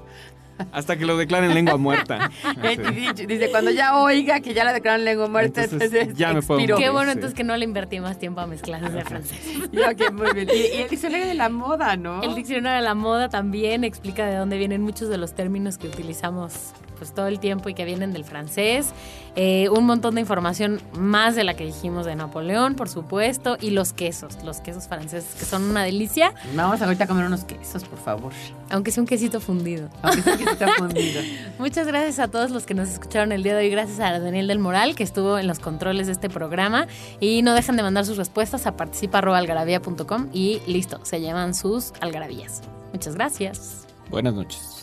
Hasta 0.72 0.97
que 0.97 1.07
lo 1.07 1.16
declaren 1.16 1.55
lengua 1.55 1.76
muerta. 1.76 2.30
Dice, 3.28 3.51
cuando 3.51 3.70
ya 3.70 3.97
oiga 3.97 4.41
que 4.41 4.55
ya 4.55 4.64
la 4.64 4.72
declararon 4.72 5.05
lengua 5.05 5.28
muerta, 5.28 5.62
Entonces, 5.62 5.93
entonces 5.93 6.18
ya 6.18 6.32
me 6.32 6.43
puedo 6.43 6.61
morir. 6.61 6.74
Qué 6.76 6.91
bueno 6.91 7.12
sí. 7.12 7.16
entonces 7.18 7.36
que 7.36 7.45
no 7.45 7.57
le 7.57 7.64
invertí 7.64 8.01
más 8.01 8.18
tiempo 8.18 8.41
a 8.41 8.47
mis 8.47 8.62
clases 8.62 8.93
de 8.93 9.05
francés. 9.05 9.39
Muy 10.12 10.32
bien. 10.34 10.49
Y, 10.53 10.78
y 10.78 10.82
el 10.82 10.89
diccionario 10.89 11.26
de 11.26 11.34
la 11.34 11.49
moda, 11.49 11.97
¿no? 11.97 12.22
El 12.22 12.34
diccionario 12.34 12.78
de 12.78 12.84
la 12.84 12.95
moda 12.95 13.28
también 13.28 13.84
explica 13.84 14.26
de 14.26 14.34
dónde 14.34 14.59
vienen 14.59 14.82
muchos 14.82 15.09
de 15.09 15.16
los 15.16 15.34
términos 15.34 15.78
que 15.78 15.86
utilizamos 15.86 16.72
pues 16.99 17.15
todo 17.15 17.27
el 17.29 17.39
tiempo 17.41 17.69
y 17.69 17.75
que 17.75 17.85
vienen 17.85 18.13
del 18.13 18.25
francés. 18.25 18.91
Eh, 19.37 19.69
un 19.71 19.87
montón 19.87 20.17
de 20.17 20.21
información 20.21 20.81
más 20.99 21.37
de 21.37 21.45
la 21.45 21.55
que 21.55 21.65
dijimos 21.65 22.05
de 22.05 22.17
Napoleón, 22.17 22.75
por 22.75 22.89
supuesto, 22.89 23.57
y 23.61 23.71
los 23.71 23.93
quesos, 23.93 24.43
los 24.45 24.61
quesos 24.61 24.89
franceses 24.89 25.35
que 25.39 25.45
son 25.45 25.63
una 25.63 25.85
delicia, 25.85 26.35
Vamos 26.55 26.83
ahorita 26.83 27.05
a 27.05 27.07
comer 27.07 27.27
unos 27.27 27.45
quesos, 27.45 27.85
por 27.85 27.99
favor. 28.01 28.33
aunque 28.71 28.91
sea 28.91 29.01
un 29.03 29.07
quesito 29.07 29.41
fundido. 29.41 29.89
Aunque 30.03 30.23
sea 30.23 30.37
que 30.37 30.45
está 30.45 30.75
fundido. 30.77 31.23
Muchas 31.59 31.87
gracias 31.87 32.19
a 32.19 32.29
todos 32.29 32.51
los 32.51 32.67
que 32.67 32.75
nos 32.75 32.89
escucharon 32.89 33.31
el 33.31 33.43
día 33.45 33.55
de 33.55 33.61
hoy. 33.65 33.71
Gracias 33.71 34.01
a 34.01 34.19
Daniel 34.19 34.49
del 34.49 34.59
Moral, 34.59 34.97
que 34.97 35.05
estuvo 35.05 35.39
en 35.39 35.47
los 35.47 35.61
controles 35.61 36.07
de 36.07 36.13
este 36.15 36.29
programa. 36.29 36.89
Y 37.21 37.43
no 37.43 37.55
dejen 37.55 37.77
de 37.77 37.83
mandar 37.85 38.07
sus 38.07 38.17
respuestas 38.17 38.67
a 38.67 38.77
participa.algarabía.com 38.77 40.29
y 40.33 40.61
listo, 40.67 40.99
se 41.05 41.21
llevan 41.21 41.55
sus 41.55 41.93
algarabías. 42.01 42.63
Muchas 42.93 43.15
gracias. 43.15 43.87
Buenas 44.11 44.35
noches. 44.35 44.78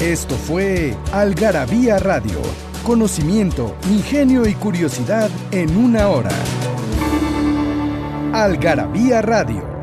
Esto 0.00 0.34
fue 0.34 0.96
Algarabía 1.12 1.98
Radio. 1.98 2.40
Conocimiento, 2.82 3.76
ingenio 3.88 4.46
y 4.46 4.54
curiosidad 4.54 5.30
en 5.52 5.76
una 5.76 6.08
hora. 6.08 6.30
Algarabía 8.32 9.22
Radio. 9.22 9.73